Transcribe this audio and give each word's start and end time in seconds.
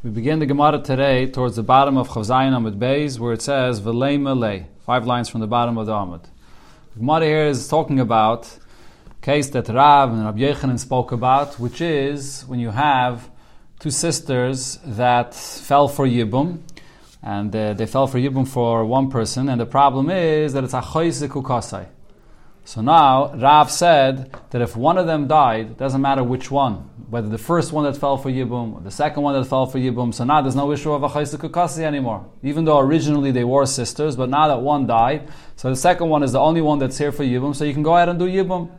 We 0.00 0.10
begin 0.10 0.38
the 0.38 0.46
Gemara 0.46 0.80
today 0.80 1.26
towards 1.26 1.56
the 1.56 1.64
bottom 1.64 1.96
of 1.96 2.10
Chavzayin 2.10 2.52
Amud 2.52 2.78
Beis, 2.78 3.18
where 3.18 3.32
it 3.32 3.42
says 3.42 3.80
V'lei 3.80 4.16
Malei, 4.16 4.66
five 4.86 5.04
lines 5.04 5.28
from 5.28 5.40
the 5.40 5.48
bottom 5.48 5.76
of 5.76 5.86
the 5.86 5.92
Amud. 5.92 6.22
The 6.92 7.00
Gemara 7.00 7.24
here 7.24 7.46
is 7.46 7.66
talking 7.66 7.98
about 7.98 8.46
a 9.10 9.24
case 9.24 9.50
that 9.50 9.68
Rav 9.68 10.12
and 10.12 10.24
Rabbi 10.24 10.38
Yechanan 10.38 10.78
spoke 10.78 11.10
about, 11.10 11.58
which 11.58 11.80
is 11.80 12.42
when 12.42 12.60
you 12.60 12.70
have 12.70 13.28
two 13.80 13.90
sisters 13.90 14.78
that 14.84 15.34
fell 15.34 15.88
for 15.88 16.06
Yibum, 16.06 16.60
and 17.20 17.54
uh, 17.56 17.74
they 17.74 17.86
fell 17.86 18.06
for 18.06 18.18
Yibum 18.18 18.46
for 18.46 18.84
one 18.84 19.10
person, 19.10 19.48
and 19.48 19.60
the 19.60 19.66
problem 19.66 20.10
is 20.10 20.52
that 20.52 20.62
it's 20.62 20.74
a 20.74 20.80
Ukasai. 20.80 21.88
So 22.64 22.82
now 22.82 23.34
Rav 23.34 23.68
said 23.68 24.32
that 24.50 24.62
if 24.62 24.76
one 24.76 24.96
of 24.96 25.08
them 25.08 25.26
died, 25.26 25.72
it 25.72 25.76
doesn't 25.76 26.00
matter 26.00 26.22
which 26.22 26.52
one, 26.52 26.88
whether 27.10 27.28
the 27.28 27.38
first 27.38 27.72
one 27.72 27.84
that 27.84 27.96
fell 27.96 28.18
for 28.18 28.30
Yibum 28.30 28.74
or 28.74 28.80
the 28.82 28.90
second 28.90 29.22
one 29.22 29.34
that 29.34 29.48
fell 29.48 29.64
for 29.64 29.78
Yibum, 29.78 30.12
so 30.12 30.24
now 30.24 30.42
there's 30.42 30.54
no 30.56 30.70
issue 30.72 30.92
of 30.92 31.02
a 31.02 31.08
Kukasi 31.08 31.82
anymore. 31.82 32.26
Even 32.42 32.64
though 32.66 32.78
originally 32.78 33.30
they 33.30 33.44
were 33.44 33.64
sisters, 33.64 34.14
but 34.14 34.28
now 34.28 34.48
that 34.48 34.60
one 34.60 34.86
died, 34.86 35.28
so 35.56 35.70
the 35.70 35.76
second 35.76 36.10
one 36.10 36.22
is 36.22 36.32
the 36.32 36.40
only 36.40 36.60
one 36.60 36.78
that's 36.78 36.98
here 36.98 37.10
for 37.10 37.24
Yibum, 37.24 37.56
so 37.56 37.64
you 37.64 37.72
can 37.72 37.82
go 37.82 37.96
ahead 37.96 38.10
and 38.10 38.18
do 38.18 38.26
Yibum. 38.26 38.70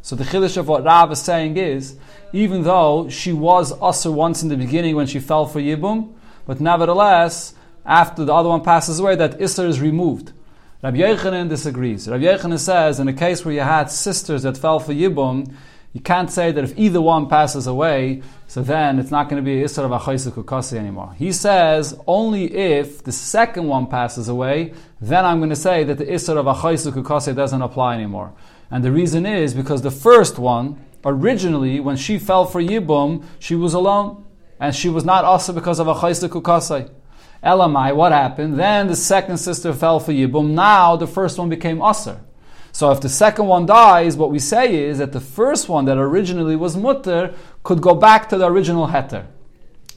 So 0.00 0.16
the 0.16 0.24
chiddush 0.24 0.56
of 0.56 0.68
what 0.68 0.84
Rav 0.84 1.12
is 1.12 1.20
saying 1.20 1.56
is, 1.58 1.96
even 2.32 2.62
though 2.62 3.08
she 3.10 3.32
was 3.32 3.72
usher 3.80 4.10
once 4.10 4.42
in 4.42 4.48
the 4.48 4.56
beginning 4.56 4.96
when 4.96 5.06
she 5.06 5.20
fell 5.20 5.46
for 5.46 5.60
Yibum, 5.60 6.14
but 6.46 6.60
nevertheless, 6.60 7.54
after 7.84 8.24
the 8.24 8.32
other 8.32 8.48
one 8.48 8.62
passes 8.62 8.98
away, 8.98 9.16
that 9.16 9.38
Isser 9.38 9.68
is 9.68 9.80
removed. 9.80 10.32
Rabbi 10.82 10.98
Yechanan 10.98 11.48
disagrees. 11.48 12.08
Rabbi 12.08 12.24
Yechanan 12.24 12.58
says 12.58 13.00
in 13.00 13.08
a 13.08 13.12
case 13.12 13.44
where 13.44 13.54
you 13.54 13.60
had 13.60 13.90
sisters 13.90 14.42
that 14.42 14.58
fell 14.58 14.78
for 14.78 14.92
Yibum, 14.92 15.54
you 15.94 16.00
can't 16.00 16.28
say 16.28 16.50
that 16.50 16.64
if 16.64 16.76
either 16.76 17.00
one 17.00 17.28
passes 17.28 17.68
away, 17.68 18.20
so 18.48 18.62
then 18.62 18.98
it's 18.98 19.12
not 19.12 19.28
going 19.28 19.40
to 19.42 19.48
be 19.48 19.62
Isra 19.62 19.84
of 19.84 20.02
Achaisuk 20.02 20.76
anymore. 20.76 21.14
He 21.16 21.30
says 21.30 21.96
only 22.08 22.52
if 22.52 23.04
the 23.04 23.12
second 23.12 23.68
one 23.68 23.86
passes 23.86 24.28
away, 24.28 24.74
then 25.00 25.24
I'm 25.24 25.38
going 25.38 25.50
to 25.50 25.56
say 25.56 25.84
that 25.84 25.98
the 25.98 26.04
Isra 26.04 26.36
of 26.36 26.46
Achaisuk 26.46 27.36
doesn't 27.36 27.62
apply 27.62 27.94
anymore. 27.94 28.32
And 28.72 28.84
the 28.84 28.90
reason 28.90 29.24
is 29.24 29.54
because 29.54 29.82
the 29.82 29.92
first 29.92 30.36
one, 30.36 30.84
originally, 31.04 31.78
when 31.78 31.96
she 31.96 32.18
fell 32.18 32.44
for 32.44 32.60
Yibum, 32.60 33.24
she 33.38 33.54
was 33.54 33.72
alone. 33.72 34.24
And 34.58 34.74
she 34.74 34.88
was 34.88 35.04
not 35.04 35.24
also 35.24 35.52
because 35.52 35.78
of 35.78 35.86
Achaisuk 35.86 36.90
Elamai, 37.44 37.94
what 37.94 38.10
happened? 38.10 38.58
Then 38.58 38.88
the 38.88 38.96
second 38.96 39.36
sister 39.36 39.72
fell 39.72 40.00
for 40.00 40.10
Yibum. 40.10 40.54
Now 40.54 40.96
the 40.96 41.06
first 41.06 41.38
one 41.38 41.48
became 41.48 41.80
Aser. 41.80 42.20
So 42.74 42.90
if 42.90 43.00
the 43.00 43.08
second 43.08 43.46
one 43.46 43.66
dies, 43.66 44.16
what 44.16 44.32
we 44.32 44.40
say 44.40 44.74
is 44.74 44.98
that 44.98 45.12
the 45.12 45.20
first 45.20 45.68
one 45.68 45.84
that 45.84 45.96
originally 45.96 46.56
was 46.56 46.76
mutter 46.76 47.32
could 47.62 47.80
go 47.80 47.94
back 47.94 48.28
to 48.30 48.36
the 48.36 48.46
original 48.46 48.88
heter. 48.88 49.26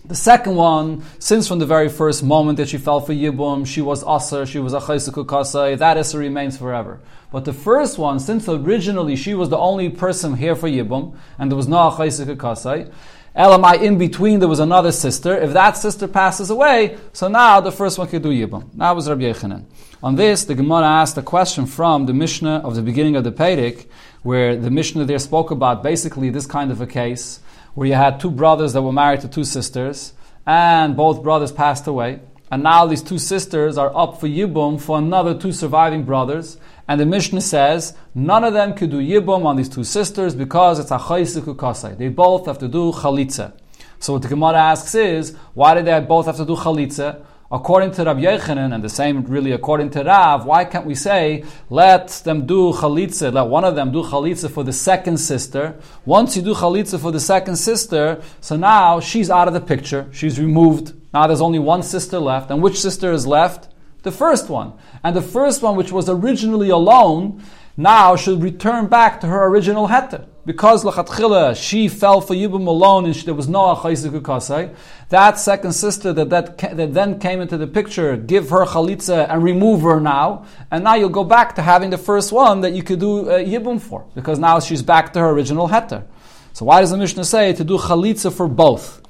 The 0.06 0.14
second 0.14 0.54
one, 0.56 1.04
since 1.18 1.48
from 1.48 1.58
the 1.58 1.66
very 1.66 1.90
first 1.90 2.24
moment 2.24 2.58
that 2.58 2.70
she 2.70 2.78
fell 2.78 3.02
for 3.02 3.14
Yibum, 3.14 3.66
she 3.66 3.82
was 3.82 4.04
Aser, 4.08 4.46
she 4.46 4.60
was 4.60 4.74
a 4.74 4.80
Chaisukukasai, 4.80 5.80
that 5.80 5.98
Isser 5.98 6.20
remains 6.20 6.56
forever. 6.56 7.00
But 7.32 7.46
the 7.46 7.52
first 7.52 7.98
one, 7.98 8.20
since 8.20 8.48
originally 8.48 9.16
she 9.16 9.34
was 9.34 9.50
the 9.50 9.58
only 9.58 9.90
person 9.90 10.36
here 10.36 10.56
for 10.56 10.70
Yibum, 10.70 11.18
and 11.40 11.50
there 11.50 11.58
was 11.58 11.68
no 11.68 11.90
Chaisukukasai, 11.90 12.94
Elamai, 13.38 13.84
in 13.84 14.00
between 14.00 14.40
there 14.40 14.50
was 14.50 14.60
another 14.60 14.92
sister. 14.92 15.38
If 15.38 15.54
that 15.54 15.78
sister 15.78 16.08
passes 16.08 16.50
away, 16.50 16.98
so 17.14 17.28
now 17.28 17.62
the 17.62 17.72
first 17.72 18.00
one 18.00 18.08
could 18.08 18.24
do 18.24 18.30
Yibam. 18.30 18.74
Now 18.74 18.96
was 18.96 19.08
Rabbi 19.08 19.26
Yechanan. 19.26 19.66
On 20.02 20.16
this, 20.16 20.46
the 20.46 20.56
Gemara 20.56 20.88
asked 20.88 21.18
a 21.20 21.22
question 21.22 21.68
from 21.68 22.08
the 22.08 22.14
Mishnah 22.14 22.62
of 22.64 22.76
the 22.76 22.82
beginning 22.82 23.16
of 23.16 23.24
the 23.24 23.32
Pedic, 23.32 23.86
where 24.24 24.56
the 24.56 24.72
Mishnah 24.72 25.06
there 25.06 25.20
spoke 25.20 25.52
about 25.52 25.84
basically 25.84 26.32
this 26.32 26.48
kind 26.48 26.72
of 26.72 26.82
a 26.82 26.88
case, 26.88 27.40
where 27.76 27.88
you 27.88 27.94
had 27.94 28.20
two 28.20 28.32
brothers 28.32 28.74
that 28.74 28.82
were 28.82 28.92
married 28.92 29.22
to 29.22 29.28
two 29.28 29.44
sisters, 29.44 30.14
and 30.48 30.98
both 30.98 31.22
brothers 31.22 31.52
passed 31.52 31.86
away. 31.86 32.22
And 32.50 32.64
now 32.64 32.86
these 32.86 33.02
two 33.02 33.18
sisters 33.18 33.78
are 33.78 33.96
up 33.96 34.20
for 34.20 34.28
Yibum 34.28 34.80
for 34.80 34.98
another 34.98 35.38
two 35.38 35.52
surviving 35.52 36.04
brothers. 36.04 36.58
And 36.88 37.02
the 37.02 37.06
Mishnah 37.06 37.42
says 37.42 37.94
none 38.16 38.44
of 38.44 38.54
them 38.54 38.74
could 38.74 38.92
do 38.92 39.00
yibum 39.00 39.46
on 39.46 39.58
these 39.58 39.68
two 39.68 39.84
sisters 39.84 40.34
because 40.34 40.80
it's 40.80 40.92
a 40.92 40.98
kasai. 40.98 41.96
They 41.96 42.08
both 42.08 42.46
have 42.46 42.60
to 42.60 42.68
do 42.68 42.94
chalitza. 42.94 43.52
So 44.00 44.14
what 44.14 44.22
the 44.22 44.30
Gemara 44.30 44.58
asks 44.58 44.96
is, 44.96 45.36
why 45.54 45.74
did 45.74 45.86
they 45.86 46.00
both 46.00 46.28
have 46.28 46.38
to 46.38 46.46
do 46.46 46.56
chalitza? 46.56 47.26
According 47.50 47.92
to 47.92 48.04
Rabbi 48.04 48.22
Yechanan, 48.22 48.76
and 48.76 48.84
the 48.84 48.90
same 48.90 49.24
really 49.24 49.54
according 49.54 49.90
to 49.92 50.04
Rav, 50.04 50.46
why 50.46 50.66
can't 50.66 50.86
we 50.86 50.96
say, 50.96 51.46
let 51.70 52.10
them 52.26 52.46
do 52.46 52.74
chalitza, 52.74 53.34
let 53.34 53.48
one 53.48 53.64
of 53.64 53.76
them 53.76 53.92
do 53.92 54.04
chalitza 54.04 54.50
for 54.50 54.64
the 54.64 54.74
second 54.74 55.18
sister? 55.18 55.80
Once 56.06 56.36
you 56.36 56.42
do 56.42 56.54
chalitza 56.54 57.00
for 57.00 57.12
the 57.12 57.22
second 57.22 57.56
sister, 57.56 58.22
so 58.42 58.58
now 58.58 59.00
she's 59.00 59.30
out 59.30 59.48
of 59.48 59.54
the 59.54 59.62
picture, 59.62 60.10
she's 60.12 60.40
removed. 60.40 60.94
Now 61.14 61.28
there's 61.28 61.42
only 61.42 61.60
one 61.60 61.84
sister 61.84 62.20
left, 62.20 62.52
and 62.52 62.62
which 62.62 62.80
sister 62.80 63.12
is 63.12 63.26
left? 63.26 63.70
The 64.04 64.12
first 64.12 64.50
one. 64.50 64.74
And 65.04 65.16
the 65.16 65.22
first 65.22 65.62
one, 65.62 65.76
which 65.76 65.92
was 65.92 66.10
originally 66.10 66.70
alone, 66.70 67.44
now 67.76 68.16
should 68.16 68.42
return 68.42 68.88
back 68.88 69.22
to 69.22 69.28
her 69.28 69.46
original 69.48 69.88
heter. 69.88 70.26
Because 70.46 70.84
lachatchila 70.84 71.62
she 71.62 71.90
fell 71.90 72.22
for 72.22 72.34
Yibum 72.34 72.68
alone 72.68 73.06
and 73.06 73.16
she, 73.16 73.26
there 73.26 73.34
was 73.34 73.50
no 73.50 73.76
achayizik 73.76 74.76
That 75.10 75.38
second 75.38 75.74
sister 75.74 76.14
that, 76.14 76.30
that 76.30 76.58
that 76.58 76.94
then 76.94 77.20
came 77.20 77.42
into 77.42 77.58
the 77.58 77.68
picture, 77.68 78.16
give 78.16 78.50
her 78.50 78.66
chalitza 78.66 79.30
and 79.30 79.44
remove 79.44 79.82
her 79.82 80.00
now, 80.00 80.46
and 80.72 80.86
now 80.86 80.96
you'll 80.96 81.10
go 81.10 81.26
back 81.26 81.56
to 81.56 81.62
having 81.62 81.90
the 81.90 81.98
first 81.98 82.32
one 82.32 82.62
that 82.62 82.72
you 82.72 82.82
could 82.82 83.00
do 83.00 83.30
uh, 83.30 83.40
Yibum 83.40 83.80
for, 83.82 84.06
because 84.16 84.40
now 84.40 84.60
she's 84.60 84.82
back 84.82 85.12
to 85.14 85.20
her 85.20 85.30
original 85.30 85.68
heter. 85.68 86.06
So 86.54 86.66
why 86.66 86.80
does 86.80 86.92
the 86.92 86.98
Mishnah 86.98 87.26
say 87.26 87.54
to 87.54 87.64
do 87.64 87.78
chalitza 87.78 88.34
for 88.34 88.48
both? 88.48 89.02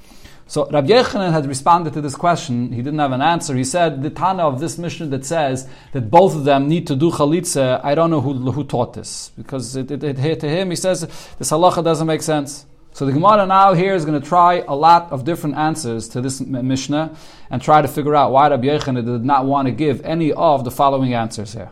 So 0.48 0.66
Rabbi 0.70 0.88
Yechanan 0.88 1.30
had 1.30 1.46
responded 1.46 1.92
to 1.92 2.00
this 2.00 2.14
question. 2.14 2.72
He 2.72 2.78
didn't 2.78 2.98
have 3.00 3.12
an 3.12 3.20
answer. 3.20 3.54
He 3.54 3.64
said 3.64 4.02
the 4.02 4.08
Tana 4.08 4.48
of 4.48 4.60
this 4.60 4.78
Mishnah 4.78 5.06
that 5.08 5.26
says 5.26 5.68
that 5.92 6.10
both 6.10 6.34
of 6.34 6.44
them 6.44 6.68
need 6.68 6.86
to 6.86 6.96
do 6.96 7.10
chalitza. 7.10 7.84
I 7.84 7.94
don't 7.94 8.10
know 8.10 8.22
who, 8.22 8.32
who 8.50 8.64
taught 8.64 8.94
this 8.94 9.30
because 9.36 9.76
it, 9.76 9.90
it, 9.90 10.02
it, 10.02 10.40
to 10.40 10.48
him 10.48 10.70
he 10.70 10.76
says 10.76 11.02
this 11.38 11.50
halacha 11.50 11.84
doesn't 11.84 12.06
make 12.06 12.22
sense. 12.22 12.64
So 12.94 13.04
the 13.04 13.12
Gemara 13.12 13.44
now 13.44 13.74
here 13.74 13.94
is 13.94 14.06
going 14.06 14.20
to 14.20 14.26
try 14.26 14.64
a 14.66 14.74
lot 14.74 15.12
of 15.12 15.26
different 15.26 15.56
answers 15.56 16.08
to 16.08 16.22
this 16.22 16.40
Mishnah 16.40 17.14
and 17.50 17.60
try 17.60 17.82
to 17.82 17.86
figure 17.86 18.16
out 18.16 18.32
why 18.32 18.48
Rabbi 18.48 18.68
Yechanan 18.68 19.04
did 19.04 19.24
not 19.26 19.44
want 19.44 19.66
to 19.66 19.72
give 19.72 20.00
any 20.00 20.32
of 20.32 20.64
the 20.64 20.70
following 20.70 21.12
answers 21.12 21.52
here. 21.52 21.70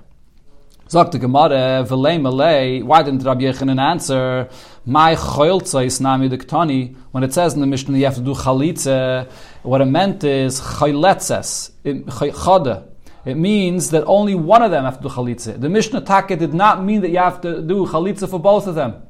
Sagt 0.89 1.11
the 1.11 1.19
Gemara, 1.19 1.85
v'lei 1.85 2.17
malei, 2.21 2.81
why 2.81 3.03
didn't 3.03 3.25
Rabbi 3.25 3.41
Yechanan 3.41 3.81
answer, 3.81 4.49
my 4.85 5.17
choyltza 5.17 5.85
is 5.85 6.01
nami 6.01 6.29
diktani, 6.29 6.95
when 7.11 7.25
it 7.25 7.35
says 7.35 7.55
in 7.55 7.61
the 7.61 7.67
Mishnah 7.67 7.99
you 7.99 8.05
have 8.05 8.15
to 8.15 8.21
do 8.21 8.35
chalitza, 8.35 9.29
what 9.65 9.81
it 9.81 9.87
meant 9.87 10.23
is 10.23 10.61
chayletzes, 10.61 11.73
chada. 11.83 12.87
It 13.25 13.37
means 13.37 13.91
that 13.91 14.05
only 14.07 14.37
one 14.37 14.63
of 14.63 14.71
them 14.71 14.85
have 14.85 14.99
to 14.99 15.03
do 15.03 15.09
chalitza. 15.09 15.61
The 15.61 15.69
Mishnah 15.69 16.03
Taka 16.03 16.37
did 16.37 16.55
not 16.55 16.85
mean 16.85 17.01
that 17.01 17.11
you 17.11 17.19
have 17.19 17.41
to 17.41 17.63
do 17.63 17.85
chalitza 17.87 18.31
for 18.31 18.39
both 18.39 18.69
of 18.69 18.77
them. 18.77 19.03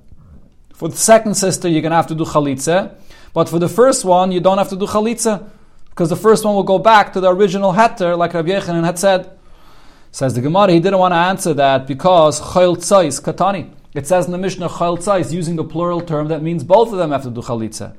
For 0.72 0.88
the 0.88 0.96
second 0.96 1.34
sister, 1.34 1.68
you're 1.68 1.82
going 1.82 1.90
to 1.90 1.96
have 1.96 2.06
to 2.06 2.14
do 2.14 2.24
chalitza, 2.24 2.94
but 3.34 3.50
for 3.50 3.58
the 3.58 3.68
first 3.68 4.02
one, 4.02 4.32
you 4.32 4.40
don't 4.40 4.56
have 4.56 4.70
to 4.70 4.76
do 4.76 4.86
chalitza, 4.86 5.46
because 5.90 6.08
the 6.08 6.16
first 6.16 6.42
one 6.42 6.54
will 6.54 6.62
go 6.62 6.78
back 6.78 7.12
to 7.12 7.20
the 7.20 7.30
original 7.30 7.74
heter, 7.74 8.16
like 8.16 8.32
Rabbi 8.32 8.48
Yechanan 8.48 8.84
had 8.84 8.98
said. 8.98 9.35
Says 10.10 10.34
the 10.34 10.40
Gemara, 10.40 10.72
he 10.72 10.80
didn't 10.80 10.98
want 10.98 11.12
to 11.12 11.16
answer 11.16 11.54
that 11.54 11.86
because 11.86 12.40
chayil 12.40 12.76
tzais 12.76 13.20
katani. 13.20 13.70
It 13.94 14.06
says 14.06 14.26
in 14.26 14.32
the 14.32 14.38
Mishnah 14.38 14.68
chayil 14.68 14.98
tzais 14.98 15.32
using 15.32 15.58
a 15.58 15.64
plural 15.64 16.00
term 16.00 16.28
that 16.28 16.42
means 16.42 16.64
both 16.64 16.92
of 16.92 16.98
them 16.98 17.10
have 17.10 17.22
to 17.24 17.30
do 17.30 17.42
chalitza. 17.42 17.94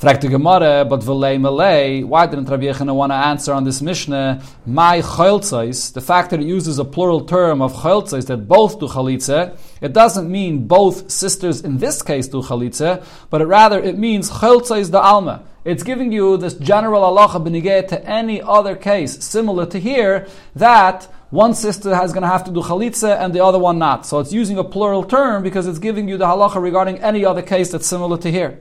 Fragt 0.00 0.22
the 0.22 0.28
Gemara, 0.28 0.84
but 0.84 0.98
v'lei 1.00 1.38
malei, 1.38 2.04
why 2.04 2.26
didn't 2.26 2.46
Rabbi 2.46 2.64
Yechina 2.64 2.92
want 2.92 3.12
to 3.12 3.14
answer 3.14 3.52
on 3.52 3.62
this 3.62 3.80
Mishnah? 3.80 4.42
My 4.66 5.00
chayil 5.00 5.92
the 5.92 6.00
fact 6.00 6.30
that 6.30 6.40
it 6.40 6.46
uses 6.46 6.80
a 6.80 6.84
plural 6.84 7.24
term 7.24 7.62
of 7.62 7.72
chayil 7.72 8.26
that 8.26 8.48
both 8.48 8.80
do 8.80 8.88
chalitza, 8.88 9.56
it 9.80 9.92
doesn't 9.92 10.28
mean 10.28 10.66
both 10.66 11.08
sisters 11.08 11.60
in 11.60 11.78
this 11.78 12.02
case 12.02 12.26
do 12.26 12.42
chalitza, 12.42 13.04
but 13.30 13.40
it 13.40 13.46
rather 13.46 13.80
it 13.80 13.96
means 13.96 14.28
chayil 14.28 14.90
the 14.90 15.00
alma. 15.00 15.44
It's 15.64 15.84
giving 15.84 16.10
you 16.10 16.36
this 16.36 16.54
general 16.54 17.02
halacha 17.02 17.46
benigeh 17.46 17.86
to 17.88 18.04
any 18.04 18.42
other 18.42 18.74
case 18.74 19.22
similar 19.24 19.64
to 19.66 19.78
here 19.78 20.26
that 20.56 21.04
one 21.30 21.54
sister 21.54 21.90
is 22.02 22.12
going 22.12 22.22
to 22.22 22.28
have 22.28 22.44
to 22.44 22.50
do 22.50 22.60
chalitza 22.62 23.16
and 23.16 23.32
the 23.32 23.44
other 23.44 23.60
one 23.60 23.78
not. 23.78 24.04
So 24.04 24.18
it's 24.18 24.32
using 24.32 24.58
a 24.58 24.64
plural 24.64 25.04
term 25.04 25.44
because 25.44 25.68
it's 25.68 25.78
giving 25.78 26.08
you 26.08 26.18
the 26.18 26.26
halacha 26.26 26.60
regarding 26.60 26.98
any 26.98 27.24
other 27.24 27.42
case 27.42 27.70
that's 27.70 27.86
similar 27.86 28.18
to 28.18 28.30
here. 28.30 28.58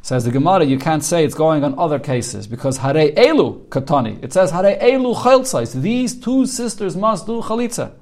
Says 0.00 0.24
the 0.24 0.30
Gemara, 0.30 0.64
you 0.64 0.78
can't 0.78 1.04
say 1.04 1.22
it's 1.22 1.34
going 1.34 1.62
on 1.64 1.78
other 1.78 1.98
cases 1.98 2.46
because 2.46 2.78
hare 2.78 2.94
elu 2.94 3.66
katani. 3.66 4.24
It 4.24 4.32
says 4.32 4.50
hare 4.50 4.76
elu 4.78 5.14
chaltzais. 5.14 5.80
These 5.80 6.18
two 6.18 6.46
sisters 6.46 6.96
must 6.96 7.26
do 7.26 7.42
chalitza. 7.42 7.92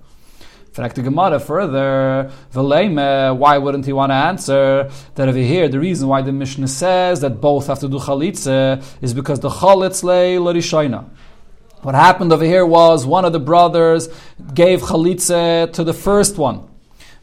Fragt 0.73 0.95
the 0.95 1.03
Gemara 1.03 1.41
further, 1.41 2.31
Veleme, 2.53 3.37
why 3.37 3.59
wouldn't 3.59 3.85
he 3.87 3.93
want 3.93 4.11
to 4.11 4.15
answer 4.15 4.89
that 5.17 5.29
over 5.29 5.37
here 5.37 5.69
the 5.69 5.81
reason 5.81 6.07
why 6.07 6.23
the 6.23 6.31
Mishnah 6.31 6.69
says 6.69 7.21
that 7.23 7.41
both 7.41 7.67
have 7.67 7.81
to 7.81 7.89
do 7.89 7.99
chalitza 7.99 8.81
is 9.01 9.13
because 9.13 9.41
the 9.41 9.49
chalitz 9.49 10.05
lay 10.05 10.39
l'rishoina. 10.39 11.09
What 11.83 11.97
happened 11.97 12.33
over 12.33 12.45
here 12.45 12.65
was 12.65 13.05
one 13.05 13.25
of 13.25 13.33
the 13.33 13.41
brothers 13.41 14.09
gave 14.55 14.83
chalitza 14.83 15.73
to 15.73 15.83
the 15.83 15.95
first 15.95 16.39
one, 16.39 16.69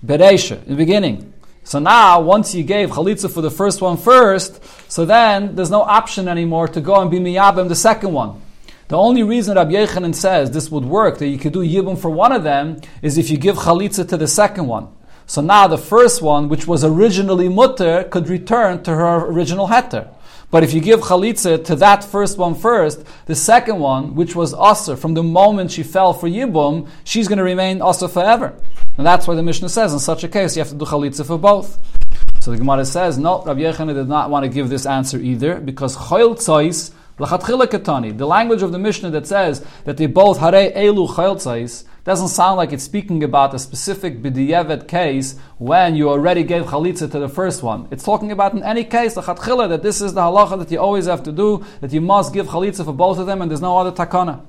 Bereisha, 0.05 0.61
in 0.63 0.71
the 0.71 0.75
beginning. 0.75 1.33
So 1.63 1.79
now, 1.79 2.19
once 2.19 2.53
you 2.53 2.63
gave 2.63 2.89
chalitza 2.89 3.33
for 3.33 3.41
the 3.41 3.51
first 3.51 3.81
one 3.81 3.95
first, 3.95 4.61
so 4.91 5.05
then 5.05 5.55
there's 5.55 5.71
no 5.71 5.83
option 5.83 6.27
anymore 6.27 6.67
to 6.69 6.81
go 6.81 6.99
and 6.99 7.09
be 7.09 7.19
miyabim 7.19 7.69
the 7.69 7.75
second 7.75 8.11
one. 8.11 8.41
The 8.89 8.97
only 8.97 9.21
reason 9.21 9.57
Rabbi 9.57 9.71
Yechanan 9.73 10.15
says 10.15 10.51
this 10.51 10.71
would 10.71 10.85
work, 10.85 11.17
that 11.17 11.27
you 11.27 11.37
could 11.37 11.51
do 11.51 11.59
yibum 11.59 11.99
for 11.99 12.09
one 12.09 12.31
of 12.31 12.43
them, 12.43 12.79
is 13.01 13.17
if 13.17 13.29
you 13.29 13.37
give 13.37 13.57
chalitza 13.57 14.07
to 14.07 14.15
the 14.15 14.29
second 14.29 14.67
one. 14.67 14.87
So 15.25 15.41
now 15.41 15.67
the 15.67 15.77
first 15.77 16.21
one, 16.21 16.47
which 16.47 16.67
was 16.67 16.85
originally 16.85 17.49
mutter, 17.49 18.05
could 18.05 18.29
return 18.29 18.83
to 18.83 18.91
her 18.91 19.25
original 19.25 19.67
heter. 19.67 20.07
But 20.51 20.63
if 20.63 20.73
you 20.73 20.79
give 20.79 21.01
chalitza 21.01 21.65
to 21.65 21.75
that 21.75 22.05
first 22.05 22.37
one 22.37 22.55
first, 22.55 23.03
the 23.25 23.35
second 23.35 23.79
one, 23.79 24.15
which 24.15 24.37
was 24.37 24.53
aser 24.53 24.95
from 24.95 25.15
the 25.15 25.23
moment 25.23 25.71
she 25.71 25.83
fell 25.83 26.13
for 26.13 26.29
yibum, 26.29 26.87
she's 27.03 27.27
going 27.27 27.39
to 27.39 27.43
remain 27.43 27.81
aser 27.81 28.07
forever. 28.07 28.53
And 28.97 29.05
that's 29.05 29.27
why 29.27 29.35
the 29.35 29.43
Mishnah 29.43 29.67
says 29.67 29.91
in 29.91 29.99
such 29.99 30.23
a 30.23 30.29
case 30.29 30.55
you 30.55 30.61
have 30.61 30.69
to 30.69 30.77
do 30.77 30.85
chalitza 30.85 31.25
for 31.25 31.37
both. 31.37 31.77
So 32.39 32.51
the 32.51 32.57
Gemara 32.57 32.85
says, 32.85 33.17
no, 33.17 33.43
Rabbi 33.43 33.59
Yechanan 33.59 33.95
did 33.95 34.07
not 34.07 34.29
want 34.29 34.45
to 34.45 34.49
give 34.49 34.69
this 34.69 34.85
answer 34.85 35.19
either 35.19 35.59
because 35.59 35.97
choil 35.97 36.37
tzois 36.37 36.93
the 37.17 38.27
language 38.27 38.61
of 38.61 38.71
the 38.71 38.77
Mishnah 38.77 39.09
that 39.09 39.25
says 39.25 39.65
that 39.85 39.97
they 39.97 40.05
both 40.05 40.37
hare 40.37 40.71
elu 40.71 41.09
chayil 41.09 41.85
doesn't 42.03 42.27
sound 42.27 42.57
like 42.57 42.71
it's 42.71 42.83
speaking 42.83 43.23
about 43.23 43.53
a 43.53 43.59
specific 43.59 44.21
b'diyevet 44.21 44.87
case 44.87 45.35
when 45.57 45.95
you 45.95 46.09
already 46.09 46.43
gave 46.43 46.65
chalitza 46.65 47.11
to 47.11 47.19
the 47.19 47.27
first 47.27 47.63
one. 47.63 47.87
It's 47.91 48.03
talking 48.03 48.31
about 48.31 48.53
in 48.53 48.63
any 48.63 48.83
case 48.83 49.15
the 49.15 49.21
chatchila 49.21 49.67
that 49.69 49.81
this 49.81 49.99
is 49.99 50.13
the 50.13 50.21
halacha 50.21 50.59
that 50.59 50.71
you 50.71 50.79
always 50.79 51.07
have 51.07 51.23
to 51.23 51.31
do 51.31 51.65
that 51.81 51.91
you 51.91 52.01
must 52.01 52.33
give 52.33 52.47
chalitza 52.47 52.85
for 52.85 52.93
both 52.93 53.17
of 53.17 53.25
them 53.25 53.41
and 53.41 53.49
there's 53.49 53.61
no 53.61 53.77
other 53.77 53.91
takana. 53.91 54.45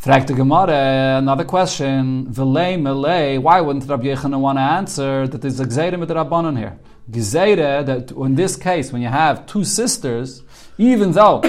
Fragt 0.00 0.34
Gemara, 0.34 1.18
another 1.18 1.44
question. 1.44 2.26
V'lei 2.26 2.78
melei, 2.78 3.38
why 3.38 3.60
wouldn't 3.60 3.88
Rabbi 3.88 4.06
Yechanan 4.06 4.40
want 4.40 4.56
to 4.56 4.62
answer 4.62 5.26
that 5.28 5.42
there's 5.42 5.60
a 5.60 5.66
gzeira 5.66 5.98
with 5.98 6.08
the 6.08 6.14
Rabbanon 6.14 6.56
here? 6.56 6.78
Gzeira, 7.10 7.84
that 7.84 8.10
in 8.10 8.34
this 8.34 8.56
case, 8.56 8.92
when 8.92 9.02
you 9.02 9.08
have 9.08 9.46
two 9.46 9.62
sisters, 9.62 10.42
even 10.78 11.12
though 11.12 11.42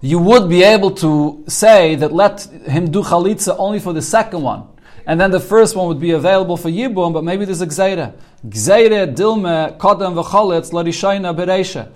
you 0.00 0.18
would 0.18 0.48
be 0.48 0.62
able 0.62 0.90
to 0.90 1.44
say 1.48 1.94
that 1.96 2.12
let 2.12 2.42
him 2.42 2.90
do 2.90 3.02
chalitza 3.02 3.56
only 3.58 3.78
for 3.78 3.92
the 3.92 4.02
second 4.02 4.42
one, 4.42 4.68
and 5.06 5.20
then 5.20 5.30
the 5.30 5.40
first 5.40 5.76
one 5.76 5.86
would 5.86 6.00
be 6.00 6.10
available 6.10 6.56
for 6.56 6.68
Yibum, 6.68 7.12
but 7.12 7.22
maybe 7.22 7.44
there's 7.44 7.62
a 7.62 7.66
Gzeira. 7.66 8.12
Gzeira 8.46 9.14
dilme 9.14 9.78
kodem 9.78 10.20
v'chalitz 10.20 10.72
larishayna 10.72 11.34
bereisha. 11.34 11.90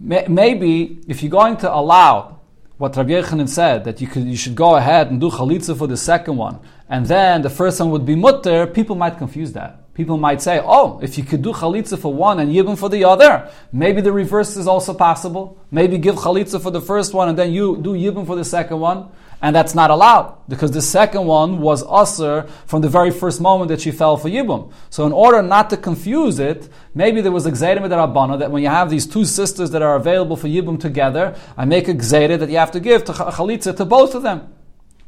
Maybe 0.00 1.00
if 1.08 1.22
you're 1.22 1.30
going 1.30 1.56
to 1.58 1.74
allow 1.74 2.38
what 2.76 2.96
Rabbi 2.96 3.10
Yechanan 3.10 3.48
said, 3.48 3.82
that 3.84 4.00
you, 4.00 4.06
could, 4.06 4.22
you 4.24 4.36
should 4.36 4.54
go 4.54 4.76
ahead 4.76 5.10
and 5.10 5.20
do 5.20 5.28
chalitza 5.28 5.76
for 5.76 5.88
the 5.88 5.96
second 5.96 6.36
one, 6.36 6.60
and 6.88 7.04
then 7.04 7.42
the 7.42 7.50
first 7.50 7.80
one 7.80 7.90
would 7.90 8.06
be 8.06 8.14
mutter, 8.14 8.66
people 8.68 8.94
might 8.94 9.18
confuse 9.18 9.52
that. 9.52 9.87
People 9.98 10.16
might 10.16 10.40
say, 10.40 10.62
oh, 10.64 11.00
if 11.02 11.18
you 11.18 11.24
could 11.24 11.42
do 11.42 11.52
chalitza 11.52 11.98
for 11.98 12.14
one 12.14 12.38
and 12.38 12.54
yibum 12.54 12.78
for 12.78 12.88
the 12.88 13.02
other, 13.02 13.50
maybe 13.72 14.00
the 14.00 14.12
reverse 14.12 14.56
is 14.56 14.68
also 14.68 14.94
possible. 14.94 15.58
Maybe 15.72 15.98
give 15.98 16.14
chalitza 16.14 16.62
for 16.62 16.70
the 16.70 16.80
first 16.80 17.14
one 17.14 17.28
and 17.28 17.36
then 17.36 17.52
you 17.52 17.76
do 17.78 17.94
yibum 17.94 18.24
for 18.24 18.36
the 18.36 18.44
second 18.44 18.78
one. 18.78 19.08
And 19.42 19.56
that's 19.56 19.74
not 19.74 19.90
allowed 19.90 20.36
because 20.48 20.70
the 20.70 20.80
second 20.80 21.26
one 21.26 21.60
was 21.60 21.82
usher 21.88 22.46
from 22.66 22.82
the 22.82 22.88
very 22.88 23.10
first 23.10 23.40
moment 23.40 23.70
that 23.70 23.80
she 23.80 23.90
fell 23.90 24.16
for 24.16 24.28
Yibum. 24.28 24.72
So, 24.88 25.04
in 25.04 25.12
order 25.12 25.42
not 25.42 25.70
to 25.70 25.76
confuse 25.76 26.38
it, 26.38 26.68
maybe 26.94 27.20
there 27.20 27.30
was 27.30 27.46
a 27.46 27.52
Gzeirim 27.52 27.82
Rabbana 27.88 28.38
that 28.38 28.50
when 28.52 28.62
you 28.62 28.68
have 28.68 28.90
these 28.90 29.06
two 29.06 29.24
sisters 29.24 29.70
that 29.72 29.82
are 29.82 29.96
available 29.96 30.36
for 30.36 30.48
Yibum 30.48 30.78
together, 30.80 31.36
I 31.56 31.64
make 31.64 31.86
a 31.88 31.94
Gzeirim 31.94 32.40
that 32.40 32.50
you 32.50 32.56
have 32.56 32.72
to 32.72 32.80
give 32.80 33.04
to 33.04 33.12
Chalitza 33.12 33.76
to 33.76 33.84
both 33.84 34.16
of 34.16 34.22
them. 34.22 34.52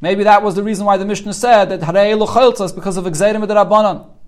Maybe 0.01 0.25
that 0.25 0.43
was 0.43 0.57
the 0.57 0.63
reason 0.63 0.87
why 0.87 0.97
the 0.97 1.05
Mishnah 1.05 1.35
said 1.35 1.67
that 1.67 1.81
Harei 1.81 2.65
is 2.65 2.73
because 2.73 2.97
of 2.97 3.05
Gzeirim 3.05 3.45
Rabbanan. 3.45 4.20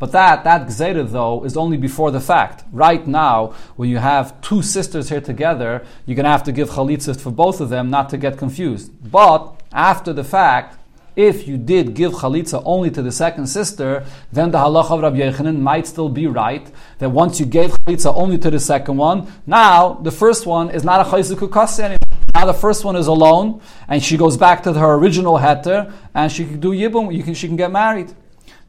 But 0.00 0.12
that, 0.12 0.44
that 0.44 0.66
Gzera 0.66 1.08
though, 1.08 1.44
is 1.44 1.56
only 1.56 1.76
before 1.76 2.10
the 2.10 2.20
fact. 2.20 2.64
Right 2.72 3.06
now, 3.06 3.54
when 3.76 3.90
you 3.90 3.98
have 3.98 4.40
two 4.40 4.62
sisters 4.62 5.10
here 5.10 5.20
together, 5.20 5.84
you're 6.06 6.16
going 6.16 6.24
to 6.24 6.30
have 6.30 6.42
to 6.44 6.52
give 6.52 6.70
chalitza 6.70 7.20
for 7.20 7.30
both 7.30 7.60
of 7.60 7.68
them 7.68 7.90
not 7.90 8.08
to 8.08 8.16
get 8.16 8.38
confused. 8.38 8.90
But 9.12 9.60
after 9.72 10.14
the 10.14 10.24
fact, 10.24 10.78
if 11.16 11.46
you 11.46 11.58
did 11.58 11.94
give 11.94 12.12
chalitza 12.12 12.62
only 12.64 12.90
to 12.92 13.02
the 13.02 13.12
second 13.12 13.46
sister, 13.46 14.06
then 14.32 14.50
the 14.52 14.58
halacha 14.58 14.92
of 14.92 15.02
Rabbi 15.02 15.18
Yechanan 15.18 15.58
might 15.58 15.86
still 15.86 16.08
be 16.08 16.26
right. 16.26 16.66
That 16.98 17.10
once 17.10 17.38
you 17.38 17.44
gave 17.44 17.72
chalitza 17.72 18.10
only 18.16 18.38
to 18.38 18.50
the 18.50 18.60
second 18.60 18.96
one, 18.96 19.30
now 19.46 19.94
the 19.94 20.12
first 20.12 20.46
one 20.46 20.70
is 20.70 20.82
not 20.82 21.06
a 21.06 21.10
chayzik 21.10 21.42
anymore. 21.78 21.98
Now 22.34 22.46
the 22.46 22.54
first 22.54 22.86
one 22.86 22.96
is 22.96 23.06
alone, 23.06 23.60
and 23.86 24.02
she 24.02 24.16
goes 24.16 24.38
back 24.38 24.62
to 24.62 24.72
her 24.72 24.94
original 24.94 25.36
heter, 25.36 25.92
and 26.14 26.32
she 26.32 26.46
can 26.46 26.58
do 26.58 26.70
yibum. 26.70 27.14
You 27.14 27.22
can, 27.22 27.34
she 27.34 27.48
can 27.48 27.56
get 27.56 27.70
married. 27.70 28.14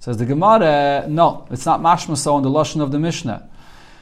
Says 0.02 0.18
the 0.18 0.26
Gemara, 0.26 1.06
no, 1.08 1.46
it's 1.52 1.68
not 1.68 1.80
mashma 1.80 2.18
so 2.18 2.36
in 2.36 2.42
the 2.42 2.50
lashon 2.50 2.82
of 2.82 2.92
the 2.92 2.98
Mishnah. 2.98 3.48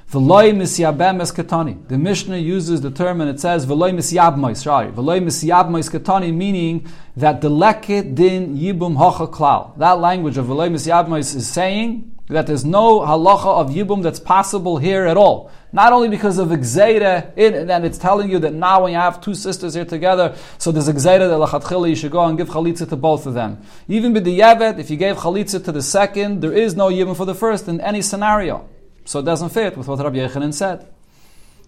V'loy 0.09 0.53
misyabem 0.53 1.19
es 1.19 1.33
katani. 1.33 1.85
The 1.89 1.97
Mishnah 1.97 2.37
uses 2.37 2.79
the 2.79 2.89
term 2.89 3.19
and 3.19 3.29
it 3.29 3.41
says 3.41 3.65
v'loy 3.65 3.93
misyabmois. 3.93 4.63
Sorry, 4.63 4.93
v'loy 4.93 5.21
misyabmois 5.21 5.91
katani, 5.91 6.33
meaning 6.33 6.87
that 7.17 7.41
the 7.41 7.49
leket 7.49 8.15
din 8.15 8.55
yibum 8.55 8.95
hocha 8.95 9.29
klal. 9.29 9.77
That 9.77 9.99
language 9.99 10.37
of 10.37 10.45
v'loy 10.45 10.71
misyabmois 10.71 11.35
is 11.35 11.45
saying 11.49 12.17
that 12.29 12.47
there's 12.47 12.63
no 12.63 13.01
halacha 13.01 13.45
of 13.45 13.69
yibum 13.71 14.03
that's 14.03 14.19
possible 14.19 14.77
here 14.77 15.05
at 15.05 15.17
all. 15.17 15.51
Not 15.71 15.93
only 15.93 16.09
because 16.09 16.37
of 16.37 16.49
exeira, 16.49 17.31
and 17.37 17.85
it's 17.85 17.97
telling 17.97 18.29
you 18.31 18.39
that 18.39 18.53
now 18.53 18.83
when 18.83 18.93
you 18.93 18.99
have 18.99 19.19
two 19.19 19.33
sisters 19.35 19.73
here 19.73 19.85
together, 19.85 20.35
so 20.57 20.71
there's 20.71 20.87
exeira 20.87 21.27
that 21.27 21.61
lachatchila 21.61 21.89
you 21.89 21.95
should 21.95 22.11
go 22.11 22.23
and 22.25 22.37
give 22.37 22.49
chalitza 22.49 22.87
to 22.89 22.95
both 22.95 23.25
of 23.25 23.33
them. 23.33 23.61
Even 23.87 24.13
with 24.13 24.23
the 24.23 24.39
yavet, 24.39 24.79
if 24.79 24.89
you 24.89 24.97
gave 24.97 25.17
chalitza 25.17 25.63
to 25.63 25.71
the 25.71 25.81
second, 25.81 26.41
there 26.41 26.53
is 26.53 26.75
no 26.75 26.89
yibum 26.89 27.15
for 27.15 27.25
the 27.25 27.35
first 27.35 27.67
in 27.67 27.81
any 27.81 28.01
scenario. 28.01 28.69
So 29.05 29.19
it 29.19 29.23
doesn't 29.23 29.49
fit 29.49 29.75
with 29.75 29.87
what 29.87 29.99
Rabbi 29.99 30.17
Yechanan 30.17 30.53
said. 30.53 30.87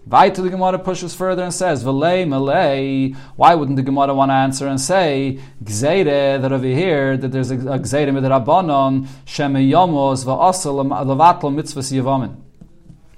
Weiter 0.07 0.41
the 0.41 0.49
Gemara 0.49 0.79
pushes 0.79 1.13
further 1.13 1.43
and 1.43 1.53
says, 1.53 1.83
"V'lei 1.83 2.25
malei." 2.25 3.15
Why 3.35 3.53
wouldn't 3.53 3.75
the 3.75 3.83
Gemara 3.83 4.15
want 4.15 4.29
to 4.29 4.33
answer 4.33 4.67
and 4.67 4.81
say, 4.81 5.39
"Gzeire 5.63 6.41
that 6.41 6.51
over 6.51 6.65
here 6.65 7.17
that 7.17 7.31
there's 7.31 7.51
a, 7.51 7.55
a 7.55 7.79
gzeire 7.79 8.11
with 8.11 8.23
rabbanon 8.23 9.07
shemeyomos 9.27 10.25
va'asel 10.25 10.83
levatl 11.05 11.53
mitzvahs 11.53 11.93
yavamin." 11.93 12.35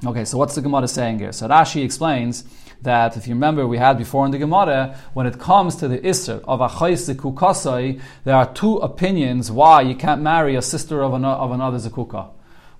Okay, 0.06 0.25
so 0.25 0.38
what's 0.38 0.56
the 0.56 0.62
Gemara 0.62 0.89
saying 0.89 1.19
here? 1.19 1.31
So 1.31 1.47
Rashi 1.47 1.85
explains 1.85 2.44
that 2.81 3.15
if 3.15 3.27
you 3.27 3.33
remember, 3.33 3.65
we 3.65 3.77
had 3.77 3.97
before 3.97 4.25
in 4.25 4.31
the 4.31 4.38
Gemara, 4.38 4.97
when 5.13 5.25
it 5.25 5.39
comes 5.39 5.77
to 5.77 5.88
the 5.88 6.00
Isser 6.00 6.44
of 6.45 6.59
Achais 6.59 7.15
Zikukasai, 7.15 8.01
there 8.25 8.36
are 8.36 8.53
two 8.53 8.75
opinions 8.79 9.50
why 9.50 9.81
you 9.81 9.95
can't 9.95 10.21
marry 10.21 10.57
a 10.57 10.62
sister 10.62 11.01
of, 11.01 11.13
an, 11.13 11.24
of 11.24 11.51
another 11.51 11.77
Zikuka. 11.77 12.31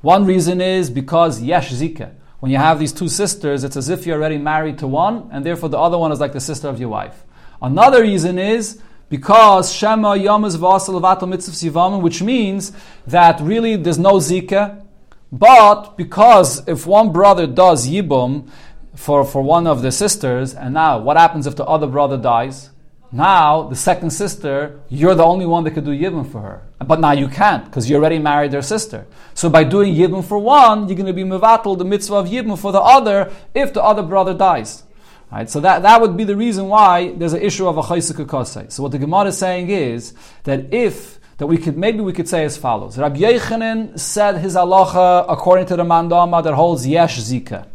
One 0.02 0.26
reason 0.26 0.60
is 0.60 0.90
because 0.90 1.42
Yesh 1.42 1.72
Zika 1.72 2.12
when 2.44 2.52
you 2.52 2.58
have 2.58 2.78
these 2.78 2.92
two 2.92 3.08
sisters, 3.08 3.64
it's 3.64 3.78
as 3.78 3.88
if 3.88 4.06
you're 4.06 4.18
already 4.18 4.38
married 4.38 4.78
to 4.80 4.86
one, 4.86 5.30
and 5.32 5.46
therefore 5.46 5.70
the 5.70 5.78
other 5.78 5.98
one 5.98 6.12
is 6.12 6.20
like 6.20 6.34
the 6.34 6.42
sister 6.42 6.68
of 6.68 6.78
your 6.78 6.90
wife. 6.90 7.24
Another 7.62 8.02
reason 8.02 8.38
is 8.38 8.82
because 9.08 9.72
Shema 9.74 10.18
Yomaz 10.18 10.58
Vasal 10.58 11.00
Vatal 11.00 11.30
Mitzvah 11.30 11.56
Sivamin, 11.56 12.02
which 12.02 12.22
means 12.22 12.74
that 13.08 13.40
really 13.40 13.78
there's 13.78 13.98
no 13.98 14.16
Zika, 14.16 14.84
but 15.32 15.96
because 15.96 16.68
if 16.68 16.86
one 16.86 17.14
brother 17.14 17.48
does 17.48 17.88
Yibum 17.88 18.50
for, 18.94 19.24
for 19.24 19.42
one 19.42 19.66
of 19.66 19.82
the 19.82 19.94
sisters, 19.94 20.54
and 20.54 20.74
now 20.74 21.00
what 21.00 21.16
happens 21.16 21.48
if 21.48 21.56
the 21.56 21.64
other 21.64 21.88
brother 21.88 22.18
dies? 22.18 22.72
Now, 23.14 23.62
the 23.70 23.76
second 23.76 24.10
sister, 24.10 24.80
you're 24.90 25.14
the 25.14 25.24
only 25.24 25.46
one 25.46 25.64
that 25.66 25.72
could 25.72 25.86
do 25.86 25.92
Yibum 25.92 26.32
for 26.32 26.42
her. 26.42 26.64
But 26.84 27.00
now 27.00 27.12
you 27.12 27.28
can't, 27.28 27.64
because 27.64 27.88
you 27.88 27.96
already 27.96 28.18
married 28.18 28.50
their 28.50 28.64
sister. 28.64 29.06
So 29.36 29.50
by 29.50 29.66
doing 29.66 29.94
Yibum 29.94 30.26
for 30.26 30.40
one, 30.40 30.88
you're 30.88 30.98
going 30.98 31.06
to 31.06 31.14
be 31.14 31.24
Mevatel, 31.24 31.78
the 31.78 31.86
mitzvah 31.86 32.16
of 32.16 32.26
Yibum 32.28 32.58
for 32.58 32.72
the 32.72 32.82
other, 32.82 33.32
if 33.54 33.72
the 33.72 33.84
other 33.84 34.02
brother 34.02 34.34
dies. 34.34 34.82
Right? 35.32 35.48
So 35.48 35.60
that, 35.60 35.84
that 35.84 36.02
would 36.02 36.18
be 36.18 36.24
the 36.24 36.36
reason 36.36 36.70
why 36.70 37.14
there's 37.14 37.34
an 37.34 37.42
issue 37.44 37.68
of 37.68 37.78
a 37.78 37.84
chaysik 37.84 38.72
So 38.72 38.82
what 38.82 38.92
the 38.92 38.98
Gemara 38.98 39.26
is 39.26 39.38
saying 39.38 39.70
is 39.70 40.16
that 40.46 40.74
if 40.74 41.20
that 41.38 41.48
we 41.48 41.58
could 41.58 41.78
maybe 41.78 42.00
we 42.00 42.14
could 42.14 42.30
say 42.30 42.46
as 42.46 42.58
follows: 42.58 42.98
Rabbi 42.98 43.18
Yechanan 43.18 44.00
said 44.00 44.38
his 44.38 44.56
halacha 44.56 45.26
according 45.28 45.66
to 45.68 45.76
the 45.76 45.84
mandama 45.84 46.44
that 46.44 46.54
holds 46.54 46.86
yesh 46.86 47.20
zika. 47.20 47.66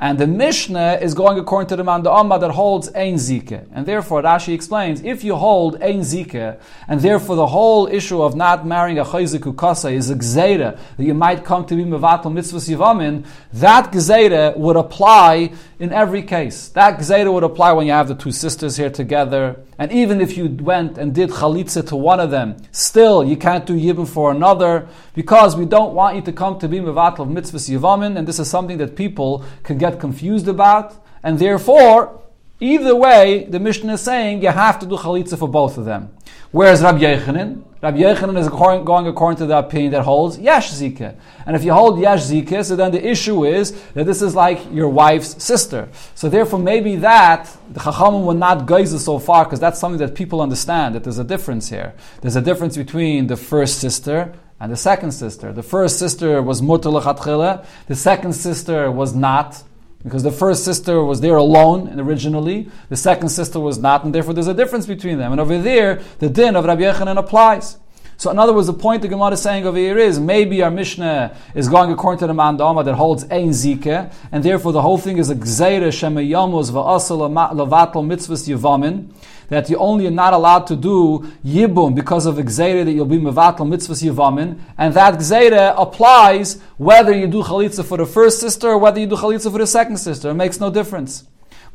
And 0.00 0.18
the 0.18 0.26
Mishnah 0.26 0.98
is 1.00 1.14
going 1.14 1.38
according 1.38 1.68
to 1.68 1.76
the 1.76 1.84
Manda 1.84 2.10
Amma 2.10 2.38
that 2.38 2.50
holds 2.50 2.88
Ein 2.94 3.14
Zike. 3.14 3.66
And 3.72 3.86
therefore, 3.86 4.22
Rashi 4.22 4.52
explains, 4.52 5.02
if 5.02 5.24
you 5.24 5.36
hold 5.36 5.80
Ein 5.82 6.00
Zike, 6.00 6.58
and 6.88 7.00
therefore 7.00 7.36
the 7.36 7.46
whole 7.46 7.86
issue 7.86 8.22
of 8.22 8.34
not 8.34 8.66
marrying 8.66 8.98
a 8.98 9.04
Chayzik 9.04 9.56
Kasa 9.56 9.88
is 9.88 10.10
a 10.10 10.16
Gzeira, 10.16 10.78
that 10.96 11.04
you 11.04 11.14
might 11.14 11.44
come 11.44 11.64
to 11.66 11.76
be 11.76 11.84
Mevatel 11.84 12.32
Mitzvah 12.32 12.58
Sivamin, 12.58 13.24
that 13.52 13.92
Gzeira 13.92 14.56
would 14.56 14.76
apply 14.76 15.52
in 15.78 15.92
every 15.92 16.22
case. 16.22 16.68
That 16.68 16.98
Gzeira 16.98 17.32
would 17.32 17.44
apply 17.44 17.72
when 17.72 17.86
you 17.86 17.92
have 17.92 18.08
the 18.08 18.14
two 18.14 18.32
sisters 18.32 18.76
here 18.76 18.90
together. 18.90 19.56
And 19.78 19.90
even 19.92 20.20
if 20.20 20.36
you 20.36 20.46
went 20.48 20.98
and 20.98 21.14
did 21.14 21.30
Chalitza 21.30 21.86
to 21.88 21.96
one 21.96 22.20
of 22.20 22.30
them, 22.30 22.56
still 22.70 23.24
you 23.24 23.36
can't 23.36 23.66
do 23.66 23.74
Yibum 23.74 24.06
for 24.06 24.30
another, 24.30 24.88
because 25.14 25.56
we 25.56 25.64
don't 25.64 25.94
want 25.94 26.16
you 26.16 26.22
to 26.22 26.32
come 26.32 26.58
to 26.60 26.68
be 26.68 26.78
Mevatel 26.78 27.20
of 27.20 27.28
mitzvahs 27.28 27.68
Sivamin, 27.68 28.16
and 28.16 28.26
this 28.28 28.38
is 28.38 28.48
something 28.48 28.78
that 28.78 28.96
people 28.96 29.44
can 29.62 29.78
get 29.78 29.98
confused 29.98 30.48
about, 30.48 30.94
and 31.22 31.38
therefore, 31.38 32.20
Either 32.60 32.94
way, 32.94 33.44
the 33.44 33.58
Mishnah 33.58 33.94
is 33.94 34.00
saying 34.00 34.42
you 34.42 34.48
have 34.48 34.78
to 34.78 34.86
do 34.86 34.96
chalitza 34.96 35.38
for 35.38 35.48
both 35.48 35.76
of 35.76 35.84
them. 35.84 36.10
Whereas 36.52 36.82
Rabbi 36.82 37.00
Yechanan, 37.00 37.64
Rabbi 37.82 37.98
Yechanan 37.98 38.38
is 38.38 38.48
going 38.48 39.06
according 39.08 39.38
to 39.38 39.46
the 39.46 39.58
opinion 39.58 39.90
that 39.90 40.02
holds 40.04 40.38
Yesh 40.38 40.70
Zika. 40.70 41.16
And 41.46 41.56
if 41.56 41.64
you 41.64 41.72
hold 41.72 41.98
Yesh 41.98 42.22
Zika, 42.22 42.64
so 42.64 42.76
then 42.76 42.92
the 42.92 43.04
issue 43.04 43.44
is 43.44 43.72
that 43.94 44.06
this 44.06 44.22
is 44.22 44.36
like 44.36 44.60
your 44.72 44.88
wife's 44.88 45.42
sister. 45.42 45.88
So 46.14 46.28
therefore, 46.28 46.60
maybe 46.60 46.94
that, 46.96 47.54
the 47.72 47.80
Chachamim 47.80 48.24
will 48.24 48.34
not 48.34 48.66
geyser 48.66 49.00
so 49.00 49.18
far, 49.18 49.44
because 49.44 49.58
that's 49.58 49.80
something 49.80 49.98
that 49.98 50.14
people 50.14 50.40
understand, 50.40 50.94
that 50.94 51.02
there's 51.02 51.18
a 51.18 51.24
difference 51.24 51.68
here. 51.68 51.92
There's 52.20 52.36
a 52.36 52.40
difference 52.40 52.76
between 52.76 53.26
the 53.26 53.36
first 53.36 53.80
sister 53.80 54.32
and 54.60 54.70
the 54.70 54.76
second 54.76 55.10
sister. 55.10 55.52
The 55.52 55.62
first 55.62 55.98
sister 55.98 56.40
was 56.40 56.62
mutter 56.62 56.90
the 56.90 57.94
second 57.94 58.32
sister 58.32 58.90
was 58.92 59.14
not 59.14 59.62
because 60.04 60.22
the 60.22 60.30
first 60.30 60.64
sister 60.64 61.02
was 61.02 61.22
there 61.22 61.36
alone 61.36 61.98
originally, 61.98 62.68
the 62.90 62.96
second 62.96 63.30
sister 63.30 63.58
was 63.58 63.78
not, 63.78 64.04
and 64.04 64.14
therefore 64.14 64.34
there's 64.34 64.46
a 64.46 64.54
difference 64.54 64.86
between 64.86 65.18
them. 65.18 65.32
And 65.32 65.40
over 65.40 65.58
there, 65.58 66.02
the 66.18 66.28
din 66.28 66.54
of 66.56 66.66
Rabbi 66.66 66.82
Yechanan 66.82 67.16
applies. 67.16 67.78
So 68.16 68.30
in 68.30 68.38
other 68.38 68.52
words, 68.52 68.66
the 68.66 68.74
point 68.74 69.02
the 69.02 69.08
Gemara 69.08 69.32
is 69.32 69.42
saying 69.42 69.66
over 69.66 69.78
here 69.78 69.98
is 69.98 70.20
maybe 70.20 70.62
our 70.62 70.70
Mishnah 70.70 71.36
is 71.54 71.68
going 71.68 71.90
according 71.90 72.20
to 72.20 72.26
the 72.26 72.34
Mandama 72.34 72.84
that 72.84 72.94
holds 72.94 73.24
Ein 73.24 73.48
Zike, 73.48 74.12
and 74.30 74.44
therefore 74.44 74.72
the 74.72 74.82
whole 74.82 74.98
thing 74.98 75.18
is 75.18 75.30
a 75.30 75.34
Gzeira 75.34 75.88
Shemayamos 75.88 76.70
Va'asal 76.70 77.30
Lavatal 77.54 78.04
Mitzvahs 78.04 78.46
Yavamin, 78.46 79.10
that 79.54 79.70
you 79.70 79.76
only 79.76 80.06
are 80.06 80.10
not 80.10 80.32
allowed 80.32 80.66
to 80.66 80.76
do 80.76 81.30
yibum 81.44 81.94
because 81.94 82.26
of 82.26 82.36
gzeira 82.36 82.84
that 82.84 82.92
you'll 82.92 83.06
be 83.06 83.18
mevatel 83.18 83.66
mitzvahs 83.66 84.02
yivamin, 84.02 84.58
and 84.76 84.94
that 84.94 85.14
gzeira 85.14 85.74
applies 85.76 86.60
whether 86.76 87.12
you 87.12 87.26
do 87.26 87.42
chalitza 87.42 87.84
for 87.84 87.96
the 87.98 88.06
first 88.06 88.40
sister 88.40 88.68
or 88.68 88.78
whether 88.78 89.00
you 89.00 89.06
do 89.06 89.16
chalitza 89.16 89.50
for 89.50 89.58
the 89.58 89.66
second 89.66 89.96
sister. 89.96 90.30
It 90.30 90.34
makes 90.34 90.60
no 90.60 90.70
difference. 90.70 91.24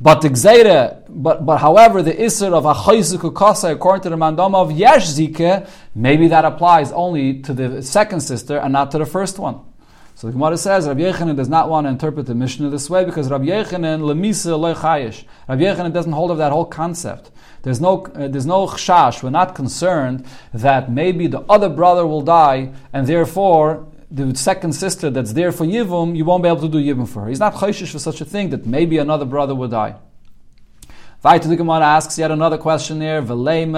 But 0.01 0.21
the 0.21 0.29
gzeira, 0.29 1.03
but, 1.09 1.45
but 1.45 1.57
however, 1.57 2.01
the 2.01 2.13
isser 2.13 2.53
of 2.53 2.63
achoyzuku 2.63 3.35
kasa, 3.35 3.71
according 3.71 4.03
to 4.03 4.09
the 4.09 4.15
mandama 4.15 4.57
of 4.57 4.71
yesh 4.71 5.17
maybe 5.93 6.27
that 6.29 6.45
applies 6.45 6.91
only 6.93 7.41
to 7.41 7.53
the 7.53 7.81
second 7.81 8.21
sister 8.21 8.57
and 8.57 8.71
not 8.71 8.91
to 8.91 8.97
the 8.97 9.05
first 9.05 9.39
one. 9.39 9.59
So 10.19 10.27
the 10.27 10.33
Gemara 10.33 10.57
says 10.57 10.85
Rabbi 10.85 10.99
Yechanan 10.99 11.37
does 11.37 11.47
not 11.47 11.69
want 11.69 11.85
to 11.85 11.89
interpret 11.91 12.25
the 12.25 12.35
Mishnah 12.35 12.69
this 12.69 12.89
way 12.89 13.05
because 13.05 13.29
Rabbi 13.31 13.45
Yechanan 13.45 14.01
lemisa 14.01 14.59
loy 14.59 14.73
chayish. 14.73 15.23
Rabbi 15.47 15.61
Yechanan 15.61 15.93
doesn't 15.93 16.11
hold 16.11 16.29
of 16.29 16.37
that 16.39 16.51
whole 16.51 16.65
concept. 16.65 17.31
There's 17.61 17.79
no, 17.79 18.03
uh, 18.03 18.27
there's 18.27 18.45
no 18.45 18.67
chash. 18.67 19.23
We're 19.23 19.29
not 19.29 19.55
concerned 19.55 20.25
that 20.53 20.91
maybe 20.91 21.27
the 21.27 21.39
other 21.43 21.69
brother 21.69 22.05
will 22.05 22.19
die 22.19 22.73
and 22.91 23.07
therefore 23.07 23.87
the 24.11 24.35
second 24.35 24.73
sister 24.73 25.09
that's 25.09 25.31
there 25.31 25.53
for 25.53 25.65
Yivum, 25.65 26.17
you 26.17 26.25
won't 26.25 26.43
be 26.43 26.49
able 26.49 26.59
to 26.63 26.67
do 26.67 26.79
Yivum 26.79 27.07
for 27.07 27.21
her. 27.21 27.29
He's 27.29 27.39
not 27.39 27.53
chayshish 27.53 27.93
for 27.93 27.99
such 27.99 28.19
a 28.19 28.25
thing 28.25 28.49
that 28.49 28.65
maybe 28.65 28.97
another 28.97 29.23
brother 29.23 29.55
will 29.55 29.69
die. 29.69 29.95
Vaita 31.21 31.49
the 31.49 31.57
Gemara 31.57 31.85
asks 31.85 32.17
yet 32.17 32.31
another 32.31 32.57
question 32.57 33.01
here. 33.01 33.21
Why 33.21 33.65
did 33.65 33.77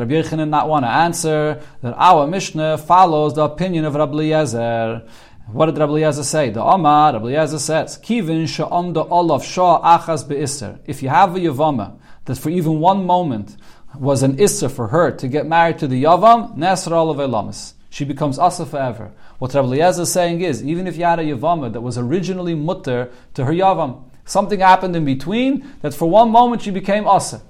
Rabbi 0.00 0.14
Yechanan 0.14 0.48
not 0.48 0.66
want 0.66 0.86
to 0.86 0.88
answer 0.88 1.60
that 1.82 1.94
our 1.94 2.26
Mishnah 2.26 2.78
follows 2.78 3.34
the 3.34 3.42
opinion 3.42 3.84
of 3.84 3.94
Rabbi 3.94 4.14
Eliezer? 4.14 5.06
What 5.48 5.66
did 5.66 5.76
Rabbi 5.76 5.92
Eliezer 5.92 6.22
say? 6.24 6.48
The 6.48 6.62
Omar, 6.62 7.12
Rabbi 7.12 7.26
Eliezer 7.26 7.58
says, 7.58 7.98
Kivin 7.98 8.44
sha'om 8.44 8.94
the 8.94 9.04
olav 9.04 9.44
shah 9.44 9.98
achas 9.98 10.26
be'isser. 10.26 10.78
If 10.86 11.02
you 11.02 11.10
have 11.10 11.36
a 11.36 11.38
Yavama, 11.38 11.98
that 12.24 12.38
for 12.38 12.48
even 12.48 12.80
one 12.80 13.04
moment 13.04 13.58
was 13.94 14.22
an 14.22 14.38
Isser 14.38 14.70
for 14.70 14.88
her 14.88 15.10
to 15.10 15.28
get 15.28 15.46
married 15.46 15.80
to 15.80 15.86
the 15.86 16.02
Yavam, 16.04 16.56
Nesra 16.56 16.92
olav 16.92 17.18
elamis. 17.18 17.74
She 17.90 18.06
becomes 18.06 18.38
Asa 18.38 18.64
forever. 18.64 19.12
What 19.38 19.52
Rabbi 19.52 19.66
Eliezer 19.66 20.04
is 20.04 20.12
saying 20.12 20.40
is, 20.40 20.64
even 20.64 20.86
if 20.86 20.96
you 20.96 21.04
had 21.04 21.18
a 21.18 21.24
Yavama 21.24 21.70
that 21.74 21.82
was 21.82 21.98
originally 21.98 22.54
mutter 22.54 23.10
to 23.34 23.44
her 23.44 23.52
Yavam, 23.52 24.04
something 24.24 24.60
happened 24.60 24.96
in 24.96 25.04
between 25.04 25.66
that 25.82 25.94
for 25.94 26.08
one 26.08 26.30
moment 26.30 26.62
she 26.62 26.70
became 26.70 27.06
Asa. 27.06 27.42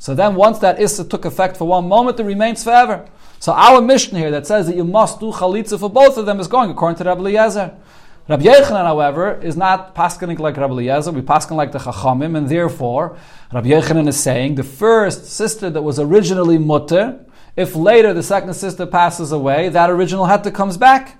So 0.00 0.14
then 0.14 0.34
once 0.34 0.58
that 0.60 0.80
Issa 0.80 1.04
took 1.04 1.26
effect 1.26 1.58
for 1.58 1.68
one 1.68 1.86
moment, 1.86 2.18
it 2.18 2.24
remains 2.24 2.64
forever. 2.64 3.06
So 3.38 3.52
our 3.52 3.82
Mishnah 3.82 4.18
here 4.18 4.30
that 4.30 4.46
says 4.46 4.66
that 4.66 4.74
you 4.74 4.84
must 4.84 5.20
do 5.20 5.30
chalitza 5.30 5.78
for 5.78 5.90
both 5.90 6.16
of 6.16 6.24
them 6.24 6.40
is 6.40 6.48
going 6.48 6.70
according 6.70 6.96
to 6.98 7.04
Rabbi 7.04 7.20
Eliezer. 7.20 7.76
Rabbi 8.26 8.44
Yechanan, 8.44 8.84
however, 8.84 9.38
is 9.42 9.58
not 9.58 9.94
paskening 9.94 10.38
like 10.38 10.56
Rabbi 10.56 10.72
Eliezer, 10.72 11.10
we 11.10 11.20
pasken 11.20 11.56
like 11.56 11.72
the 11.72 11.78
Chachamim, 11.78 12.34
and 12.34 12.48
therefore 12.48 13.18
Rabbi 13.52 13.68
Yechanan 13.68 14.08
is 14.08 14.18
saying 14.18 14.54
the 14.54 14.64
first 14.64 15.26
sister 15.26 15.68
that 15.68 15.82
was 15.82 15.98
originally 15.98 16.56
mutter, 16.56 17.22
if 17.54 17.76
later 17.76 18.14
the 18.14 18.22
second 18.22 18.54
sister 18.54 18.86
passes 18.86 19.32
away, 19.32 19.68
that 19.68 19.90
original 19.90 20.24
heter 20.24 20.54
comes 20.54 20.78
back. 20.78 21.19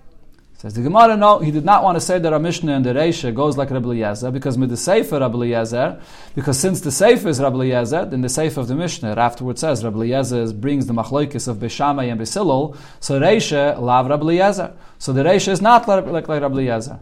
Says 0.61 0.75
the 0.75 0.83
Gemara, 0.83 1.17
no, 1.17 1.39
he 1.39 1.51
did 1.51 1.65
not 1.65 1.83
want 1.83 1.97
to 1.97 2.03
say 2.03 2.19
that 2.19 2.35
our 2.35 2.39
Mishnah 2.39 2.75
and 2.75 2.85
the 2.85 2.93
Reisha 2.93 3.35
goes 3.35 3.57
like 3.57 3.71
Rabbi 3.71 3.87
Eliezer, 3.87 4.31
because 4.31 4.59
with 4.59 4.69
the 4.69 4.77
Sefer 4.77 5.19
Rabbi 5.19 5.35
Eliezer, 5.35 5.99
because 6.35 6.59
since 6.59 6.83
the 6.83 6.91
Sefer 6.91 7.31
is 7.31 7.41
Rabbi 7.41 7.57
Eliezer, 7.57 8.05
then 8.05 8.21
the 8.21 8.29
Sefer 8.29 8.61
of 8.61 8.69
the 8.69 8.75
Mishnah 8.75 9.15
afterwards 9.17 9.63
says 9.63 9.83
Rabbi 9.83 9.97
Eliezer 9.97 10.53
brings 10.53 10.85
the 10.85 10.93
Machloikis 10.93 11.49
of 11.49 11.57
Beshamai 11.57 12.13
and 12.13 12.21
Besilol, 12.21 12.77
so 13.01 13.19
Reisha 13.19 13.81
lav 13.81 14.09
Rabbi 14.09 14.23
Eliezer. 14.23 14.75
So 14.99 15.15
the 15.15 15.23
Reisha 15.23 15.49
is 15.49 15.63
not 15.63 15.89
like, 15.89 16.05
like, 16.05 16.29
like 16.29 16.43
Rabbi 16.43 16.57
Eliezer. 16.57 17.01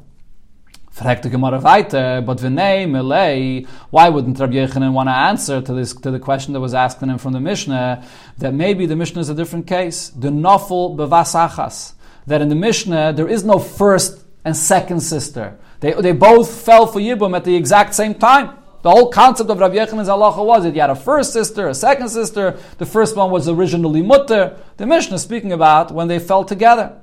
Fragt 0.94 1.22
the 1.22 2.22
but 2.24 2.38
v'nei 2.38 3.66
why 3.90 4.08
wouldn't 4.08 4.38
Rabbi 4.38 4.52
Yechanan 4.52 4.92
want 4.92 5.08
to 5.08 5.14
answer 5.14 5.60
to 5.60 5.74
this 5.74 5.94
to 5.94 6.12
the 6.12 6.20
question 6.20 6.52
that 6.52 6.60
was 6.60 6.74
asked 6.74 7.02
in 7.02 7.10
him 7.10 7.18
from 7.18 7.32
the 7.32 7.40
Mishnah 7.40 8.04
that 8.38 8.54
maybe 8.54 8.86
the 8.86 8.94
Mishnah 8.94 9.20
is 9.20 9.28
a 9.28 9.34
different 9.34 9.66
case? 9.66 10.10
The 10.10 10.28
nofel 10.28 10.96
bevasachas 10.96 11.94
that 12.28 12.40
in 12.40 12.48
the 12.48 12.54
Mishnah 12.54 13.12
there 13.14 13.28
is 13.28 13.44
no 13.44 13.58
first 13.58 14.24
and 14.44 14.56
second 14.56 15.00
sister. 15.00 15.58
They, 15.80 15.92
they 15.92 16.12
both 16.12 16.62
fell 16.62 16.86
for 16.86 17.00
Yibum 17.00 17.36
at 17.36 17.44
the 17.44 17.54
exact 17.56 17.94
same 17.94 18.14
time. 18.14 18.56
The 18.82 18.90
whole 18.90 19.10
concept 19.10 19.50
of 19.50 19.58
Rabbi 19.58 19.74
Yechanan's 19.74 20.08
halacha 20.08 20.44
was 20.44 20.62
that 20.62 20.74
you 20.74 20.80
had 20.80 20.90
a 20.90 20.94
first 20.94 21.32
sister, 21.32 21.68
a 21.68 21.74
second 21.74 22.08
sister. 22.10 22.56
The 22.78 22.86
first 22.86 23.16
one 23.16 23.30
was 23.30 23.48
originally 23.48 24.02
mutter. 24.02 24.56
The 24.76 24.86
Mishnah 24.86 25.16
is 25.16 25.22
speaking 25.22 25.52
about 25.52 25.90
when 25.90 26.06
they 26.06 26.20
fell 26.20 26.44
together. 26.44 26.96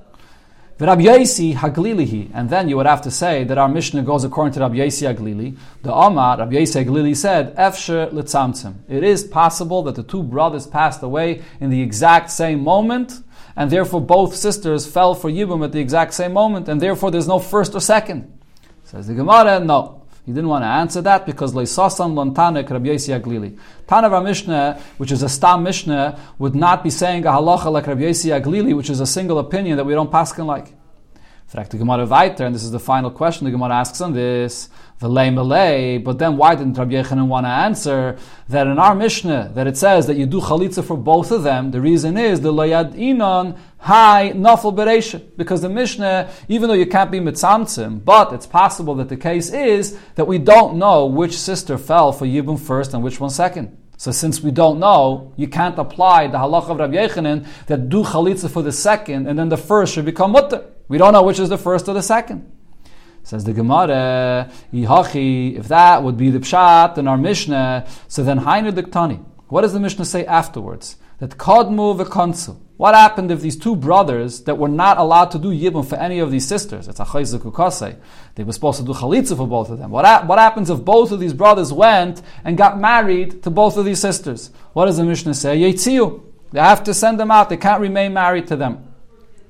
Rabbi 0.77 1.03
Yaisi 1.03 1.55
Haglilihi, 1.55 2.31
and 2.33 2.49
then 2.49 2.67
you 2.67 2.75
would 2.75 2.85
have 2.85 3.01
to 3.03 3.11
say 3.11 3.45
that 3.45 3.57
our 3.57 3.69
Mishnah 3.69 4.03
goes 4.03 4.25
according 4.25 4.53
to 4.55 4.59
Rabbi 4.59 4.75
Yaisi 4.75 5.13
Haglili. 5.13 5.57
The 5.83 5.93
Omar, 5.93 6.37
Rabbi 6.37 6.55
Yaisi 6.55 6.83
Haglili 6.83 7.15
said, 7.15 7.55
Efsher 7.55 8.11
litzamtzim. 8.11 8.75
It 8.89 9.03
is 9.03 9.23
possible 9.23 9.83
that 9.83 9.95
the 9.95 10.03
two 10.03 10.21
brothers 10.21 10.67
passed 10.67 11.01
away 11.01 11.43
in 11.61 11.69
the 11.69 11.81
exact 11.81 12.29
same 12.29 12.61
moment, 12.61 13.21
and 13.55 13.71
therefore 13.71 14.01
both 14.01 14.35
sisters 14.35 14.85
fell 14.85 15.15
for 15.15 15.29
Yibum 15.29 15.63
at 15.63 15.71
the 15.71 15.79
exact 15.79 16.13
same 16.13 16.33
moment, 16.33 16.67
and 16.67 16.81
therefore 16.81 17.11
there's 17.11 17.27
no 17.27 17.39
first 17.39 17.73
or 17.75 17.79
second. 17.79 18.31
Says 18.83 19.07
the 19.07 19.13
Gemara, 19.13 19.59
no. 19.59 20.01
He 20.25 20.31
didn't 20.31 20.49
want 20.49 20.63
to 20.63 20.67
answer 20.67 21.01
that 21.03 21.25
because 21.27 21.53
Leisasan 21.53 22.13
Lontanek 22.13 22.69
Rabbi 22.69 22.87
Yossi 22.87 23.19
Aglili. 23.19 23.59
Tanav 23.87 24.23
Mishnah, 24.23 24.81
which 24.97 25.11
is 25.11 25.21
a 25.21 25.29
Stam 25.29 25.61
Mishnah, 25.61 26.19
would 26.39 26.55
not 26.55 26.83
be 26.83 26.89
saying 26.89 27.25
a 27.25 27.29
halacha 27.29 27.71
like 27.71 27.85
Rabbi 27.85 28.01
Yossi 28.01 28.39
Aglili, 28.39 28.75
which 28.75 28.89
is 28.89 28.99
a 28.99 29.05
single 29.05 29.37
opinion 29.37 29.77
that 29.77 29.83
we 29.83 29.93
don't 29.93 30.11
pass 30.11 30.35
like. 30.37 30.74
Fragt 31.47 31.69
the 31.69 31.77
Gemara 31.77 32.07
weiter, 32.07 32.43
and 32.43 32.55
this 32.55 32.63
is 32.63 32.71
the 32.71 32.79
final 32.79 33.11
question 33.11 33.45
the 33.45 33.51
Gemara 33.51 33.75
asks 33.75 34.01
on 34.01 34.13
this. 34.13 34.67
V'lei 34.99 36.03
but 36.03 36.17
then 36.17 36.37
why 36.37 36.55
didn't 36.55 36.75
Rabbi 36.75 36.93
Yechanan 36.93 37.27
want 37.27 37.45
to 37.45 37.49
answer 37.49 38.17
that 38.49 38.65
in 38.65 38.79
our 38.79 38.95
Mishnah 38.95 39.51
that 39.53 39.67
it 39.67 39.77
says 39.77 40.07
that 40.07 40.17
you 40.17 40.25
do 40.25 40.41
chalitza 40.41 40.83
for 40.83 40.97
both 40.97 41.31
of 41.31 41.43
them? 41.43 41.69
The 41.69 41.81
reason 41.81 42.17
is 42.17 42.41
the 42.41 42.51
layad 42.51 42.95
inon 42.95 43.57
high 43.77 44.31
nafel 44.33 44.73
beresha 44.73 45.21
because 45.37 45.61
the 45.61 45.69
Mishnah, 45.69 46.31
even 46.47 46.67
though 46.67 46.75
you 46.75 46.87
can't 46.87 47.11
be 47.11 47.19
mitzamtzim, 47.19 48.03
but 48.03 48.33
it's 48.33 48.47
possible 48.47 48.95
that 48.95 49.09
the 49.09 49.17
case 49.17 49.51
is 49.51 49.99
that 50.15 50.25
we 50.25 50.39
don't 50.39 50.77
know 50.77 51.05
which 51.05 51.37
sister 51.37 51.77
fell 51.77 52.11
for 52.11 52.25
Yibum 52.25 52.59
first 52.59 52.95
and 52.95 53.03
which 53.03 53.19
one 53.19 53.29
second. 53.29 53.77
So 53.97 54.11
since 54.11 54.41
we 54.41 54.49
don't 54.49 54.79
know, 54.79 55.33
you 55.35 55.47
can't 55.47 55.77
apply 55.77 56.27
the 56.27 56.39
halach 56.39 56.69
of 56.69 56.79
Rabbi 56.79 56.95
Yechanan 56.95 57.45
that 57.67 57.89
do 57.89 58.03
chalitza 58.03 58.49
for 58.49 58.63
the 58.63 58.71
second 58.71 59.27
and 59.27 59.37
then 59.37 59.49
the 59.49 59.57
first 59.57 59.93
should 59.93 60.05
become 60.05 60.31
mutter. 60.31 60.65
We 60.87 60.97
don't 60.97 61.13
know 61.13 61.23
which 61.23 61.39
is 61.39 61.49
the 61.49 61.57
first 61.57 61.87
or 61.87 61.93
the 61.93 62.03
second. 62.03 62.51
Says 63.23 63.43
the 63.43 63.53
Gemara, 63.53 64.51
Yihachi, 64.71 65.57
if 65.57 65.67
that 65.69 66.03
would 66.03 66.15
be 66.15 66.29
the 66.29 66.39
pshat 66.39 66.97
in 66.99 67.07
our 67.07 67.17
Mishnah, 67.17 67.87
so 68.07 68.23
then 68.23 68.39
Hainu 68.39 68.71
Diktani. 68.71 69.23
What 69.47 69.61
does 69.61 69.73
the 69.73 69.79
Mishnah 69.79 70.05
say 70.05 70.25
afterwards? 70.25 70.97
That 71.19 71.31
Kadmu 71.31 71.97
v'konsu. 72.03 72.59
What 72.77 72.93
happened 72.93 73.31
if 73.31 73.39
these 73.39 73.55
two 73.55 73.75
brothers 73.75 74.43
that 74.43 74.57
were 74.57 74.67
not 74.67 74.97
allowed 74.97 75.31
to 75.31 75.39
do 75.39 75.49
yibum 75.49 75.87
for 75.87 75.95
any 75.95 76.19
of 76.19 76.29
these 76.29 76.45
sisters? 76.45 76.89
It's 76.89 76.99
a 76.99 77.05
chayzuk 77.05 77.95
They 78.35 78.43
were 78.43 78.51
supposed 78.51 78.79
to 78.79 78.85
do 78.85 78.91
chalitza 78.91 79.37
for 79.37 79.47
both 79.47 79.69
of 79.69 79.79
them. 79.79 79.91
What, 79.91 80.03
ha- 80.03 80.23
what 80.25 80.39
happens 80.39 80.69
if 80.69 80.83
both 80.83 81.11
of 81.11 81.21
these 81.21 81.33
brothers 81.33 81.71
went 81.71 82.21
and 82.43 82.57
got 82.57 82.77
married 82.77 83.43
to 83.43 83.49
both 83.49 83.77
of 83.77 83.85
these 83.85 83.99
sisters? 83.99 84.51
What 84.73 84.87
does 84.87 84.97
the 84.97 85.05
Mishnah 85.05 85.35
say? 85.35 85.57
Yetziu. 85.57 86.21
They 86.51 86.59
have 86.59 86.83
to 86.83 86.93
send 86.93 87.19
them 87.19 87.31
out. 87.31 87.49
They 87.49 87.57
can't 87.57 87.81
remain 87.81 88.13
married 88.13 88.47
to 88.47 88.57
them. 88.57 88.94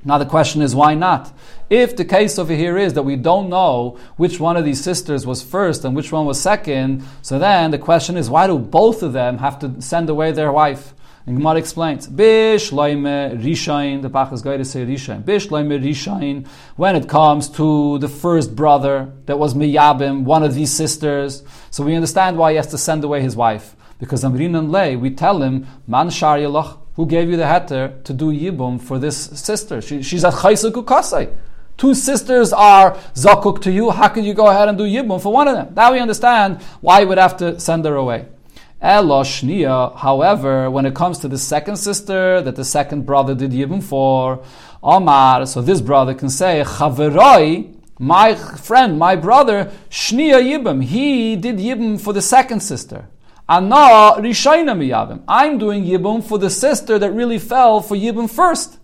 Now 0.05 0.19
the 0.19 0.25
question 0.25 0.62
is, 0.62 0.75
why 0.75 0.93
not? 0.93 1.33
If 1.67 1.97
the 1.97 2.05
case 2.05 2.38
over 2.38 2.53
here 2.53 2.77
is 2.77 2.93
that 2.93 3.03
we 3.03 3.15
don't 3.15 3.50
know 3.50 3.97
which 4.17 4.39
one 4.39 4.55
of 4.55 4.63
these 4.63 4.83
sisters 4.83 5.25
was 5.25 5.41
first 5.41 5.83
and 5.83 5.95
which 5.95 6.12
one 6.12 6.27
was 6.27 6.39
second, 6.39 7.03
so 7.24 7.39
then 7.39 7.71
the 7.71 7.79
question 7.79 8.15
is, 8.15 8.29
why 8.29 8.45
do 8.45 8.59
both 8.59 9.01
of 9.01 9.13
them 9.13 9.39
have 9.39 9.57
to 9.59 9.81
send 9.81 10.07
away 10.09 10.31
their 10.31 10.51
wife? 10.51 10.93
And 11.25 11.38
Gemara 11.38 11.55
explains, 11.55 12.05
Bish 12.05 12.69
loime 12.69 13.41
rishain, 13.41 14.03
the 14.03 14.09
Bach 14.09 14.31
is 14.31 14.43
going 14.43 14.59
to 14.59 14.65
say 14.65 14.85
rishain. 14.85 15.25
Bish 15.25 15.47
loime 15.47 15.83
rishain, 15.83 16.47
when 16.75 16.95
it 16.95 17.09
comes 17.09 17.50
to 17.50 17.97
the 17.97 18.07
first 18.07 18.55
brother 18.55 19.12
that 19.25 19.39
was 19.39 19.55
Miyabim, 19.55 20.24
one 20.24 20.43
of 20.43 20.53
these 20.53 20.71
sisters. 20.71 21.43
So 21.71 21.83
we 21.83 21.95
understand 21.95 22.38
why 22.38 22.51
he 22.51 22.57
has 22.57 22.67
to 22.67 22.77
send 22.77 23.03
away 23.03 23.21
his 23.21 23.35
wife. 23.35 23.75
Because 23.97 24.24
Amrin 24.24 24.55
and 24.55 24.71
Lay, 24.71 24.95
we 24.95 25.09
tell 25.09 25.41
him, 25.41 25.65
Man 25.88 26.12
shar 26.12 26.38
who 26.95 27.05
gave 27.05 27.29
you 27.29 27.37
the 27.37 27.43
heter 27.43 28.03
to 28.03 28.13
do 28.13 28.31
yibum 28.31 28.81
for 28.81 28.99
this 28.99 29.17
sister? 29.17 29.81
She, 29.81 30.01
she's 30.01 30.23
at 30.23 30.33
chaysaku 30.33 30.85
kasai. 30.85 31.29
Two 31.77 31.93
sisters 31.93 32.53
are 32.53 32.93
zakuk 33.13 33.61
to 33.63 33.71
you. 33.71 33.91
How 33.91 34.07
can 34.07 34.23
you 34.23 34.33
go 34.33 34.47
ahead 34.47 34.69
and 34.69 34.77
do 34.77 34.85
yibum 34.85 35.21
for 35.21 35.33
one 35.33 35.47
of 35.47 35.55
them? 35.55 35.73
Now 35.75 35.91
we 35.91 35.99
understand 35.99 36.61
why 36.81 37.01
you 37.01 37.07
would 37.07 37.17
have 37.17 37.37
to 37.37 37.59
send 37.59 37.85
her 37.85 37.95
away. 37.95 38.27
Eloshnia, 38.81 39.95
however, 39.97 40.69
when 40.69 40.85
it 40.85 40.95
comes 40.95 41.17
to 41.19 41.27
the 41.27 41.37
second 41.37 41.77
sister 41.77 42.41
that 42.41 42.55
the 42.55 42.63
second 42.65 43.05
brother 43.05 43.33
did 43.33 43.51
yibum 43.51 43.83
for, 43.83 44.43
Omar, 44.83 45.47
so 45.47 45.61
this 45.61 45.81
brother 45.81 46.13
can 46.13 46.29
say, 46.29 46.63
Chaveroi, 46.63 47.73
my 47.97 48.35
friend, 48.35 48.99
my 48.99 49.15
brother, 49.15 49.71
Shnia 49.89 50.41
Yibum, 50.41 50.83
he 50.83 51.35
did 51.35 51.57
Yibum 51.57 51.99
for 51.99 52.13
the 52.13 52.21
second 52.21 52.59
sister. 52.59 53.07
Ana 53.47 54.19
Rishayna 54.19 54.75
Miyabim. 54.75 55.21
I'm 55.27 55.59
doing 55.59 55.83
Yibum 55.83 56.23
for 56.23 56.39
the 56.39 56.49
sister 56.49 56.97
that 56.97 57.11
really 57.11 57.37
fell 57.37 57.79
for 57.79 57.95
Yibum 57.95 58.27
first. 58.27 58.79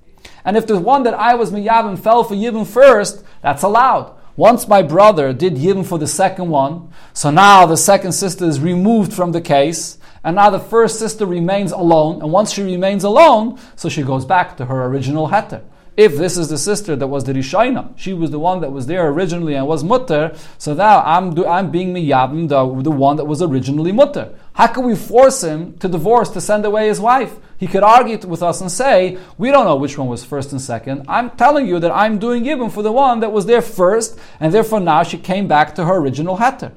And 0.45 0.55
if 0.55 0.67
the 0.67 0.79
one 0.79 1.01
that 1.03 1.15
I 1.15 1.33
was 1.33 1.51
Miyabim 1.51 1.97
fell 1.97 2.23
for 2.23 2.35
Yibum 2.35 2.67
first, 2.67 3.23
that's 3.41 3.63
allowed. 3.63 4.15
Once 4.35 4.67
my 4.67 4.83
brother 4.83 5.33
did 5.33 5.55
Yibum 5.55 5.83
for 5.83 5.97
the 5.97 6.07
second 6.07 6.49
one, 6.49 6.93
so 7.11 7.31
now 7.31 7.65
the 7.65 7.75
second 7.75 8.11
sister 8.11 8.45
is 8.45 8.59
removed 8.59 9.11
from 9.11 9.31
the 9.31 9.41
case, 9.41 9.97
and 10.23 10.35
now 10.35 10.51
the 10.51 10.59
first 10.59 10.99
sister 10.99 11.25
remains 11.25 11.71
alone, 11.71 12.21
and 12.21 12.31
once 12.31 12.53
she 12.53 12.61
remains 12.61 13.03
alone, 13.03 13.59
so 13.75 13.89
she 13.89 14.03
goes 14.03 14.25
back 14.25 14.57
to 14.57 14.65
her 14.65 14.85
original 14.85 15.29
heter. 15.29 15.63
If 15.97 16.17
this 16.17 16.37
is 16.37 16.49
the 16.49 16.57
sister 16.57 16.95
that 16.95 17.07
was 17.07 17.25
the 17.25 17.33
Rishayna, 17.33 17.97
she 17.97 18.13
was 18.13 18.31
the 18.31 18.39
one 18.39 18.61
that 18.61 18.71
was 18.71 18.85
there 18.85 19.09
originally 19.09 19.55
and 19.55 19.67
was 19.67 19.83
mutter, 19.83 20.35
so 20.57 20.73
now 20.73 21.01
I'm, 21.01 21.37
I'm 21.45 21.69
being 21.69 21.93
miyabim, 21.93 22.47
the, 22.47 22.83
the 22.83 22.91
one 22.91 23.17
that 23.17 23.25
was 23.25 23.41
originally 23.41 23.91
mutter. 23.91 24.33
How 24.53 24.67
can 24.67 24.86
we 24.86 24.96
force 24.96 25.43
him 25.43 25.77
to 25.79 25.88
divorce, 25.88 26.29
to 26.31 26.41
send 26.41 26.65
away 26.65 26.88
his 26.88 27.00
wife? 27.00 27.36
He 27.58 27.67
could 27.67 27.84
argue 27.84 28.17
with 28.27 28.41
us 28.41 28.60
and 28.60 28.72
say, 28.72 29.17
we 29.38 29.51
don't 29.51 29.65
know 29.65 29.75
which 29.75 29.98
one 29.98 30.08
was 30.08 30.25
first 30.25 30.51
and 30.51 30.60
second. 30.60 31.05
I'm 31.08 31.29
telling 31.31 31.67
you 31.67 31.79
that 31.79 31.91
I'm 31.91 32.20
doing 32.20 32.43
yibum 32.43 32.72
for 32.72 32.81
the 32.81 32.91
one 32.91 33.20
that 33.20 33.31
was 33.31 33.46
there 33.46 33.62
first, 33.62 34.20
and 34.39 34.53
therefore 34.53 34.79
now 34.79 35.03
she 35.03 35.17
came 35.17 35.48
back 35.48 35.75
to 35.75 35.86
her 35.86 35.96
original 35.96 36.38
heter. 36.38 36.74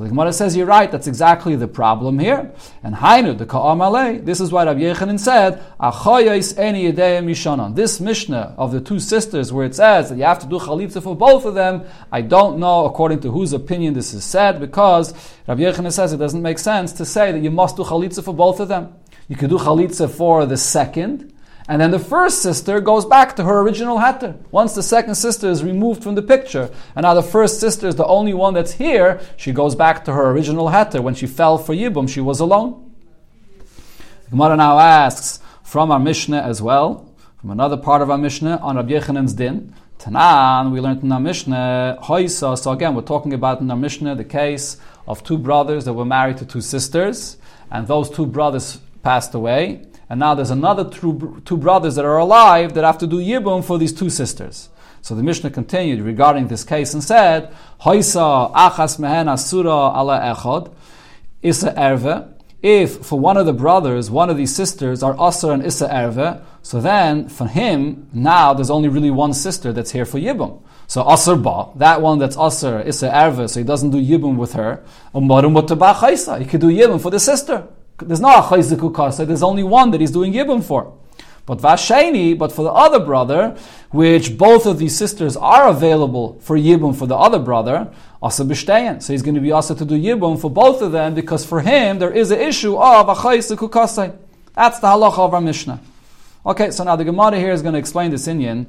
So 0.00 0.04
the 0.04 0.10
Gemara 0.12 0.32
says, 0.32 0.56
you're 0.56 0.64
right, 0.64 0.90
that's 0.90 1.06
exactly 1.06 1.56
the 1.56 1.68
problem 1.68 2.18
here. 2.18 2.54
And 2.82 2.94
Hainu, 2.94 3.36
the 3.36 3.44
Ka'amalei, 3.44 4.24
this 4.24 4.40
is 4.40 4.50
why 4.50 4.64
Rabbi 4.64 4.80
Yechanan 4.80 5.20
said, 5.20 5.62
eni. 5.78 7.74
This 7.74 8.00
Mishnah 8.00 8.54
of 8.56 8.72
the 8.72 8.80
two 8.80 8.98
sisters, 8.98 9.52
where 9.52 9.66
it 9.66 9.74
says 9.74 10.08
that 10.08 10.16
you 10.16 10.24
have 10.24 10.38
to 10.38 10.46
do 10.46 10.58
chalitza 10.58 11.02
for 11.02 11.14
both 11.14 11.44
of 11.44 11.52
them, 11.54 11.84
I 12.10 12.22
don't 12.22 12.58
know 12.58 12.86
according 12.86 13.20
to 13.20 13.30
whose 13.30 13.52
opinion 13.52 13.92
this 13.92 14.14
is 14.14 14.24
said, 14.24 14.58
because 14.58 15.12
Rabbi 15.46 15.60
Yechanan 15.64 15.92
says 15.92 16.14
it 16.14 16.16
doesn't 16.16 16.40
make 16.40 16.58
sense 16.58 16.94
to 16.94 17.04
say 17.04 17.30
that 17.32 17.40
you 17.40 17.50
must 17.50 17.76
do 17.76 17.82
chalitza 17.82 18.24
for 18.24 18.32
both 18.32 18.58
of 18.58 18.68
them. 18.68 18.94
You 19.28 19.36
could 19.36 19.50
do 19.50 19.58
chalitza 19.58 20.08
for 20.08 20.46
the 20.46 20.56
second, 20.56 21.30
and 21.70 21.80
then 21.80 21.92
the 21.92 22.00
first 22.00 22.42
sister 22.42 22.80
goes 22.80 23.06
back 23.06 23.36
to 23.36 23.44
her 23.44 23.60
original 23.60 23.98
hatter. 23.98 24.34
Once 24.50 24.74
the 24.74 24.82
second 24.82 25.14
sister 25.14 25.48
is 25.48 25.62
removed 25.62 26.02
from 26.02 26.16
the 26.16 26.22
picture, 26.22 26.68
and 26.96 27.04
now 27.04 27.14
the 27.14 27.22
first 27.22 27.60
sister 27.60 27.86
is 27.86 27.94
the 27.94 28.06
only 28.06 28.34
one 28.34 28.54
that's 28.54 28.72
here, 28.72 29.20
she 29.36 29.52
goes 29.52 29.76
back 29.76 30.04
to 30.06 30.12
her 30.12 30.32
original 30.32 30.70
hatter. 30.70 31.00
When 31.00 31.14
she 31.14 31.28
fell 31.28 31.58
for 31.58 31.72
Yibum, 31.72 32.08
she 32.08 32.20
was 32.20 32.40
alone. 32.40 32.90
The 34.24 34.30
Gemara 34.30 34.56
now 34.56 34.80
asks 34.80 35.38
from 35.62 35.92
our 35.92 36.00
Mishnah 36.00 36.40
as 36.40 36.60
well, 36.60 37.08
from 37.40 37.52
another 37.52 37.76
part 37.76 38.02
of 38.02 38.10
our 38.10 38.18
Mishnah 38.18 38.56
on 38.56 38.74
Rabbi 38.74 38.90
Yechanan's 38.94 39.34
din. 39.34 39.72
Tanan, 40.00 40.72
we 40.72 40.80
learned 40.80 41.04
in 41.04 41.12
our 41.12 41.20
Mishnah, 41.20 41.98
Hoisa. 42.02 42.58
So 42.58 42.72
again, 42.72 42.96
we're 42.96 43.02
talking 43.02 43.32
about 43.32 43.60
in 43.60 43.70
our 43.70 43.76
Mishnah 43.76 44.16
the 44.16 44.24
case 44.24 44.76
of 45.06 45.22
two 45.22 45.38
brothers 45.38 45.84
that 45.84 45.92
were 45.92 46.04
married 46.04 46.38
to 46.38 46.44
two 46.44 46.62
sisters, 46.62 47.36
and 47.70 47.86
those 47.86 48.10
two 48.10 48.26
brothers 48.26 48.80
passed 49.04 49.36
away 49.36 49.86
and 50.10 50.18
now 50.18 50.34
there's 50.34 50.50
another 50.50 50.84
two, 50.90 51.40
two 51.44 51.56
brothers 51.56 51.94
that 51.94 52.04
are 52.04 52.18
alive 52.18 52.74
that 52.74 52.82
have 52.82 52.98
to 52.98 53.06
do 53.06 53.18
yibum 53.18 53.64
for 53.64 53.78
these 53.78 53.92
two 53.92 54.10
sisters. 54.10 54.68
So 55.02 55.14
the 55.14 55.22
Mishnah 55.22 55.50
continued 55.50 56.00
regarding 56.00 56.48
this 56.48 56.64
case 56.64 56.92
and 56.92 57.02
said, 57.02 57.54
Hoisa 57.80 58.52
achas 58.52 58.98
mehen 58.98 59.28
asura 59.28 59.70
ala 59.70 60.34
echod, 60.34 60.74
isa 61.42 61.72
erve. 61.78 62.34
If 62.62 63.06
for 63.06 63.18
one 63.18 63.38
of 63.38 63.46
the 63.46 63.54
brothers, 63.54 64.10
one 64.10 64.28
of 64.28 64.36
these 64.36 64.54
sisters 64.54 65.02
are 65.02 65.14
Asr 65.14 65.54
and 65.54 65.64
Issa 65.64 65.88
Erve, 65.88 66.42
so 66.60 66.78
then 66.78 67.30
for 67.30 67.46
him, 67.46 68.10
now 68.12 68.52
there's 68.52 68.68
only 68.68 68.88
really 68.88 69.10
one 69.10 69.32
sister 69.32 69.72
that's 69.72 69.92
here 69.92 70.04
for 70.04 70.18
Yibum. 70.18 70.60
So 70.86 71.02
Asr 71.02 71.42
Ba, 71.42 71.70
that 71.78 72.02
one 72.02 72.18
that's 72.18 72.36
Asr, 72.36 72.84
Issa 72.84 73.08
Erve, 73.08 73.48
so 73.48 73.60
he 73.60 73.64
doesn't 73.64 73.92
do 73.92 73.96
Yibum 73.96 74.36
with 74.36 74.52
her. 74.52 74.82
He 75.14 76.44
could 76.44 76.60
do 76.60 76.68
Yibum 76.68 77.00
for 77.00 77.10
the 77.10 77.20
sister. 77.20 77.66
There's 78.00 78.20
no 78.20 78.28
achayziku 78.28 78.94
kasa. 78.94 79.26
There's 79.26 79.42
only 79.42 79.62
one 79.62 79.90
that 79.90 80.00
he's 80.00 80.10
doing 80.10 80.32
yibum 80.32 80.62
for. 80.62 80.92
But 81.46 81.58
Vasheni, 81.58 82.38
but 82.38 82.52
for 82.52 82.62
the 82.62 82.70
other 82.70 83.00
brother, 83.00 83.56
which 83.90 84.38
both 84.38 84.66
of 84.66 84.78
these 84.78 84.96
sisters 84.96 85.36
are 85.36 85.68
available 85.68 86.38
for 86.40 86.56
Yibum 86.56 86.96
for 86.96 87.06
the 87.06 87.16
other 87.16 87.40
brother, 87.40 87.92
Asa 88.22 88.44
B'Shteyan. 88.44 89.02
So 89.02 89.12
he's 89.12 89.22
going 89.22 89.34
to 89.34 89.40
be 89.40 89.50
also 89.50 89.74
to 89.74 89.84
do 89.84 90.00
Yibum 90.00 90.40
for 90.40 90.48
both 90.48 90.80
of 90.80 90.92
them 90.92 91.12
because 91.14 91.44
for 91.44 91.60
him 91.60 91.98
there 91.98 92.12
is 92.12 92.30
an 92.30 92.38
issue 92.40 92.76
of 92.76 93.08
a 93.08 93.14
Achais 93.14 93.56
Kukasai. 93.56 94.16
That's 94.54 94.78
the 94.78 94.86
halacha 94.86 95.18
of 95.18 95.34
our 95.34 95.40
Mishnah. 95.40 95.80
Okay, 96.46 96.70
so 96.70 96.84
now 96.84 96.94
the 96.94 97.04
Gemara 97.04 97.36
here 97.36 97.50
is 97.50 97.62
going 97.62 97.72
to 97.72 97.80
explain 97.80 98.12
this 98.12 98.28
Indian. 98.28 98.66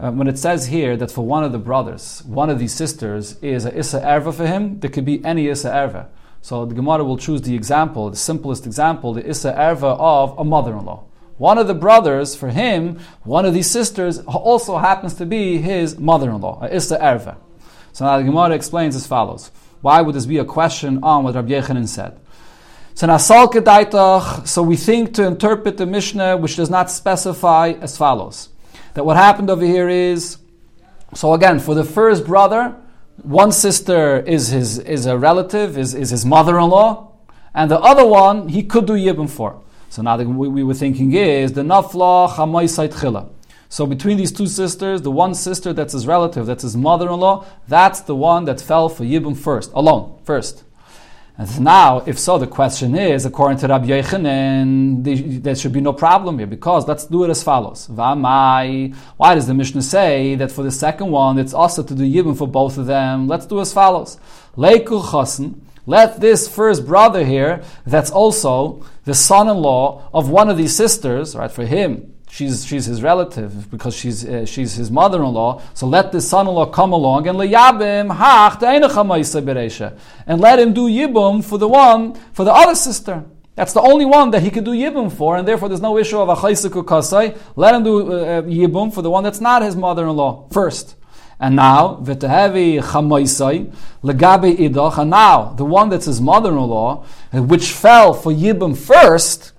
Uh, 0.00 0.12
when 0.12 0.28
it 0.28 0.38
says 0.38 0.66
here 0.66 0.96
that 0.96 1.10
for 1.10 1.26
one 1.26 1.42
of 1.42 1.52
the 1.52 1.58
brothers, 1.58 2.22
one 2.24 2.48
of 2.48 2.58
these 2.58 2.72
sisters 2.72 3.36
is 3.42 3.66
a 3.66 3.76
Issa 3.76 4.00
Erva 4.00 4.32
for 4.32 4.46
him, 4.46 4.78
there 4.80 4.90
could 4.90 5.04
be 5.04 5.24
any 5.24 5.48
Issa 5.48 5.70
Erva. 5.70 6.06
So 6.42 6.66
the 6.66 6.74
Gemara 6.74 7.04
will 7.04 7.16
choose 7.16 7.40
the 7.42 7.54
example, 7.54 8.10
the 8.10 8.16
simplest 8.16 8.66
example, 8.66 9.14
the 9.14 9.26
Issa 9.26 9.52
Erva 9.52 9.96
of 9.98 10.36
a 10.38 10.44
mother-in-law. 10.44 11.04
One 11.38 11.56
of 11.56 11.68
the 11.68 11.74
brothers, 11.74 12.34
for 12.34 12.48
him, 12.48 12.98
one 13.22 13.46
of 13.46 13.54
these 13.54 13.70
sisters 13.70 14.18
also 14.18 14.76
happens 14.76 15.14
to 15.14 15.26
be 15.26 15.58
his 15.58 15.98
mother-in-law, 15.98 16.68
Issa 16.70 16.98
Erva. 16.98 17.36
So 17.92 18.04
now 18.04 18.18
the 18.18 18.24
Gemara 18.24 18.50
explains 18.50 18.96
as 18.96 19.06
follows. 19.06 19.52
Why 19.82 20.02
would 20.02 20.14
this 20.14 20.26
be 20.26 20.38
a 20.38 20.44
question 20.44 21.02
on 21.02 21.24
what 21.24 21.34
Rabbi 21.36 21.50
Yechanan 21.50 21.86
said? 21.86 22.18
So 22.94 23.06
now, 23.06 23.16
so 23.16 24.62
we 24.62 24.76
think 24.76 25.14
to 25.14 25.26
interpret 25.26 25.76
the 25.76 25.86
Mishnah 25.86 26.36
which 26.36 26.56
does 26.56 26.70
not 26.70 26.90
specify 26.90 27.74
as 27.80 27.96
follows. 27.96 28.48
That 28.94 29.04
what 29.04 29.16
happened 29.16 29.48
over 29.48 29.64
here 29.64 29.88
is, 29.88 30.38
so 31.14 31.32
again, 31.34 31.60
for 31.60 31.74
the 31.74 31.84
first 31.84 32.26
brother, 32.26 32.76
one 33.22 33.52
sister 33.52 34.20
is 34.20 34.48
his 34.48 34.78
is 34.78 35.06
a 35.06 35.16
relative, 35.18 35.76
is, 35.76 35.94
is 35.94 36.10
his 36.10 36.24
mother-in-law, 36.24 37.12
and 37.54 37.70
the 37.70 37.78
other 37.78 38.06
one 38.06 38.48
he 38.48 38.62
could 38.62 38.86
do 38.86 38.94
yibum 38.94 39.28
for. 39.28 39.62
So 39.90 40.02
now 40.02 40.16
we, 40.16 40.48
we 40.48 40.64
were 40.64 40.74
thinking 40.74 41.12
is 41.12 41.52
the 41.52 41.60
nafla 41.62 42.28
chila. 42.30 43.28
So 43.68 43.86
between 43.86 44.16
these 44.16 44.32
two 44.32 44.46
sisters, 44.46 45.02
the 45.02 45.10
one 45.10 45.34
sister 45.34 45.72
that's 45.72 45.92
his 45.92 46.06
relative, 46.06 46.46
that's 46.46 46.62
his 46.62 46.76
mother-in-law, 46.76 47.46
that's 47.68 48.00
the 48.00 48.14
one 48.14 48.44
that 48.46 48.60
fell 48.60 48.88
for 48.88 49.04
yibum 49.04 49.36
first, 49.36 49.70
alone, 49.74 50.18
first. 50.24 50.64
And 51.38 51.60
now, 51.60 52.02
if 52.06 52.18
so, 52.18 52.36
the 52.36 52.46
question 52.46 52.94
is, 52.94 53.24
according 53.24 53.58
to 53.58 53.66
Rabbi 53.66 53.86
Yochanan, 53.86 55.42
there 55.42 55.54
should 55.54 55.72
be 55.72 55.80
no 55.80 55.94
problem 55.94 56.38
here 56.38 56.46
because 56.46 56.86
let's 56.86 57.06
do 57.06 57.24
it 57.24 57.30
as 57.30 57.42
follows. 57.42 57.88
Why 57.88 58.92
does 59.20 59.46
the 59.46 59.54
Mishnah 59.54 59.80
say 59.82 60.34
that 60.34 60.52
for 60.52 60.62
the 60.62 60.70
second 60.70 61.10
one 61.10 61.38
it's 61.38 61.54
also 61.54 61.82
to 61.82 61.94
do 61.94 62.04
yibum 62.04 62.36
for 62.36 62.46
both 62.46 62.76
of 62.76 62.84
them? 62.86 63.28
Let's 63.28 63.46
do 63.46 63.60
as 63.60 63.72
follows. 63.72 64.18
Leikul. 64.56 65.54
Let 65.84 66.20
this 66.20 66.46
first 66.46 66.86
brother 66.86 67.24
here, 67.24 67.64
that's 67.84 68.10
also 68.10 68.84
the 69.04 69.14
son-in-law 69.14 70.10
of 70.14 70.28
one 70.30 70.48
of 70.48 70.56
these 70.56 70.76
sisters, 70.76 71.34
right? 71.34 71.50
For 71.50 71.66
him, 71.66 72.11
she's, 72.32 72.64
she's 72.64 72.86
his 72.86 73.02
relative 73.02 73.70
because 73.70 73.94
she's, 73.94 74.24
uh, 74.24 74.46
she's 74.46 74.74
his 74.74 74.90
mother-in-law. 74.90 75.62
So 75.74 75.86
let 75.86 76.12
the 76.12 76.20
son-in-law 76.20 76.66
come 76.66 76.92
along 76.92 77.28
and 77.28 77.38
leyabim 77.38 78.16
hach 78.16 78.62
and 80.26 80.40
let 80.40 80.58
him 80.58 80.72
do 80.72 80.88
yibum 80.88 81.44
for 81.44 81.58
the 81.58 81.68
one 81.68 82.14
for 82.32 82.44
the 82.44 82.52
other 82.52 82.74
sister. 82.74 83.24
That's 83.54 83.74
the 83.74 83.82
only 83.82 84.06
one 84.06 84.30
that 84.30 84.42
he 84.42 84.50
could 84.50 84.64
do 84.64 84.70
yibum 84.70 85.12
for, 85.12 85.36
and 85.36 85.46
therefore 85.46 85.68
there's 85.68 85.82
no 85.82 85.98
issue 85.98 86.18
of 86.18 86.38
achaisiku 86.38 86.86
kasai. 86.86 87.34
Let 87.54 87.74
him 87.74 87.84
do 87.84 88.12
uh, 88.12 88.16
uh, 88.16 88.42
yibum 88.42 88.94
for 88.94 89.02
the 89.02 89.10
one 89.10 89.22
that's 89.24 89.40
not 89.40 89.60
his 89.62 89.76
mother-in-law 89.76 90.48
first. 90.50 90.96
And 91.38 91.56
now, 91.56 92.00
v'tehevi 92.02 92.80
chamoisai, 92.80 93.74
legabe 94.02 94.56
idach, 94.56 94.96
and 94.96 95.10
now, 95.10 95.52
the 95.54 95.64
one 95.64 95.90
that's 95.90 96.06
his 96.06 96.20
mother-in-law, 96.20 97.04
which 97.32 97.72
fell 97.72 98.14
for 98.14 98.30
Yibum 98.32 98.78
first, 98.78 99.51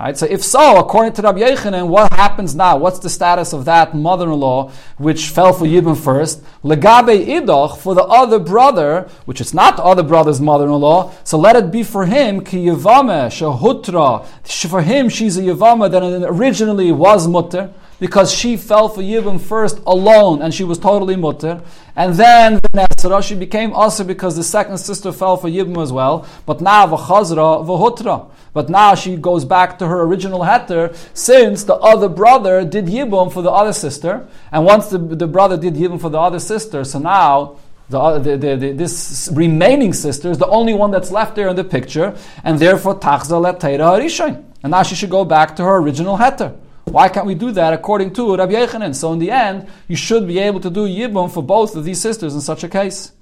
Right? 0.00 0.16
So 0.16 0.24
if 0.24 0.42
so, 0.42 0.78
according 0.78 1.12
to 1.14 1.22
Rabbi 1.22 1.40
Yechanan, 1.40 1.88
what 1.88 2.10
happens 2.14 2.54
now? 2.54 2.78
What's 2.78 3.00
the 3.00 3.10
status 3.10 3.52
of 3.52 3.66
that 3.66 3.94
mother-in-law 3.94 4.72
which 4.96 5.28
fell 5.28 5.52
for 5.52 5.66
Yibam 5.66 5.94
first? 5.94 6.42
Legabe 6.64 7.26
idoch, 7.26 7.76
for 7.76 7.94
the 7.94 8.04
other 8.04 8.38
brother, 8.38 9.10
which 9.26 9.42
is 9.42 9.52
not 9.52 9.76
the 9.76 9.84
other 9.84 10.02
brother's 10.02 10.40
mother-in-law, 10.40 11.12
so 11.22 11.36
let 11.36 11.54
it 11.54 11.70
be 11.70 11.82
for 11.82 12.06
him, 12.06 12.42
ki 12.42 12.64
yavame, 12.64 13.28
shehutra. 13.28 14.24
For 14.70 14.80
him, 14.80 15.10
she's 15.10 15.36
a 15.36 15.42
yavama 15.42 15.90
that 15.90 16.02
originally 16.02 16.90
was 16.92 17.28
mutter, 17.28 17.70
because 18.00 18.34
she 18.34 18.56
fell 18.56 18.88
for 18.88 19.02
Yibam 19.02 19.40
first 19.40 19.78
alone, 19.86 20.42
and 20.42 20.52
she 20.52 20.64
was 20.64 20.78
totally 20.78 21.14
mutter. 21.14 21.62
And 21.94 22.14
then 22.14 22.58
V'nesra, 22.58 23.22
she 23.22 23.34
became 23.34 23.72
also 23.74 24.02
because 24.02 24.34
the 24.36 24.42
second 24.42 24.78
sister 24.78 25.12
fell 25.12 25.36
for 25.36 25.48
Yibam 25.48 25.80
as 25.80 25.92
well. 25.92 26.26
But 26.46 26.60
now 26.60 26.86
v'chazra 26.86 27.64
v'hutra. 27.64 28.30
But 28.52 28.68
now 28.70 28.94
she 28.94 29.16
goes 29.16 29.44
back 29.44 29.78
to 29.78 29.86
her 29.86 30.00
original 30.00 30.40
heter 30.40 30.96
since 31.14 31.64
the 31.64 31.74
other 31.74 32.08
brother 32.08 32.64
did 32.64 32.86
Yibum 32.86 33.32
for 33.32 33.42
the 33.42 33.50
other 33.50 33.72
sister. 33.72 34.26
And 34.50 34.64
once 34.64 34.88
the, 34.88 34.98
the 34.98 35.28
brother 35.28 35.56
did 35.56 35.74
Yibum 35.74 36.00
for 36.00 36.08
the 36.08 36.18
other 36.18 36.40
sister, 36.40 36.82
so 36.84 36.98
now 36.98 37.58
uh, 37.92 38.18
the, 38.18 38.36
the, 38.36 38.56
the, 38.56 38.72
this 38.72 39.28
remaining 39.32 39.92
sister 39.92 40.30
is 40.30 40.38
the 40.38 40.46
only 40.46 40.72
one 40.72 40.90
that's 40.90 41.10
left 41.10 41.36
there 41.36 41.48
in 41.48 41.56
the 41.56 41.64
picture, 41.64 42.16
and 42.44 42.58
therefore 42.58 42.98
tachza 42.98 43.40
let 43.40 43.60
harishain. 43.60 44.44
And 44.62 44.70
now 44.70 44.82
she 44.82 44.94
should 44.94 45.10
go 45.10 45.24
back 45.24 45.54
to 45.56 45.64
her 45.64 45.76
original 45.76 46.16
heter. 46.16 46.56
Why 46.90 47.08
can't 47.08 47.26
we 47.26 47.36
do 47.36 47.52
that 47.52 47.72
according 47.72 48.14
to 48.14 48.36
Rabbi 48.36 48.52
Yechanan? 48.52 48.96
So 48.96 49.12
in 49.12 49.20
the 49.20 49.30
end, 49.30 49.68
you 49.86 49.94
should 49.94 50.26
be 50.26 50.40
able 50.40 50.58
to 50.60 50.70
do 50.70 50.86
Yibum 50.88 51.32
for 51.32 51.40
both 51.40 51.76
of 51.76 51.84
these 51.84 52.00
sisters 52.00 52.34
in 52.34 52.40
such 52.40 52.64
a 52.64 52.68
case. 52.68 53.12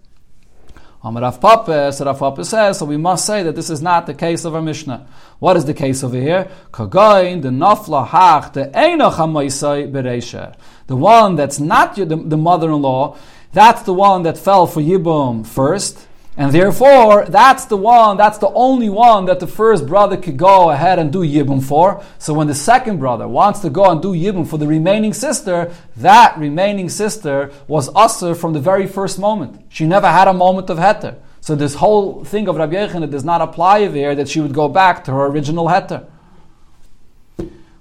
Rav 1.04 1.40
Papa, 1.40 1.92
Rav 2.00 2.18
Papa 2.18 2.44
says, 2.44 2.78
so 2.78 2.86
we 2.86 2.96
must 2.96 3.26
say 3.26 3.42
that 3.42 3.54
this 3.54 3.68
is 3.68 3.82
not 3.82 4.06
the 4.06 4.14
case 4.14 4.46
of 4.46 4.54
our 4.54 4.62
Mishnah. 4.62 5.06
What 5.38 5.56
is 5.58 5.66
the 5.66 5.74
case 5.74 6.02
over 6.02 6.16
here? 6.16 6.50
Kagoin, 6.72 7.42
the 7.42 7.50
nafla 7.50 8.08
hach, 8.08 8.54
the 8.54 8.66
einach 8.68 9.92
bereisher. 9.92 10.56
The 10.86 10.96
one 10.96 11.36
that's 11.36 11.60
not 11.60 11.94
the, 11.94 12.06
the 12.06 12.36
mother-in-law, 12.38 13.16
that's 13.52 13.82
the 13.82 13.94
one 13.94 14.22
that 14.22 14.38
fell 14.38 14.66
for 14.66 14.80
Yibum 14.80 15.46
first, 15.46 16.07
and 16.38 16.52
therefore, 16.52 17.24
that's 17.24 17.64
the 17.64 17.76
one, 17.76 18.16
that's 18.16 18.38
the 18.38 18.48
only 18.50 18.88
one 18.88 19.24
that 19.24 19.40
the 19.40 19.48
first 19.48 19.88
brother 19.88 20.16
could 20.16 20.36
go 20.36 20.70
ahead 20.70 21.00
and 21.00 21.12
do 21.12 21.22
Yibum 21.24 21.60
for. 21.60 22.00
So 22.20 22.32
when 22.32 22.46
the 22.46 22.54
second 22.54 23.00
brother 23.00 23.26
wants 23.26 23.58
to 23.62 23.70
go 23.70 23.90
and 23.90 24.00
do 24.00 24.12
Yibum 24.12 24.46
for 24.46 24.56
the 24.56 24.68
remaining 24.68 25.12
sister, 25.12 25.74
that 25.96 26.38
remaining 26.38 26.90
sister 26.90 27.50
was 27.66 27.90
usher 27.92 28.36
from 28.36 28.52
the 28.52 28.60
very 28.60 28.86
first 28.86 29.18
moment. 29.18 29.66
She 29.68 29.84
never 29.84 30.06
had 30.06 30.28
a 30.28 30.32
moment 30.32 30.70
of 30.70 30.78
heter. 30.78 31.16
So 31.40 31.56
this 31.56 31.74
whole 31.74 32.24
thing 32.24 32.46
of 32.46 32.54
Rabbi 32.54 32.76
Yechon 32.76 33.10
does 33.10 33.24
not 33.24 33.42
apply 33.42 33.88
here 33.88 34.14
that 34.14 34.28
she 34.28 34.40
would 34.40 34.54
go 34.54 34.68
back 34.68 35.02
to 35.04 35.10
her 35.10 35.26
original 35.26 35.66
heter. 35.66 36.06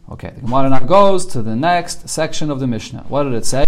Okay, 0.10 0.32
the 0.34 0.42
Gemara 0.42 0.70
now 0.72 0.80
goes 0.80 1.28
to 1.28 1.44
the 1.44 1.56
next 1.56 2.10
section 2.10 2.50
of 2.50 2.60
the 2.60 2.66
Mishnah. 2.66 3.06
What 3.08 3.24
did 3.26 3.34
it 3.34 3.46
say? 3.46 3.66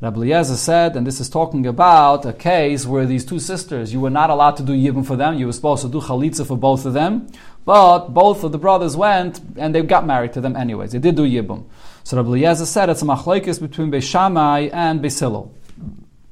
Rabbi 0.00 0.16
Eliezer 0.16 0.56
said, 0.56 0.96
and 0.96 1.06
this 1.06 1.20
is 1.20 1.30
talking 1.30 1.66
about 1.66 2.26
a 2.26 2.32
case 2.32 2.84
where 2.84 3.06
these 3.06 3.24
two 3.24 3.38
sisters, 3.38 3.92
you 3.92 4.00
were 4.00 4.10
not 4.10 4.28
allowed 4.28 4.56
to 4.56 4.62
do 4.62 4.72
yibum 4.72 5.06
for 5.06 5.14
them, 5.14 5.38
you 5.38 5.46
were 5.46 5.52
supposed 5.52 5.82
to 5.82 5.88
do 5.88 6.00
chalitza 6.00 6.44
for 6.46 6.56
both 6.56 6.84
of 6.84 6.94
them, 6.94 7.28
but 7.64 8.08
both 8.08 8.42
of 8.42 8.50
the 8.52 8.58
brothers 8.58 8.96
went 8.96 9.40
and 9.56 9.74
they 9.74 9.82
got 9.82 10.04
married 10.04 10.32
to 10.32 10.40
them 10.40 10.56
anyways. 10.56 10.92
They 10.92 10.98
did 10.98 11.14
do 11.14 11.22
yibum. 11.22 11.64
So 12.02 12.16
Rabbi 12.16 12.28
Eliezer 12.30 12.66
said 12.66 12.90
it's 12.90 13.02
a 13.02 13.04
machlekes 13.04 13.60
between 13.60 13.90
Beishamai 13.90 14.70
and 14.72 15.00
Beisilo. 15.00 15.50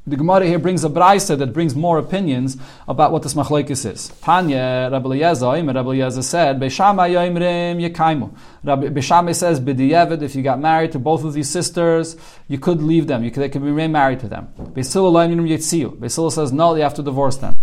The 0.05 0.17
Gemara 0.17 0.47
here 0.47 0.59
brings 0.59 0.83
a 0.83 0.89
brayse 0.89 1.29
that 1.39 1.53
brings 1.53 1.77
more 1.77 1.97
opinions 1.97 2.57
about 2.89 3.13
what 3.13 3.23
this 3.23 3.35
machlekes 3.35 3.89
is. 3.89 4.09
Tanya, 4.21 4.89
Rabbi 4.91 5.07
Eliezer, 5.11 5.47
Rabbi 5.47 5.79
Eliezer 5.79 6.23
said, 6.23 6.59
Beishama 6.59 7.09
yoimrim 7.09 7.89
yekaimu. 7.89 8.35
Rabbi 8.65 8.89
Beishama 8.89 9.33
says, 9.33 9.61
B'diyevet, 9.61 10.21
if 10.23 10.35
you 10.35 10.43
got 10.43 10.59
married 10.59 10.91
to 10.91 10.99
both 10.99 11.23
of 11.23 11.35
these 11.35 11.49
sisters, 11.49 12.17
you 12.49 12.59
could 12.59 12.83
leave 12.83 13.07
them. 13.07 13.23
You 13.23 13.31
could, 13.31 13.45
they 13.45 13.49
could 13.49 13.63
remain 13.63 13.93
married 13.93 14.19
to 14.21 14.29
them. 14.29 14.49
Beisil 14.59 15.13
yoimrim 15.13 15.49
yetziu. 15.49 15.97
Beisil 15.97 16.33
says, 16.33 16.53
no, 16.53 16.75
you 16.75 16.83
have 16.83 16.95
to 16.95 17.03
divorce 17.05 17.37
them. 17.37 17.55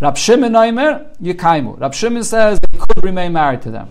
Rab 0.00 0.16
Shimon 0.16 0.54
yekaimu. 0.54 1.78
Rab 1.80 1.92
Shimon 1.92 2.24
says, 2.24 2.58
they 2.60 2.78
could 2.78 3.04
remain 3.04 3.34
married 3.34 3.60
to 3.60 3.70
them. 3.70 3.90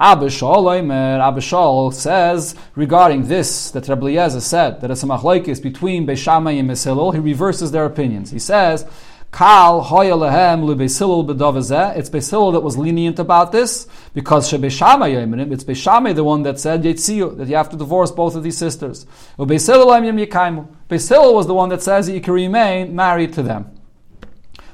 Abba 0.00 0.26
Shaul 0.26 1.92
says 1.92 2.54
regarding 2.74 3.28
this 3.28 3.70
that 3.70 3.88
Rabbi 3.88 4.06
Eliezer 4.06 4.40
said 4.40 4.80
that 4.80 4.90
it's 4.90 5.02
a 5.02 5.06
machlokes 5.06 5.62
between 5.62 6.06
Beishamai 6.06 6.58
and 6.58 6.68
Mesilul. 6.68 7.14
He 7.14 7.20
reverses 7.20 7.70
their 7.70 7.84
opinions. 7.84 8.30
He 8.30 8.38
says. 8.38 8.86
Kal 9.32 9.82
hoyalehem 9.82 10.62
lebesilul 10.62 11.26
bedavazeh. 11.26 11.96
It's 11.96 12.10
Besilul 12.10 12.52
that 12.52 12.60
was 12.60 12.76
lenient 12.76 13.18
about 13.18 13.50
this 13.50 13.86
because 14.12 14.50
shebeshama 14.50 15.08
yominim. 15.10 15.50
It's 15.52 15.64
Beshame 15.64 16.14
the 16.14 16.22
one 16.22 16.42
that 16.42 16.60
said 16.60 16.82
yetziu 16.82 17.34
that 17.38 17.48
you 17.48 17.56
have 17.56 17.70
to 17.70 17.76
divorce 17.76 18.10
both 18.10 18.36
of 18.36 18.42
these 18.42 18.58
sisters. 18.58 19.06
Besilul 19.38 20.68
Besilul 20.90 21.34
was 21.34 21.46
the 21.46 21.54
one 21.54 21.70
that 21.70 21.80
says 21.80 22.08
that 22.08 22.12
you 22.12 22.20
can 22.20 22.34
remain 22.34 22.94
married 22.94 23.32
to 23.32 23.42
them. 23.42 23.70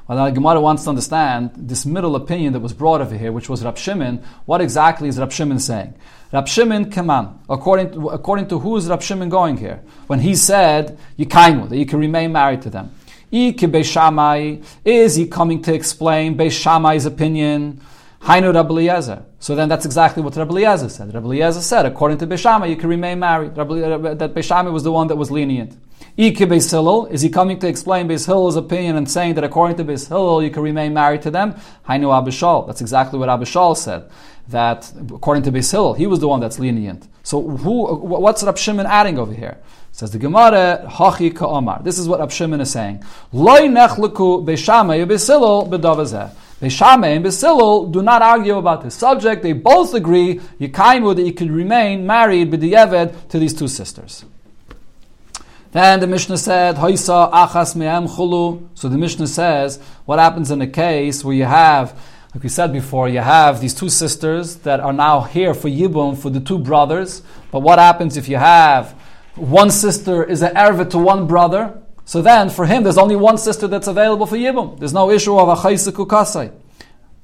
Well, 0.08 0.24
the 0.24 0.30
Gemara 0.30 0.58
wants 0.58 0.84
to 0.84 0.88
understand 0.88 1.50
this 1.54 1.84
middle 1.84 2.16
opinion 2.16 2.54
that 2.54 2.60
was 2.60 2.72
brought 2.72 3.02
over 3.02 3.14
here, 3.14 3.30
which 3.30 3.50
was 3.50 3.62
Rab 3.62 3.76
Shimon. 3.76 4.24
What 4.46 4.62
exactly 4.62 5.06
is 5.10 5.18
Rab 5.18 5.30
Shimon 5.30 5.58
saying? 5.58 5.92
Rab 6.32 6.48
Shimon 6.48 6.90
Kaman. 6.90 7.40
According 7.50 7.92
to, 7.92 8.08
according 8.08 8.48
to 8.48 8.58
who 8.58 8.78
is 8.78 8.88
Rab 8.88 9.02
Shimon 9.02 9.28
going 9.28 9.58
here? 9.58 9.82
When 10.06 10.20
he 10.20 10.34
said 10.34 10.96
that 11.18 11.76
you 11.76 11.84
can 11.84 12.00
remain 12.00 12.32
married 12.32 12.62
to 12.62 12.70
them. 12.70 12.90
Is 13.30 15.14
he 15.14 15.26
coming 15.26 15.60
to 15.62 15.74
explain 15.74 16.38
Beis 16.38 16.52
Shammai's 16.52 17.04
opinion? 17.04 17.82
Hainu 18.22 18.52
Rabbi. 18.52 19.22
So 19.38 19.54
then 19.54 19.68
that's 19.68 19.86
exactly 19.86 20.22
what 20.22 20.36
Rabbi 20.36 20.50
Eliezer 20.50 20.88
said. 20.88 21.14
Rabbi 21.14 21.26
Eliezer 21.26 21.60
said, 21.60 21.86
according 21.86 22.18
to 22.18 22.26
Beshama, 22.26 22.68
you 22.68 22.76
can 22.76 22.88
remain 22.88 23.18
married. 23.18 23.56
Rabbi, 23.56 23.80
uh, 23.80 23.98
uh, 23.98 24.14
that 24.14 24.34
Beshama 24.34 24.72
was 24.72 24.82
the 24.82 24.92
one 24.92 25.06
that 25.06 25.16
was 25.16 25.30
lenient. 25.30 25.76
Iki 26.16 26.46
Beis 26.46 27.12
is 27.12 27.22
he 27.22 27.28
coming 27.28 27.58
to 27.60 27.68
explain 27.68 28.08
Beis 28.08 28.56
opinion 28.56 28.96
and 28.96 29.08
saying 29.08 29.34
that 29.34 29.44
according 29.44 29.76
to 29.76 29.84
Beis 29.84 30.42
you 30.42 30.50
can 30.50 30.62
remain 30.62 30.92
married 30.92 31.22
to 31.22 31.30
them? 31.30 31.54
Hainu 31.88 32.16
Abba 32.16 32.30
Shaul. 32.30 32.66
That's 32.66 32.80
exactly 32.80 33.18
what 33.20 33.28
Abba 33.28 33.44
Shaul 33.44 33.76
said. 33.76 34.10
That 34.48 34.92
according 35.14 35.44
to 35.44 35.52
Beis 35.52 35.96
he 35.96 36.06
was 36.08 36.18
the 36.18 36.26
one 36.26 36.40
that's 36.40 36.58
lenient. 36.58 37.06
So 37.22 37.40
who? 37.42 37.94
What's 37.94 38.42
Rab 38.42 38.58
Shimon 38.58 38.86
adding 38.86 39.18
over 39.18 39.32
here? 39.32 39.58
Says 39.92 40.10
the 40.10 40.18
Gemara, 40.18 40.86
Hachi 40.88 41.34
Ka'omar. 41.34 41.84
This 41.84 41.98
is 41.98 42.08
what 42.08 42.18
Rab 42.18 42.32
Shimon 42.32 42.60
is 42.60 42.72
saying. 42.72 43.04
Loi 43.32 43.68
Beishamay 43.68 45.06
Beis 45.06 45.26
Hillel 45.26 45.68
Beishame 46.60 47.14
and 47.14 47.24
Basilul 47.24 47.92
do 47.92 48.02
not 48.02 48.20
argue 48.20 48.56
about 48.56 48.82
this 48.82 48.94
subject. 48.94 49.42
They 49.42 49.52
both 49.52 49.94
agree 49.94 50.40
Yekaimu 50.60 51.14
that 51.14 51.22
you 51.22 51.32
could 51.32 51.52
remain 51.52 52.04
married 52.04 52.50
b'diyeved 52.50 53.28
to 53.28 53.38
these 53.38 53.54
two 53.54 53.68
sisters. 53.68 54.24
Then 55.70 56.00
the 56.00 56.06
Mishnah 56.06 56.38
said, 56.38 56.76
Hoisa 56.76 57.30
achas 57.30 57.76
me'em 57.76 58.08
chulu. 58.08 58.68
So 58.74 58.88
the 58.88 58.98
Mishnah 58.98 59.28
says, 59.28 59.78
what 60.06 60.18
happens 60.18 60.50
in 60.50 60.60
a 60.60 60.66
case 60.66 61.22
where 61.22 61.34
you 61.34 61.44
have, 61.44 61.96
like 62.34 62.42
we 62.42 62.48
said 62.48 62.72
before, 62.72 63.08
you 63.08 63.20
have 63.20 63.60
these 63.60 63.74
two 63.74 63.88
sisters 63.88 64.56
that 64.56 64.80
are 64.80 64.92
now 64.92 65.20
here 65.20 65.54
for 65.54 65.68
Yibum, 65.68 66.18
for 66.18 66.30
the 66.30 66.40
two 66.40 66.58
brothers. 66.58 67.22
But 67.52 67.60
what 67.60 67.78
happens 67.78 68.16
if 68.16 68.28
you 68.28 68.36
have 68.36 68.92
one 69.36 69.70
sister 69.70 70.24
is 70.24 70.42
an 70.42 70.54
erva 70.54 70.90
to 70.90 70.98
one 70.98 71.28
brother? 71.28 71.80
So 72.08 72.22
then, 72.22 72.48
for 72.48 72.64
him, 72.64 72.84
there's 72.84 72.96
only 72.96 73.16
one 73.16 73.36
sister 73.36 73.68
that's 73.68 73.86
available 73.86 74.24
for 74.24 74.36
Yibum. 74.36 74.78
There's 74.78 74.94
no 74.94 75.10
issue 75.10 75.38
of 75.38 75.50
a 75.50 75.56
chaysiku 75.56 76.08
kasai. 76.08 76.50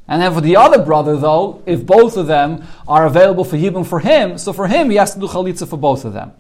And 0.07 0.21
then 0.21 0.35
for 0.35 0.43
the 0.43 0.57
other 0.57 0.85
brother, 0.85 1.17
though, 1.17 1.63
if 1.65 1.87
both 1.87 2.19
of 2.19 2.27
them 2.27 2.65
are 2.87 3.07
available 3.07 3.45
for 3.45 3.57
Yibum 3.57 3.87
for 3.87 3.99
him, 3.99 4.37
so 4.37 4.53
for 4.53 4.67
him, 4.67 4.91
he 4.91 4.97
has 4.97 5.15
to 5.15 5.21
do 5.21 5.27
chalitza 5.27 5.67
for 5.67 5.79
both 5.79 6.05
of 6.05 6.13
them. 6.13 6.33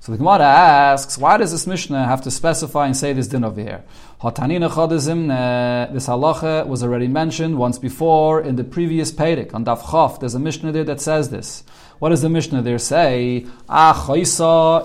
So 0.00 0.10
the 0.10 0.16
Gemara 0.16 0.40
asks, 0.40 1.18
why 1.18 1.36
does 1.36 1.52
this 1.52 1.66
Mishnah 1.66 2.06
have 2.06 2.22
to 2.22 2.30
specify 2.30 2.86
and 2.86 2.96
say 2.96 3.12
this 3.12 3.28
din 3.28 3.44
over 3.44 3.60
here? 3.60 3.84
Hatanina 4.22 4.70
chodezimne, 4.70 5.92
this 5.92 6.06
halacha 6.06 6.66
was 6.66 6.82
already 6.82 7.08
mentioned 7.08 7.58
once 7.58 7.78
before 7.78 8.40
in 8.40 8.56
the 8.56 8.64
previous 8.64 9.12
Pedic 9.12 9.52
on 9.52 9.66
Daf 9.66 9.80
Chof. 9.82 10.18
There's 10.18 10.34
a 10.34 10.40
Mishnah 10.40 10.72
there 10.72 10.84
that 10.84 11.02
says 11.02 11.28
this. 11.28 11.62
What 11.98 12.08
does 12.08 12.22
the 12.22 12.30
Mishnah 12.30 12.62
there 12.62 12.78
say? 12.78 13.46
Ah, 13.68 14.10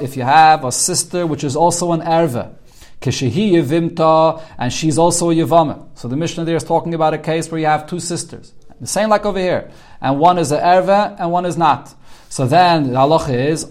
if 0.02 0.18
you 0.18 0.24
have 0.24 0.66
a 0.66 0.74
sister 0.74 1.26
which 1.26 1.46
is 1.46 1.56
also 1.56 1.94
an 1.94 2.02
erva, 2.02 2.57
Keshehi 3.02 3.52
Yevimta, 3.54 4.44
and 4.58 4.74
she's 4.74 4.98
also 4.98 5.30
a 5.30 5.34
Yevama. 5.36 5.88
So 5.96 6.08
the 6.08 6.16
Mishnah 6.16 6.46
there 6.46 6.56
is 6.56 6.64
talking 6.64 6.94
about 6.94 7.14
a 7.14 7.18
case 7.18 7.52
where 7.52 7.60
you 7.60 7.68
have 7.68 7.88
two 7.88 8.00
sisters. 8.00 8.54
The 8.80 8.88
same 8.88 9.10
like 9.10 9.26
over 9.26 9.40
here. 9.40 9.72
And 10.02 10.20
one 10.20 10.38
is 10.38 10.52
an 10.52 10.62
erva 10.62 11.16
and 11.20 11.32
one 11.32 11.46
is 11.46 11.58
not. 11.58 11.94
So 12.30 12.46
then 12.46 12.92
the 12.92 13.00
halacha 13.00 13.34
is 13.34 13.64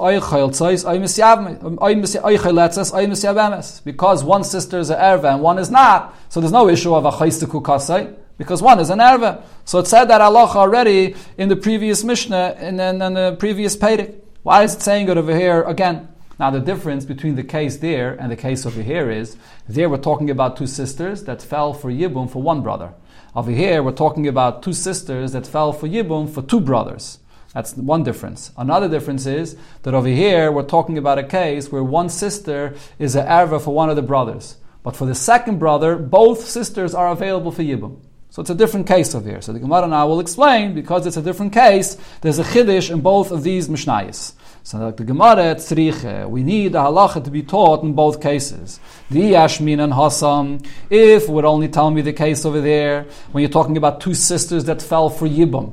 because 3.84 4.24
one 4.24 4.44
sister 4.44 4.78
is 4.78 4.90
an 4.90 4.98
erva 4.98 5.34
and 5.34 5.42
one 5.42 5.58
is 5.58 5.70
not, 5.70 6.16
so 6.28 6.40
there's 6.40 6.52
no 6.52 6.68
issue 6.68 6.94
of 6.94 7.04
a 7.04 7.10
chaystiku 7.10 7.62
kasai 7.62 8.08
because 8.38 8.62
one 8.62 8.80
is 8.80 8.90
an 8.90 8.98
erva. 8.98 9.42
So 9.64 9.78
it 9.78 9.86
said 9.86 10.06
that 10.06 10.20
halacha 10.20 10.56
already 10.56 11.14
in 11.36 11.48
the 11.48 11.56
previous 11.56 12.02
Mishnah 12.02 12.56
in, 12.60 12.80
in, 12.80 13.02
in 13.02 13.14
the 13.14 13.36
previous 13.38 13.76
Pedic. 13.76 14.14
Why 14.42 14.64
is 14.64 14.74
it 14.74 14.82
saying 14.82 15.08
it 15.08 15.18
over 15.18 15.36
here 15.36 15.62
again? 15.62 16.08
Now, 16.38 16.50
the 16.50 16.60
difference 16.60 17.06
between 17.06 17.34
the 17.34 17.42
case 17.42 17.78
there 17.78 18.12
and 18.12 18.30
the 18.30 18.36
case 18.36 18.66
over 18.66 18.82
here 18.82 19.10
is 19.10 19.36
there 19.66 19.88
we're 19.88 19.96
talking 19.96 20.28
about 20.28 20.58
two 20.58 20.66
sisters 20.66 21.24
that 21.24 21.40
fell 21.40 21.72
for 21.72 21.90
Yibum 21.90 22.30
for 22.30 22.42
one 22.42 22.62
brother. 22.62 22.92
Over 23.34 23.50
here, 23.50 23.82
we're 23.82 23.92
talking 23.92 24.28
about 24.28 24.62
two 24.62 24.74
sisters 24.74 25.32
that 25.32 25.46
fell 25.46 25.72
for 25.72 25.88
Yibum 25.88 26.28
for 26.28 26.42
two 26.42 26.60
brothers. 26.60 27.20
That's 27.54 27.74
one 27.74 28.02
difference. 28.02 28.52
Another 28.58 28.86
difference 28.86 29.24
is 29.24 29.56
that 29.82 29.94
over 29.94 30.08
here, 30.08 30.52
we're 30.52 30.62
talking 30.62 30.98
about 30.98 31.18
a 31.18 31.24
case 31.24 31.72
where 31.72 31.82
one 31.82 32.10
sister 32.10 32.74
is 32.98 33.16
an 33.16 33.26
erva 33.26 33.58
for 33.58 33.74
one 33.74 33.88
of 33.88 33.96
the 33.96 34.02
brothers. 34.02 34.58
But 34.82 34.94
for 34.94 35.06
the 35.06 35.14
second 35.14 35.58
brother, 35.58 35.96
both 35.96 36.44
sisters 36.44 36.94
are 36.94 37.08
available 37.08 37.50
for 37.50 37.62
Yibum. 37.62 37.96
So 38.28 38.42
it's 38.42 38.50
a 38.50 38.54
different 38.54 38.86
case 38.86 39.14
over 39.14 39.26
here. 39.26 39.40
So 39.40 39.54
the 39.54 39.58
Gemara 39.58 39.88
now 39.88 40.06
will 40.06 40.20
explain, 40.20 40.74
because 40.74 41.06
it's 41.06 41.16
a 41.16 41.22
different 41.22 41.54
case, 41.54 41.96
there's 42.20 42.38
a 42.38 42.44
chiddush 42.44 42.90
in 42.90 43.00
both 43.00 43.30
of 43.30 43.42
these 43.42 43.70
Mishnayos. 43.70 44.34
So 44.66 44.78
like 44.78 44.96
the 44.96 45.04
Gemara 45.04 45.54
tzriche, 45.54 46.24
uh, 46.24 46.28
we 46.28 46.42
need 46.42 46.72
the 46.72 46.80
halacha 46.80 47.22
to 47.22 47.30
be 47.30 47.44
taught 47.44 47.84
in 47.84 47.92
both 47.92 48.20
cases. 48.20 48.80
The 49.12 49.20
Yashmin 49.20 49.78
and 49.78 49.94
Hassam, 49.94 50.58
if 50.90 51.28
would 51.28 51.44
only 51.44 51.68
tell 51.68 51.88
me 51.92 52.02
the 52.02 52.12
case 52.12 52.44
over 52.44 52.60
there, 52.60 53.06
when 53.30 53.42
you're 53.42 53.48
talking 53.48 53.76
about 53.76 54.00
two 54.00 54.12
sisters 54.12 54.64
that 54.64 54.82
fell 54.82 55.08
for 55.08 55.28
Yibum, 55.28 55.72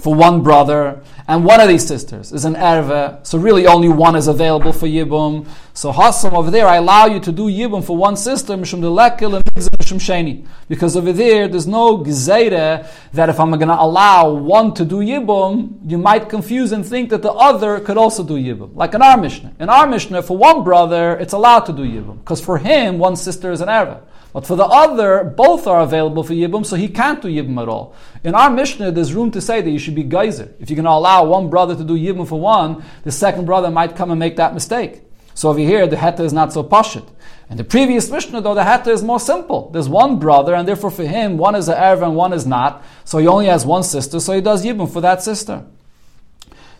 for 0.00 0.14
one 0.14 0.42
brother, 0.42 1.02
and 1.28 1.44
one 1.44 1.60
of 1.60 1.68
these 1.68 1.86
sisters 1.86 2.32
is 2.32 2.44
an 2.44 2.56
erve, 2.56 3.24
so 3.26 3.38
really 3.38 3.66
only 3.66 3.88
one 3.88 4.16
is 4.16 4.26
available 4.26 4.72
for 4.72 4.86
yibum. 4.86 5.46
So 5.74 5.92
Hassam 5.92 6.34
over 6.34 6.50
there, 6.50 6.66
I 6.66 6.76
allow 6.76 7.06
you 7.06 7.20
to 7.20 7.30
do 7.30 7.48
yibum 7.48 7.84
for 7.84 7.96
one 7.96 8.16
sister, 8.16 8.54
mishum 8.54 8.80
delekil 8.80 9.36
and 9.36 9.44
mishum 9.44 10.00
sheni, 10.00 10.46
because 10.68 10.96
over 10.96 11.12
there 11.12 11.46
there's 11.48 11.66
no 11.66 11.98
gezeire 11.98 12.88
that 13.12 13.28
if 13.28 13.38
I'm 13.38 13.50
going 13.50 13.68
to 13.68 13.80
allow 13.80 14.30
one 14.30 14.74
to 14.74 14.84
do 14.84 14.96
yibum, 14.96 15.78
you 15.88 15.98
might 15.98 16.28
confuse 16.28 16.72
and 16.72 16.84
think 16.84 17.10
that 17.10 17.22
the 17.22 17.32
other 17.32 17.80
could 17.80 17.96
also 17.96 18.24
do 18.24 18.34
yibum, 18.34 18.74
like 18.74 18.94
in 18.94 19.02
our 19.02 19.16
Mishnah. 19.16 19.52
In 19.60 19.68
our 19.68 19.86
Mishnah, 19.86 20.22
for 20.22 20.36
one 20.36 20.64
brother, 20.64 21.16
it's 21.18 21.34
allowed 21.34 21.66
to 21.66 21.72
do 21.72 21.82
yibum, 21.82 22.18
because 22.20 22.40
for 22.40 22.58
him, 22.58 22.98
one 22.98 23.16
sister 23.16 23.52
is 23.52 23.60
an 23.60 23.68
erve. 23.68 23.98
But 24.32 24.46
for 24.46 24.54
the 24.54 24.64
other, 24.64 25.24
both 25.24 25.66
are 25.66 25.80
available 25.80 26.22
for 26.22 26.34
Yibum, 26.34 26.64
so 26.64 26.76
he 26.76 26.88
can't 26.88 27.20
do 27.20 27.28
Yibum 27.28 27.60
at 27.60 27.68
all. 27.68 27.94
In 28.22 28.34
our 28.34 28.50
Mishnah, 28.50 28.92
there's 28.92 29.12
room 29.12 29.30
to 29.32 29.40
say 29.40 29.60
that 29.60 29.70
you 29.70 29.78
should 29.78 29.96
be 29.96 30.04
geyser. 30.04 30.54
If 30.60 30.70
you're 30.70 30.76
going 30.76 30.84
to 30.84 30.90
allow 30.90 31.24
one 31.24 31.50
brother 31.50 31.74
to 31.74 31.82
do 31.82 31.94
Yibum 31.94 32.28
for 32.28 32.38
one, 32.38 32.84
the 33.02 33.10
second 33.10 33.46
brother 33.46 33.70
might 33.70 33.96
come 33.96 34.10
and 34.10 34.20
make 34.20 34.36
that 34.36 34.54
mistake. 34.54 35.02
So 35.34 35.48
over 35.48 35.58
here, 35.58 35.86
the 35.86 35.96
heta 35.96 36.20
is 36.20 36.32
not 36.32 36.52
so 36.52 36.62
pashit. 36.62 37.08
In 37.48 37.56
the 37.56 37.64
previous 37.64 38.08
Mishnah, 38.10 38.40
though, 38.42 38.54
the 38.54 38.62
heta 38.62 38.88
is 38.88 39.02
more 39.02 39.18
simple. 39.18 39.70
There's 39.70 39.88
one 39.88 40.20
brother, 40.20 40.54
and 40.54 40.68
therefore 40.68 40.92
for 40.92 41.04
him, 41.04 41.36
one 41.36 41.56
is 41.56 41.68
an 41.68 41.76
Erev 41.76 42.02
and 42.02 42.14
one 42.14 42.32
is 42.32 42.46
not. 42.46 42.84
So 43.04 43.18
he 43.18 43.26
only 43.26 43.46
has 43.46 43.66
one 43.66 43.82
sister, 43.82 44.20
so 44.20 44.32
he 44.32 44.40
does 44.40 44.64
Yibum 44.64 44.92
for 44.92 45.00
that 45.00 45.22
sister. 45.22 45.64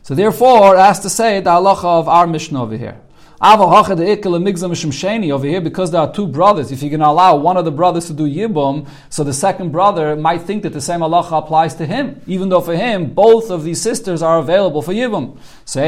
So 0.02 0.14
therefore, 0.14 0.76
it 0.76 0.80
has 0.80 1.00
to 1.00 1.10
say 1.10 1.40
the 1.40 1.50
halacha 1.50 1.84
of 1.84 2.08
our 2.08 2.26
Mishnah 2.26 2.62
over 2.62 2.76
here. 2.76 3.00
Over 3.42 3.86
here, 5.46 5.60
because 5.62 5.90
there 5.90 6.00
are 6.02 6.12
two 6.12 6.26
brothers, 6.26 6.70
if 6.72 6.82
you're 6.82 6.90
going 6.90 7.00
to 7.00 7.06
allow 7.06 7.36
one 7.36 7.56
of 7.56 7.64
the 7.64 7.70
brothers 7.70 8.06
to 8.08 8.12
do 8.12 8.24
Yibum, 8.24 8.86
so 9.08 9.24
the 9.24 9.32
second 9.32 9.72
brother 9.72 10.14
might 10.14 10.42
think 10.42 10.62
that 10.64 10.74
the 10.74 10.80
same 10.82 11.00
halacha 11.00 11.38
applies 11.38 11.74
to 11.76 11.86
him, 11.86 12.20
even 12.26 12.50
though 12.50 12.60
for 12.60 12.76
him, 12.76 13.14
both 13.14 13.50
of 13.50 13.64
these 13.64 13.80
sisters 13.80 14.20
are 14.20 14.38
available 14.38 14.82
for 14.82 14.92
Yibum. 14.92 15.38
So 15.64 15.80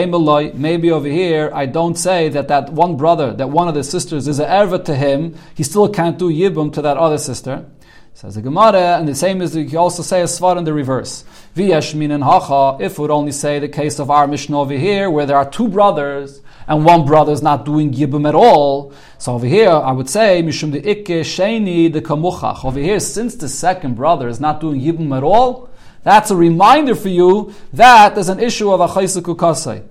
maybe 0.54 0.90
over 0.90 1.08
here, 1.08 1.50
I 1.52 1.66
don't 1.66 1.96
say 1.96 2.30
that 2.30 2.48
that 2.48 2.72
one 2.72 2.96
brother, 2.96 3.34
that 3.34 3.50
one 3.50 3.68
of 3.68 3.74
the 3.74 3.84
sisters 3.84 4.28
is 4.28 4.40
a 4.40 4.46
erva 4.46 4.82
to 4.86 4.96
him, 4.96 5.34
he 5.54 5.62
still 5.62 5.90
can't 5.90 6.18
do 6.18 6.30
Yibum 6.30 6.72
to 6.72 6.80
that 6.80 6.96
other 6.96 7.18
sister. 7.18 7.66
Says 8.14 8.34
the 8.34 8.40
Gemara, 8.40 8.98
and 8.98 9.06
the 9.06 9.14
same 9.14 9.42
is 9.42 9.54
you 9.54 9.78
also 9.78 10.02
say 10.02 10.22
a 10.22 10.24
svar 10.24 10.56
in 10.56 10.64
the 10.64 10.72
reverse. 10.72 11.24
V'yashmin 11.54 12.12
and 12.12 12.24
hacha, 12.24 12.82
if 12.82 12.98
we 12.98 13.02
would 13.02 13.10
only 13.10 13.32
say 13.32 13.58
the 13.58 13.68
case 13.68 13.98
of 13.98 14.10
our 14.10 14.26
Mishnah 14.26 14.58
over 14.58 14.72
here, 14.72 15.10
where 15.10 15.26
there 15.26 15.36
are 15.36 15.50
two 15.50 15.68
brothers, 15.68 16.40
and 16.66 16.84
one 16.84 17.04
brother 17.04 17.32
is 17.32 17.42
not 17.42 17.64
doing 17.64 17.92
Yibum 17.92 18.28
at 18.28 18.34
all. 18.34 18.92
So 19.18 19.34
over 19.34 19.46
here, 19.46 19.70
I 19.70 19.92
would 19.92 20.08
say, 20.08 20.42
Mishum 20.42 20.72
de 20.72 20.80
Ikke 20.80 21.20
Sheni 21.20 21.92
de 21.92 22.00
Kamuchach. 22.00 22.64
Over 22.64 22.80
here, 22.80 23.00
since 23.00 23.34
the 23.36 23.48
second 23.48 23.96
brother 23.96 24.28
is 24.28 24.40
not 24.40 24.60
doing 24.60 24.80
Yibum 24.80 25.16
at 25.16 25.22
all, 25.22 25.68
that's 26.02 26.30
a 26.30 26.36
reminder 26.36 26.94
for 26.94 27.08
you 27.08 27.54
that 27.72 28.14
there's 28.14 28.28
an 28.28 28.40
issue 28.40 28.70
of 28.72 28.80
Achaisaku 28.80 29.38
Kasai. 29.38 29.82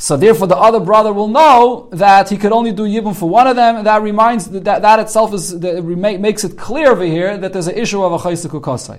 So 0.00 0.16
therefore, 0.16 0.46
the 0.46 0.56
other 0.56 0.80
brother 0.80 1.12
will 1.12 1.28
know 1.28 1.90
that 1.92 2.30
he 2.30 2.38
could 2.38 2.52
only 2.52 2.72
do 2.72 2.84
yibum 2.84 3.14
for 3.14 3.28
one 3.28 3.46
of 3.46 3.54
them, 3.56 3.76
and 3.76 3.86
that 3.86 4.00
reminds 4.00 4.46
that 4.46 4.64
that 4.64 4.98
itself 4.98 5.34
is 5.34 5.60
that 5.60 5.84
makes 5.84 6.42
it 6.42 6.56
clear 6.56 6.92
over 6.92 7.04
here 7.04 7.36
that 7.36 7.52
there's 7.52 7.66
an 7.66 7.76
issue 7.76 8.02
of 8.02 8.12
a 8.12 8.16
chaysiku 8.18 8.62
kasai. 8.62 8.98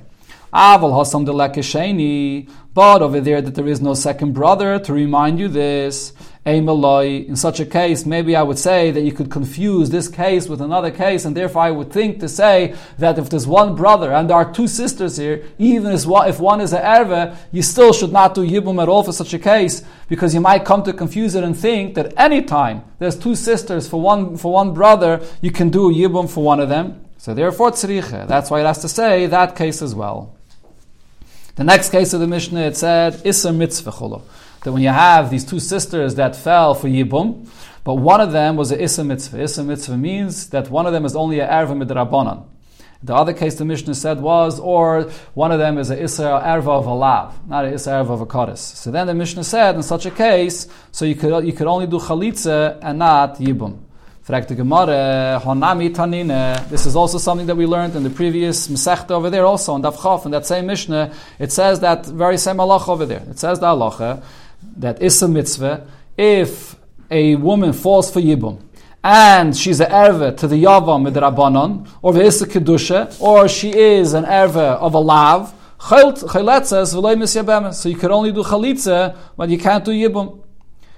Aval 0.54 0.92
hasam 0.92 2.48
but 2.74 3.02
over 3.02 3.20
there 3.20 3.42
that 3.42 3.56
there 3.56 3.68
is 3.68 3.82
no 3.82 3.94
second 3.94 4.34
brother 4.34 4.80
to 4.80 4.94
remind 4.94 5.40
you 5.40 5.48
this. 5.48 6.14
In 6.44 7.36
such 7.36 7.60
a 7.60 7.66
case, 7.66 8.04
maybe 8.06 8.36
I 8.36 8.42
would 8.42 8.58
say 8.58 8.90
that 8.90 9.02
you 9.02 9.12
could 9.12 9.30
confuse 9.30 9.92
this 9.92 10.08
case 10.08 10.48
with 10.48 10.60
another 10.60 10.90
case, 10.90 11.24
and 11.24 11.38
therefore 11.38 11.62
I 11.62 11.70
would 11.70 11.92
think 11.92 12.20
to 12.22 12.28
say 12.28 12.74
that 12.98 13.20
if 13.20 13.30
there's 13.30 13.46
one 13.46 13.76
brother 13.76 14.12
and 14.12 14.28
there 14.28 14.38
are 14.38 14.52
two 14.52 14.68
sisters 14.68 15.18
here, 15.18 15.44
even 15.60 15.92
if 15.92 16.40
one 16.40 16.60
is 16.60 16.74
an 16.74 16.82
erve, 16.82 17.38
you 17.52 17.62
still 17.62 17.94
should 17.94 18.12
not 18.12 18.34
do 18.34 18.42
yibum 18.42 18.82
at 18.82 18.90
all 18.90 19.04
for 19.04 19.12
such 19.12 19.36
a 19.36 19.40
case, 19.40 19.84
because 20.10 20.34
you 20.34 20.42
might 20.42 20.66
come 20.66 20.82
to 20.84 20.94
confuse 20.94 21.36
it 21.36 21.44
and 21.44 21.56
think 21.56 21.94
that 21.94 22.12
any 22.18 22.42
time 22.42 22.84
there's 22.98 23.16
two 23.16 23.36
sisters 23.36 23.88
for 23.88 24.02
one 24.02 24.36
for 24.36 24.52
one 24.52 24.74
brother, 24.74 25.22
you 25.42 25.52
can 25.52 25.70
do 25.70 25.92
yibum 25.92 26.28
for 26.28 26.44
one 26.44 26.60
of 26.60 26.70
them. 26.70 27.06
So 27.18 27.36
therefore, 27.36 27.70
tzriche. 27.70 28.28
That's 28.28 28.50
why 28.50 28.62
it 28.62 28.66
has 28.66 28.80
to 28.80 28.90
say 28.90 29.28
that 29.28 29.56
case 29.56 29.84
as 29.84 29.94
well. 29.94 30.36
The 31.56 31.64
next 31.64 31.90
case 31.90 32.14
of 32.14 32.20
the 32.22 32.28
Mishnah, 32.28 32.62
it 32.62 32.78
said, 32.78 33.22
Issa 33.26 33.52
mitzvah 33.52 33.92
cholo 33.92 34.24
that 34.64 34.72
when 34.72 34.84
you 34.84 34.90
have 34.90 35.30
these 35.30 35.44
two 35.44 35.60
sisters 35.60 36.16
that 36.16 36.36
fell 36.36 36.76
for 36.76 36.88
Yibum, 36.88 37.48
but 37.84 37.96
one 37.96 38.22
of 38.22 38.32
them 38.32 38.56
was 38.56 38.72
a 38.72 38.82
Issa 38.82 39.04
mitzvah. 39.04 39.42
Issa 39.42 39.64
mitzvah 39.64 39.98
means 39.98 40.50
that 40.50 40.70
one 40.70 40.86
of 40.86 40.94
them 40.94 41.04
is 41.04 41.16
only 41.16 41.40
a 41.40 41.48
Erva 41.48 41.76
midrabanan. 41.76 42.46
The 43.04 43.16
other 43.16 43.34
case 43.34 43.56
the 43.56 43.66
Mishnah 43.66 43.96
said 43.96 44.22
was, 44.22 44.60
or 44.60 45.10
one 45.34 45.52
of 45.52 45.58
them 45.58 45.80
is 45.80 45.90
a 45.90 46.00
Issa 46.00 46.24
Erva 46.24 46.68
of 46.68 46.86
a 46.86 46.94
Lav, 46.94 47.48
not 47.50 47.66
a 47.66 47.74
Issa 47.74 47.90
Erva 47.90 48.12
of 48.12 48.22
a 48.22 48.28
Kodesh. 48.28 48.60
So 48.60 48.92
then 48.92 49.08
the 49.08 49.16
Mishnah 49.16 49.44
said, 49.44 49.74
in 49.76 49.82
such 49.82 50.06
a 50.06 50.12
case, 50.12 50.68
so 50.92 51.06
you 51.06 51.16
could, 51.16 51.44
you 51.44 51.54
could 51.54 51.66
only 51.66 51.88
do 51.88 51.98
Chalitza 51.98 52.78
and 52.84 53.00
not 53.00 53.38
Yibum. 53.38 53.80
This 54.24 54.52
is 56.86 56.96
also 56.96 57.18
something 57.18 57.48
that 57.48 57.56
we 57.56 57.66
learned 57.66 57.96
in 57.96 58.04
the 58.04 58.10
previous 58.10 58.68
Masechta 58.68 59.12
over 59.12 59.30
there, 59.30 59.46
also 59.46 59.74
on 59.74 59.82
Daf 59.82 60.02
Chaf, 60.02 60.26
in 60.26 60.32
that 60.32 60.46
same 60.46 60.68
Mishnah. 60.68 61.14
It 61.40 61.52
says 61.52 61.80
that 61.80 62.06
very 62.06 62.38
same 62.38 62.58
halacha 62.58 62.90
over 62.90 63.06
there. 63.06 63.24
It 63.30 63.40
says 63.40 63.60
the 63.60 63.68
halacha 63.68 64.24
that 64.78 65.02
is 65.02 65.22
a 65.22 65.28
mitzvah 65.28 65.86
if 66.18 66.76
a 67.10 67.36
woman 67.36 67.74
falls 67.74 68.12
for 68.12 68.20
yibum 68.20 68.62
and 69.04 69.58
she's 69.58 69.80
an 69.80 69.92
erve 69.92 70.36
to 70.36 70.48
the 70.48 70.64
yavam 70.64 71.10
midrabanon 71.10 71.88
or 72.02 72.14
the 72.14 72.24
isa 72.24 72.46
kedusha 72.46 73.20
or 73.20 73.48
she 73.48 73.76
is 73.76 74.14
an 74.14 74.26
erve 74.26 74.58
of 74.58 74.94
a 74.94 75.00
lav 75.00 75.54
so 75.80 75.98
you 77.90 77.96
can 77.96 78.12
only 78.12 78.32
do 78.32 78.44
chalitza 78.44 79.18
but 79.36 79.50
you 79.50 79.58
can't 79.58 79.84
do 79.84 79.92
yibum 79.92 80.40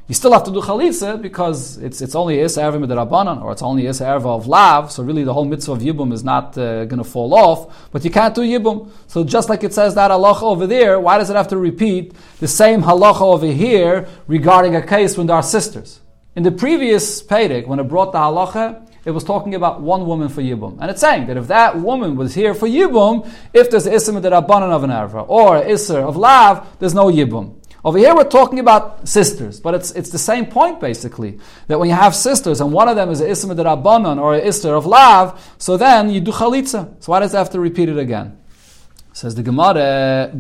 you 0.08 0.16
still 0.16 0.34
have 0.34 0.44
to 0.44 0.52
do 0.52 0.60
chalitza 0.60 1.22
because 1.22 1.78
it's, 1.78 2.02
it's 2.02 2.13
only 2.13 2.39
is 2.39 2.58
erva 2.58 2.84
midrabanan 2.84 3.42
or 3.42 3.54
it's 3.54 3.62
only 3.62 3.86
is 3.86 4.02
erva 4.02 4.26
of 4.26 4.48
lav. 4.48 4.92
So 4.92 5.02
really, 5.02 5.24
the 5.24 5.34
whole 5.34 5.46
mitzvah 5.46 5.74
of 5.74 5.80
yibum 5.80 6.12
is 6.12 6.24
not 6.24 6.58
uh, 6.58 6.84
going 6.86 6.98
to 7.02 7.10
fall 7.10 7.34
off. 7.34 7.89
But 7.92 8.04
you 8.04 8.12
can't 8.12 8.36
do 8.36 8.42
yibum. 8.42 8.92
So 9.08 9.24
just 9.24 9.48
like 9.48 9.63
it 9.63 9.74
says 9.74 9.96
that 9.96 10.12
halacha 10.12 10.44
over 10.44 10.68
there, 10.68 11.00
why 11.00 11.18
does 11.18 11.30
it 11.30 11.38
have 11.38 11.48
to 11.50 11.58
repeat 11.58 12.13
the 12.42 12.50
same 12.50 12.84
halacha 12.84 13.22
over 13.22 13.48
here 13.48 14.08
regarding 14.28 14.76
a 14.76 14.86
case 14.86 15.18
when 15.18 15.28
there 15.28 15.38
are 15.38 15.44
sisters? 15.44 16.02
In 16.36 16.44
the 16.44 16.52
previous 16.52 17.24
Pedic, 17.24 17.68
when 17.68 17.80
it 17.80 17.84
brought 17.84 18.12
the 18.12 18.18
halacha, 18.18 18.86
it 19.06 19.12
was 19.12 19.24
talking 19.24 19.54
about 19.56 19.82
one 19.82 20.06
woman 20.06 20.30
for 20.30 20.42
Yibum. 20.42 20.78
And 20.80 20.89
it's 20.89 21.02
saying 21.02 21.28
that 21.28 21.38
if 21.38 21.48
that 21.48 21.78
woman 21.78 22.16
was 22.16 22.34
here 22.34 22.54
for 22.54 22.68
Yibum, 22.68 23.30
if 23.54 23.70
there's 23.70 23.86
Isser 23.86 24.20
Midrabanan 24.20 24.72
of 24.72 24.84
an 24.84 24.89
Erva 24.89 25.26
or 25.28 25.62
Isser 25.62 26.02
of 26.02 26.16
Lav, 26.16 26.80
there's 26.80 26.94
no 26.94 27.08
Yibum. 27.08 27.56
Over 27.86 27.98
here, 27.98 28.15
we're 28.15 28.24
talking 28.24 28.60
about 28.60 29.10
sisters, 29.10 29.60
but 29.60 29.76
it's, 29.76 29.91
it's 29.91 30.10
the 30.10 30.17
same 30.17 30.46
point 30.46 30.80
basically. 30.80 31.39
That 31.67 31.80
when 31.80 31.89
you 31.89 31.96
have 31.96 32.15
sisters 32.15 32.62
and 32.62 32.72
one 32.72 32.88
of 32.88 32.96
them 32.96 33.10
is 33.10 33.19
an 33.19 33.28
Isma 33.28 33.58
de 33.58 33.63
Rabbanon 33.63 34.22
or 34.22 34.36
an 34.36 34.41
Ister 34.41 34.74
of 34.74 34.86
Lav, 34.86 35.54
so 35.58 35.76
then 35.76 36.10
you 36.10 36.22
do 36.22 36.32
Chalitza. 36.32 37.04
So 37.04 37.12
why 37.12 37.19
does 37.19 37.34
it 37.34 37.38
have 37.38 37.50
to 37.50 37.60
repeat 37.60 37.89
it 37.89 37.98
again? 37.98 38.38
Says 39.12 39.36
the 39.36 39.43
Gemara, 39.43 40.34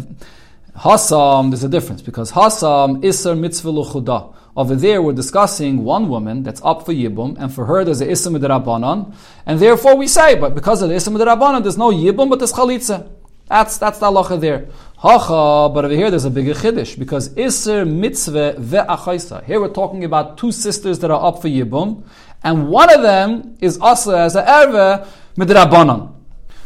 Hasam, 0.77 1.51
there's 1.51 1.65
a 1.65 1.69
difference 1.69 2.01
because 2.01 2.31
Hasam 2.31 3.03
Isser 3.03 3.37
Mitzvah 3.37 3.71
Luchudah. 3.71 4.33
Over 4.55 4.75
there, 4.75 5.01
we're 5.01 5.13
discussing 5.13 5.83
one 5.83 6.07
woman 6.07 6.43
that's 6.43 6.61
up 6.63 6.85
for 6.85 6.93
Yibum, 6.93 7.35
and 7.39 7.53
for 7.53 7.65
her 7.65 7.83
there's 7.83 8.01
an 8.01 8.07
de 8.07 8.47
Rabbanon, 8.47 9.13
and 9.45 9.59
therefore 9.59 9.97
we 9.97 10.07
say, 10.07 10.35
but 10.35 10.55
because 10.55 10.81
of 10.81 10.89
the 10.89 10.95
de 10.95 11.25
Rabbanon, 11.25 11.63
there's 11.63 11.77
no 11.77 11.91
Yibum, 11.91 12.29
but 12.29 12.39
there's 12.39 12.53
Chalitza. 12.53 13.09
That's, 13.53 13.77
that's 13.77 13.99
the 13.99 14.07
halacha 14.07 14.41
there. 14.41 14.65
Hacha, 14.97 15.71
but 15.71 15.85
over 15.85 15.93
here 15.93 16.09
there's 16.09 16.25
a 16.25 16.31
bigger 16.31 16.55
chiddush 16.55 16.97
because 16.97 17.29
Isser 17.35 17.87
mitzvah 17.87 18.55
ve'achaisa. 18.57 19.43
Here 19.43 19.61
we're 19.61 19.67
talking 19.67 20.03
about 20.05 20.39
two 20.39 20.51
sisters 20.51 20.97
that 21.01 21.11
are 21.11 21.23
up 21.23 21.39
for 21.39 21.49
Yibum, 21.49 22.03
and 22.43 22.67
one 22.67 22.91
of 22.91 23.03
them 23.03 23.55
is 23.61 23.77
also 23.77 24.17
as 24.17 24.35
a 24.35 24.39
erve 24.39 25.07
midrabanan. 25.37 26.13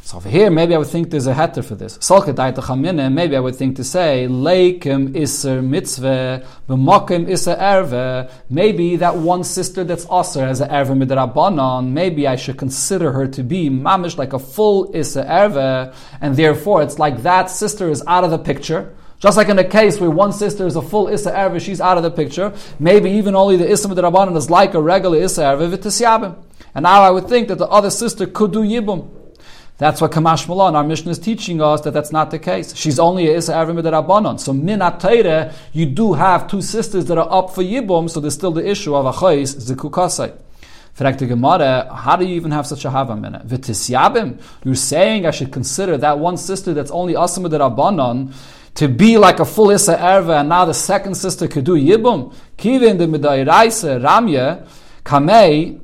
So 0.08 0.16
over 0.16 0.30
here, 0.30 0.50
maybe 0.50 0.74
I 0.74 0.78
would 0.78 0.88
think 0.88 1.10
there's 1.10 1.28
a 1.28 1.34
heter 1.34 1.66
for 1.66 1.76
this. 1.76 2.00
Maybe 2.10 3.36
I 3.36 3.40
would 3.42 3.56
think 3.58 3.76
to 3.76 3.84
say, 3.84 4.26
Leikim 4.30 5.22
iser 5.22 5.62
mitzvah, 5.62 6.48
b'mokim 6.70 7.30
iser 7.30 7.58
erve. 7.60 8.32
Maybe 8.50 8.96
that 8.96 9.18
one 9.18 9.44
sister 9.44 9.84
that's 9.84 10.06
aser 10.10 10.46
as 10.46 10.62
an 10.62 10.72
erve 10.72 10.96
midrabanon, 10.96 11.90
maybe 11.90 12.26
I 12.26 12.38
should 12.38 12.58
consider 12.58 13.12
her 13.12 13.28
to 13.28 13.44
be 13.44 13.70
mamish 13.70 14.18
like 14.18 14.32
a 14.32 14.40
full 14.40 14.96
iser 14.96 15.26
erve, 15.28 15.94
and 16.22 16.38
therefore 16.38 16.84
it's 16.84 16.98
like 16.98 17.24
that 17.24 17.50
sister 17.50 17.90
is 17.90 18.02
out 18.08 18.24
of 18.24 18.32
the 18.32 18.40
picture. 18.40 18.96
Just 19.20 19.36
like 19.36 19.50
in 19.50 19.60
a 19.60 19.66
case 19.66 20.00
where 20.00 20.10
one 20.10 20.32
sister 20.32 20.66
is 20.66 20.78
a 20.78 20.82
full 20.82 21.10
Issa 21.10 21.32
Erve, 21.32 21.60
she's 21.60 21.82
out 21.82 21.98
of 21.98 22.04
the 22.04 22.12
picture. 22.12 22.54
Maybe 22.80 23.10
even 23.10 23.36
only 23.36 23.58
the 23.58 23.70
Issa 23.70 23.90
Midrabanan 23.90 24.38
is 24.38 24.50
like 24.50 24.74
a 24.74 24.82
regular 24.82 25.18
Issa 25.18 25.42
Erve, 25.42 25.76
v'tisyabim. 25.76 26.36
And 26.76 26.84
now 26.84 27.02
I 27.02 27.10
would 27.10 27.28
think 27.28 27.48
that 27.48 27.58
the 27.58 27.68
other 27.68 27.90
sister 27.90 28.28
could 28.28 28.54
do 28.54 28.60
Yibum. 28.60 29.10
That's 29.78 30.02
what 30.02 30.12
Kamash 30.12 30.48
Malon, 30.48 30.76
our 30.76 30.84
Mishnah 30.84 31.12
is 31.12 31.20
teaching 31.20 31.62
us 31.62 31.82
that 31.82 31.94
that's 31.94 32.12
not 32.12 32.32
the 32.32 32.40
case. 32.40 32.76
She's 32.76 32.98
only 32.98 33.28
a 33.28 33.38
Isa 33.38 33.54
Avim 33.54 33.80
Rabbanon. 33.80 34.40
So 34.40 34.52
min 34.52 34.80
Atayre, 34.80 35.54
you 35.72 35.86
do 35.86 36.14
have 36.14 36.48
two 36.48 36.64
sisters 36.64 37.06
that 37.06 37.18
are 37.20 37.32
up 37.32 37.54
for 37.54 37.62
Yibum, 37.62 38.10
so 38.10 38.20
there's 38.20 38.34
still 38.34 38.52
the 38.52 38.68
issue 38.68 38.96
of 38.96 39.06
Achais 39.16 39.56
Zikukasai. 39.56 40.34
Fragt 40.98 41.20
the 41.20 41.28
Gemara, 41.28 41.94
how 41.94 42.16
do 42.16 42.26
you 42.26 42.34
even 42.34 42.50
have 42.50 42.66
such 42.66 42.86
a 42.86 42.90
hava 42.90 43.16
minute? 43.16 43.48
V'tisyabim? 43.48 44.42
You're 44.64 44.74
saying 44.74 45.28
I 45.28 45.32
should 45.32 45.54
consider 45.54 45.96
that 45.98 46.18
one 46.18 46.38
sister 46.38 46.74
that's 46.74 46.90
only 46.90 47.14
Asim 47.14 47.48
Rabbanon 47.48 48.34
to 48.74 48.88
be 48.88 49.20
like 49.20 49.40
a 49.40 49.46
full 49.46 49.72
Isa 49.72 49.96
Erva, 49.96 50.40
and 50.40 50.50
now 50.50 50.66
the 50.66 50.74
second 50.74 51.14
sister 51.14 51.48
could 51.48 51.66
do 51.66 51.76
Yibum? 51.76 52.34
Kivin 52.58 52.98
the 52.98 53.06
Midairaisa 53.06 54.02
Ramya, 54.02 54.68
Kamei, 55.04 55.80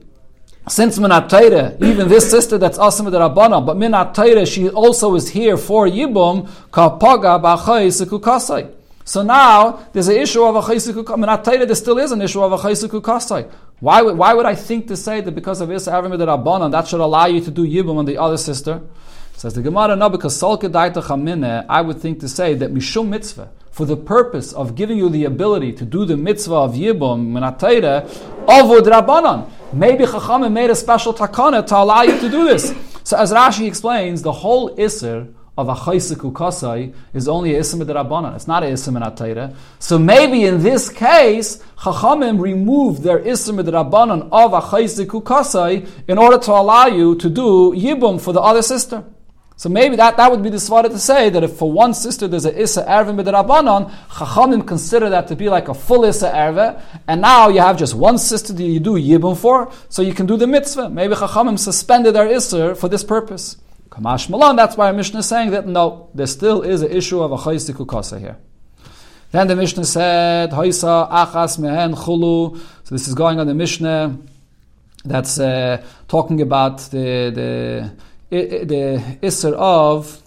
since 0.68 0.98
Minat 0.98 1.82
even 1.82 2.08
this 2.08 2.30
sister 2.30 2.58
that's 2.58 2.78
awesome 2.78 3.06
with 3.06 3.14
the 3.14 3.20
Rabbana, 3.20 3.66
but 3.66 3.76
Minat 3.76 4.48
she 4.48 4.70
also 4.70 5.14
is 5.16 5.30
here 5.30 5.58
for 5.58 5.88
Yibum, 5.88 6.48
Kapaga 6.72 7.42
B'achai 7.42 8.72
So 9.04 9.24
now 9.24 9.86
there's 9.92 10.08
an 10.08 10.16
issue 10.16 10.44
of 10.44 10.56
a 10.56 10.62
Minat 10.62 11.44
there 11.44 11.76
still 11.76 11.98
is 11.98 12.12
an 12.12 12.22
issue 12.22 12.42
of 12.42 12.54
a 12.54 12.58
Chaisukukasai. 12.58 13.52
Why 13.80 14.02
would, 14.02 14.18
why 14.18 14.34
would 14.34 14.46
I 14.46 14.56
think 14.56 14.88
to 14.88 14.96
say 14.96 15.20
that 15.20 15.32
because 15.32 15.60
of 15.60 15.70
Isa 15.70 15.92
Avim 15.92 16.18
the 16.18 16.26
Rabbanan, 16.26 16.72
that 16.72 16.88
should 16.88 17.02
allow 17.02 17.26
you 17.26 17.42
to 17.42 17.52
do 17.52 17.68
Yibum 17.68 17.98
on 17.98 18.06
the 18.06 18.18
other 18.18 18.38
sister? 18.38 18.82
Says 19.36 19.56
the 19.56 19.62
Gemara, 19.62 19.96
no, 19.98 20.10
because 20.10 20.40
Salke 20.40 20.72
Daita 20.72 21.06
Chamine, 21.06 21.66
I 21.68 21.82
would 21.82 22.00
think 22.00 22.22
to 22.22 22.30
say 22.30 22.54
that 22.54 22.74
Mishum 22.74 23.10
Mitzvah, 23.10 23.50
for 23.74 23.86
the 23.86 23.98
purpose 23.98 24.54
of 24.54 24.76
giving 24.76 25.00
you 25.00 25.10
the 25.10 25.26
ability 25.26 25.74
to 25.74 25.84
do 25.84 26.06
the 26.06 26.16
mitzvah 26.16 26.54
of 26.54 26.74
Yibum, 26.74 27.34
Minatayre, 27.34 28.08
Avud 28.48 28.82
Rabbanan. 28.82 29.50
Maybe 29.74 30.06
Chachamim 30.06 30.52
made 30.52 30.70
a 30.70 30.76
special 30.76 31.14
takana 31.14 31.66
to 31.66 31.78
allow 31.78 32.04
you 32.04 32.20
to 32.20 32.30
do 32.30 32.46
this. 32.46 32.74
So 33.04 33.18
as 33.18 33.32
Rashi 33.32 33.68
explains, 33.68 34.22
the 34.22 34.32
whole 34.32 34.76
Isser 34.76 35.34
of 35.58 35.70
a 35.70 35.76
chaysiku 35.76 36.34
kasai 36.34 36.94
is 37.14 37.28
only 37.28 37.56
a 37.56 37.60
isim 37.60 37.82
rabbanan. 37.84 38.36
It's 38.36 38.48
not 38.48 38.64
a 38.64 38.68
isim 38.68 38.98
in 38.98 39.56
So 39.80 40.00
maybe 40.00 40.46
in 40.46 40.64
this 40.64 40.90
case, 40.90 41.58
Chachamim 41.78 42.40
removed 42.40 43.04
their 43.04 43.20
isim 43.20 43.62
rabbanan 43.64 44.30
of 44.32 44.54
a 44.54 44.62
chaysiku 44.62 45.24
kasai 45.24 45.86
in 46.08 46.18
order 46.18 46.40
to 46.40 46.52
allow 46.52 46.88
you 46.88 47.16
to 47.16 47.30
do 47.30 47.74
yibum 47.76 48.20
for 48.20 48.34
the 48.34 48.42
other 48.42 48.62
sister. 48.62 49.04
So 49.64 49.70
maybe 49.70 49.96
that, 49.96 50.18
that 50.18 50.30
would 50.30 50.44
be 50.44 50.50
the 50.50 50.58
svara 50.58 50.90
to 50.90 51.00
say 51.00 51.30
that 51.30 51.42
if 51.42 51.54
for 51.54 51.72
one 51.72 51.94
sister 51.94 52.28
there's 52.28 52.46
a 52.46 52.62
issa 52.62 52.82
ervin 52.82 53.16
b'derabanan, 53.16 53.90
chachamim 54.10 54.68
consider 54.68 55.10
that 55.12 55.30
to 55.30 55.38
be 55.38 55.48
like 55.48 55.70
a 55.70 55.74
full 55.74 56.04
issa 56.04 56.28
erve, 56.38 56.84
and 57.08 57.22
now 57.22 57.48
you 57.48 57.62
have 57.62 57.78
just 57.78 57.96
one 57.96 58.18
sister 58.18 58.52
that 58.52 58.62
you 58.62 58.82
do 58.82 58.96
yibum 58.96 59.38
for, 59.38 59.72
so 59.88 60.02
you 60.02 60.14
can 60.14 60.26
do 60.26 60.36
the 60.36 60.48
mitzvah. 60.48 60.90
Maybe 60.90 61.16
chachamim 61.16 61.58
suspended 61.58 62.14
their 62.14 62.28
issa 62.28 62.76
for 62.76 62.90
this 62.90 63.06
purpose. 63.06 63.56
Kamash 63.90 64.30
Malan, 64.30 64.58
that's 64.58 64.76
why 64.76 64.88
our 64.88 64.94
Mishnah 64.94 65.20
is 65.20 65.28
saying 65.28 65.52
that 65.52 65.66
no, 65.66 66.10
there 66.14 66.28
still 66.28 66.62
is 66.62 66.82
an 66.82 66.92
issue 66.92 67.24
of 67.24 67.32
a 67.32 67.38
chaysiku 67.38 67.88
kasa 67.88 68.20
here. 68.20 68.36
Then 69.32 69.48
the 69.48 69.56
Mishnah 69.56 69.86
said, 69.86 70.52
Haisa 70.52 71.10
achas 71.10 71.58
mehen 71.58 71.96
chulu. 71.96 72.58
So 72.58 72.96
this 72.96 73.08
is 73.08 73.16
going 73.16 73.40
on 73.40 73.48
the 73.48 73.54
Mishnah 73.54 74.18
that's 75.06 75.40
uh, 75.40 75.82
talking 76.10 76.42
about 76.42 76.80
the, 76.80 77.32
the 77.34 77.92
the 78.34 79.18
Isser 79.22 79.54
of 79.54 80.22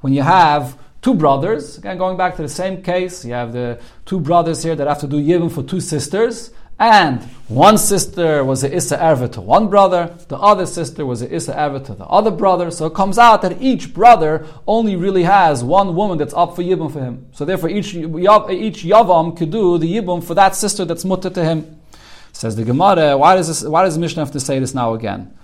when 0.00 0.12
you 0.12 0.22
have 0.22 0.78
two 1.02 1.14
brothers, 1.14 1.78
again 1.78 1.98
going 1.98 2.16
back 2.16 2.36
to 2.36 2.42
the 2.42 2.48
same 2.48 2.82
case, 2.82 3.24
you 3.24 3.32
have 3.32 3.52
the 3.52 3.80
two 4.04 4.20
brothers 4.20 4.62
here 4.62 4.74
that 4.74 4.86
have 4.86 5.00
to 5.00 5.06
do 5.06 5.16
Yibum 5.16 5.50
for 5.50 5.62
two 5.62 5.80
sisters, 5.80 6.50
and 6.80 7.22
one 7.48 7.76
sister 7.78 8.44
was 8.44 8.62
a 8.62 8.72
Issa 8.72 8.96
Erva 8.98 9.30
to 9.32 9.40
one 9.40 9.68
brother, 9.68 10.14
the 10.28 10.36
other 10.36 10.66
sister 10.66 11.04
was 11.04 11.22
a 11.22 11.32
Issa 11.32 11.52
Erva 11.54 11.84
to 11.86 11.94
the 11.94 12.04
other 12.06 12.30
brother, 12.30 12.70
so 12.70 12.86
it 12.86 12.94
comes 12.94 13.18
out 13.18 13.42
that 13.42 13.60
each 13.60 13.92
brother 13.92 14.46
only 14.66 14.94
really 14.96 15.24
has 15.24 15.64
one 15.64 15.94
woman 15.94 16.18
that's 16.18 16.34
up 16.34 16.54
for 16.54 16.62
Yibum 16.62 16.92
for 16.92 17.00
him. 17.00 17.26
So 17.32 17.44
therefore 17.44 17.70
each, 17.70 17.94
each 17.94 18.04
Yavam 18.84 19.36
could 19.36 19.50
do 19.50 19.78
the 19.78 19.92
Yibum 19.92 20.22
for 20.22 20.34
that 20.34 20.54
sister 20.54 20.84
that's 20.84 21.04
mutter 21.04 21.30
to 21.30 21.44
him. 21.44 21.80
Says 22.32 22.54
the 22.54 22.64
Gemara, 22.64 23.16
why 23.16 23.34
does, 23.34 23.48
this, 23.48 23.62
why 23.64 23.82
does 23.84 23.94
the 23.94 24.00
Mishnah 24.00 24.24
have 24.24 24.32
to 24.32 24.40
say 24.40 24.60
this 24.60 24.74
now 24.74 24.94
again? 24.94 25.36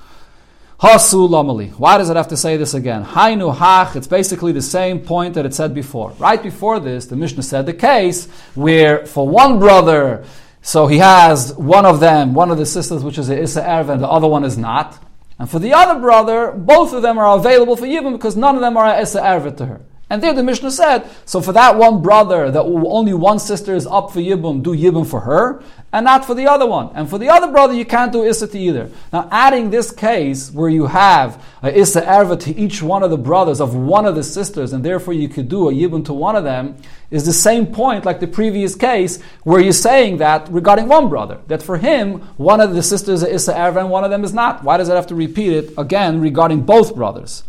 Hasu 0.80 1.28
lamali. 1.28 1.70
Why 1.78 1.98
does 1.98 2.10
it 2.10 2.16
have 2.16 2.28
to 2.28 2.37
say 2.37 2.56
this 2.56 2.74
again? 2.74 3.04
Hainu 3.04 3.54
hach. 3.54 3.96
It's 3.96 4.06
basically 4.06 4.52
the 4.52 4.62
same 4.62 5.00
point 5.00 5.34
that 5.34 5.46
it 5.46 5.54
said 5.54 5.74
before. 5.74 6.10
Right 6.12 6.42
before 6.42 6.80
this, 6.80 7.06
the 7.06 7.16
Mishnah 7.16 7.44
said 7.44 7.66
the 7.66 7.72
case 7.72 8.26
where 8.54 9.06
for 9.06 9.28
one 9.28 9.58
brother, 9.58 10.24
so 10.62 10.87
he 10.87 10.98
has 10.98 11.54
one 11.54 11.87
of 11.87 12.00
them, 12.00 12.34
one 12.34 12.50
of 12.50 12.58
the 12.58 12.66
sisters, 12.66 13.04
which 13.04 13.18
is 13.18 13.30
a 13.30 13.40
Issa 13.40 13.62
Erva, 13.62 13.90
and 13.90 14.02
the 14.02 14.08
other 14.08 14.26
one 14.26 14.44
is 14.44 14.58
not. 14.58 14.98
And 15.38 15.48
for 15.48 15.58
the 15.58 15.72
other 15.72 16.00
brother, 16.00 16.52
both 16.52 16.92
of 16.92 17.02
them 17.02 17.18
are 17.18 17.37
available 17.37 17.76
for 17.76 17.87
Yibam 17.87 18.12
because 18.12 18.37
none 18.37 18.54
of 18.54 18.60
them 18.60 18.76
are 18.76 19.00
Issa 19.00 19.20
Erva 19.20 19.56
to 19.56 19.66
her. 19.66 19.80
And 20.10 20.22
there 20.22 20.34
the 20.34 20.42
Mishnah 20.42 20.70
said, 20.70 21.08
so 21.24 21.40
for 21.40 21.52
that 21.52 21.76
one 21.76 22.02
brother, 22.02 22.50
that 22.50 22.62
only 22.62 23.14
one 23.14 23.38
sister 23.38 23.74
is 23.74 23.86
up 23.86 24.12
for 24.12 24.20
Yibum, 24.20 24.62
do 24.62 24.74
Yibum 24.74 25.06
for 25.06 25.20
her, 25.20 25.62
and 25.94 26.04
not 26.04 26.26
for 26.26 26.34
the 26.34 26.46
other 26.46 26.66
one. 26.66 26.90
And 26.94 27.08
for 27.08 27.16
the 27.16 27.30
other 27.30 27.50
brother, 27.50 27.72
you 27.72 27.86
can't 27.86 28.12
do 28.12 28.22
Issa 28.22 28.48
to 28.48 28.58
either. 28.58 28.90
Now, 29.12 29.28
adding 29.30 29.70
this 29.70 29.90
case 29.90 30.50
where 30.50 30.68
you 30.68 30.86
have 30.86 31.42
a 31.62 31.76
Issa 31.76 32.02
Erva 32.02 32.38
to 32.40 32.54
each 32.54 32.82
one 32.82 33.02
of 33.02 33.10
the 33.10 33.16
brothers 33.16 33.60
of 33.60 33.74
one 33.74 34.04
of 34.04 34.14
the 34.14 34.22
sisters, 34.22 34.74
and 34.74 34.84
therefore 34.84 35.14
you 35.14 35.28
could 35.28 35.48
do 35.48 35.70
a 35.70 35.72
Yibum 35.72 36.04
to 36.04 36.12
one 36.12 36.36
of 36.36 36.44
them, 36.44 36.76
is 37.10 37.24
the 37.24 37.32
same 37.32 37.66
point 37.66 38.04
like 38.04 38.20
the 38.20 38.26
previous 38.26 38.74
case 38.74 39.22
where 39.44 39.60
you're 39.60 39.72
saying 39.72 40.18
that 40.18 40.48
regarding 40.50 40.86
one 40.86 41.08
brother, 41.08 41.38
that 41.46 41.62
for 41.62 41.78
him, 41.78 42.20
one 42.36 42.60
of 42.60 42.74
the 42.74 42.82
sisters 42.82 43.22
is 43.22 43.48
Issa 43.48 43.54
Erva 43.54 43.80
and 43.80 43.90
one 43.90 44.04
of 44.04 44.10
them 44.10 44.22
is 44.22 44.34
not. 44.34 44.62
Why 44.64 44.76
does 44.76 44.88
it 44.90 44.96
have 44.96 45.06
to 45.06 45.14
repeat 45.14 45.52
it 45.52 45.74
again 45.78 46.20
regarding 46.20 46.62
both 46.62 46.94
brothers? 46.94 47.44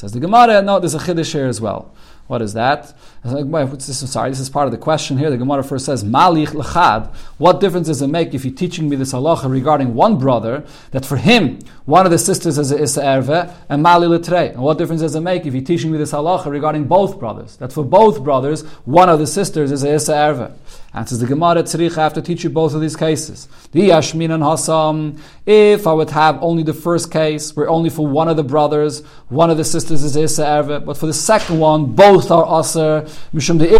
Says 0.00 0.12
the 0.12 0.18
Gemara, 0.18 0.62
no, 0.62 0.80
there's 0.80 0.94
a 0.94 0.98
Chiddush 0.98 1.34
here 1.34 1.44
as 1.46 1.60
well. 1.60 1.92
What 2.26 2.40
is 2.40 2.54
that? 2.54 2.94
Sorry, 3.22 4.30
this 4.30 4.40
is 4.40 4.48
part 4.48 4.64
of 4.64 4.72
the 4.72 4.78
question 4.78 5.18
here. 5.18 5.28
The 5.28 5.36
Gemara 5.36 5.62
first 5.62 5.84
says, 5.84 6.02
Malich 6.02 6.46
lechad. 6.46 7.14
What 7.36 7.60
difference 7.60 7.88
does 7.88 8.00
it 8.00 8.06
make 8.06 8.32
if 8.32 8.46
you're 8.46 8.54
teaching 8.54 8.88
me 8.88 8.96
this 8.96 9.12
halacha 9.12 9.50
regarding 9.50 9.94
one 9.94 10.16
brother, 10.16 10.64
that 10.92 11.04
for 11.04 11.18
him, 11.18 11.58
one 11.84 12.06
of 12.06 12.12
the 12.12 12.18
sisters 12.18 12.56
is 12.56 12.96
a 12.96 13.02
Erve, 13.02 13.52
and 13.68 13.82
Mali 13.82 14.06
Litre? 14.06 14.52
And 14.54 14.62
what 14.62 14.78
difference 14.78 15.02
does 15.02 15.14
it 15.14 15.20
make 15.20 15.44
if 15.44 15.52
you're 15.52 15.62
teaching 15.62 15.92
me 15.92 15.98
this 15.98 16.12
halacha 16.12 16.46
regarding 16.46 16.84
both 16.84 17.18
brothers, 17.18 17.56
that 17.56 17.70
for 17.70 17.84
both 17.84 18.24
brothers, 18.24 18.62
one 18.86 19.10
of 19.10 19.18
the 19.18 19.26
sisters 19.26 19.70
is 19.70 19.84
a 19.84 20.14
Erve? 20.14 20.52
Answers 20.92 21.20
the 21.20 21.26
Gemara 21.26 21.62
Tzrich, 21.62 21.96
I 21.96 22.02
have 22.02 22.14
to 22.14 22.22
teach 22.22 22.42
you 22.42 22.50
both 22.50 22.74
of 22.74 22.80
these 22.80 22.96
cases. 22.96 23.46
The 23.70 23.90
Yashmin 23.90 24.34
and 24.34 24.42
Hasam, 24.42 25.20
if 25.46 25.86
I 25.86 25.92
would 25.92 26.10
have 26.10 26.42
only 26.42 26.64
the 26.64 26.74
first 26.74 27.12
case, 27.12 27.54
where 27.54 27.70
only 27.70 27.90
for 27.90 28.04
one 28.04 28.26
of 28.26 28.36
the 28.36 28.42
brothers, 28.42 29.04
one 29.28 29.50
of 29.50 29.56
the 29.56 29.62
sisters 29.62 30.02
is 30.02 30.16
Issa 30.16 30.44
Erve, 30.44 30.84
but 30.84 30.96
for 30.96 31.06
the 31.06 31.12
second 31.12 31.60
one, 31.60 31.92
both 31.92 32.32
are 32.32 32.42
Aser, 32.60 33.06
Mishum 33.32 33.60
the 33.60 33.78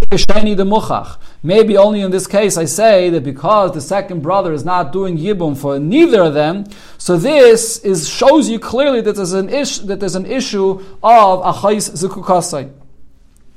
the 0.55 0.65
Muchach. 0.65 1.19
Maybe 1.43 1.77
only 1.77 2.01
in 2.03 2.13
this 2.13 2.29
case 2.29 2.57
I 2.57 2.67
say 2.67 3.11
that 3.11 3.25
because 3.25 3.73
the 3.73 3.81
second 3.81 4.23
brother 4.23 4.53
is 4.53 4.65
not 4.65 4.93
doing 4.93 5.19
Yibum 5.19 5.57
for 5.57 5.81
neither 5.81 6.23
of 6.23 6.35
them, 6.35 6.67
so 6.97 7.17
this 7.17 7.79
is 7.81 8.09
shows 8.09 8.49
you 8.49 8.61
clearly 8.61 9.01
that 9.01 9.17
there's 9.17 9.33
an, 9.33 9.49
ish, 9.49 9.81
that 9.81 9.99
there's 9.99 10.15
an 10.15 10.27
issue 10.27 10.79
of 11.03 11.43
Achais 11.43 11.91
Zukukasai. 11.91 12.80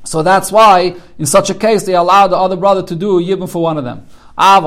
So 0.06 0.22
that's 0.22 0.52
why, 0.52 0.96
in 1.18 1.26
such 1.26 1.50
a 1.50 1.54
case, 1.54 1.86
they 1.86 1.96
allow 1.96 2.28
the 2.28 2.38
other 2.38 2.58
brother 2.58 2.84
to 2.84 2.96
do 2.96 3.22
yibum 3.22 3.50
for 3.50 3.62
one 3.62 3.78
of 3.78 3.86
them. 3.86 4.06
But 4.36 4.62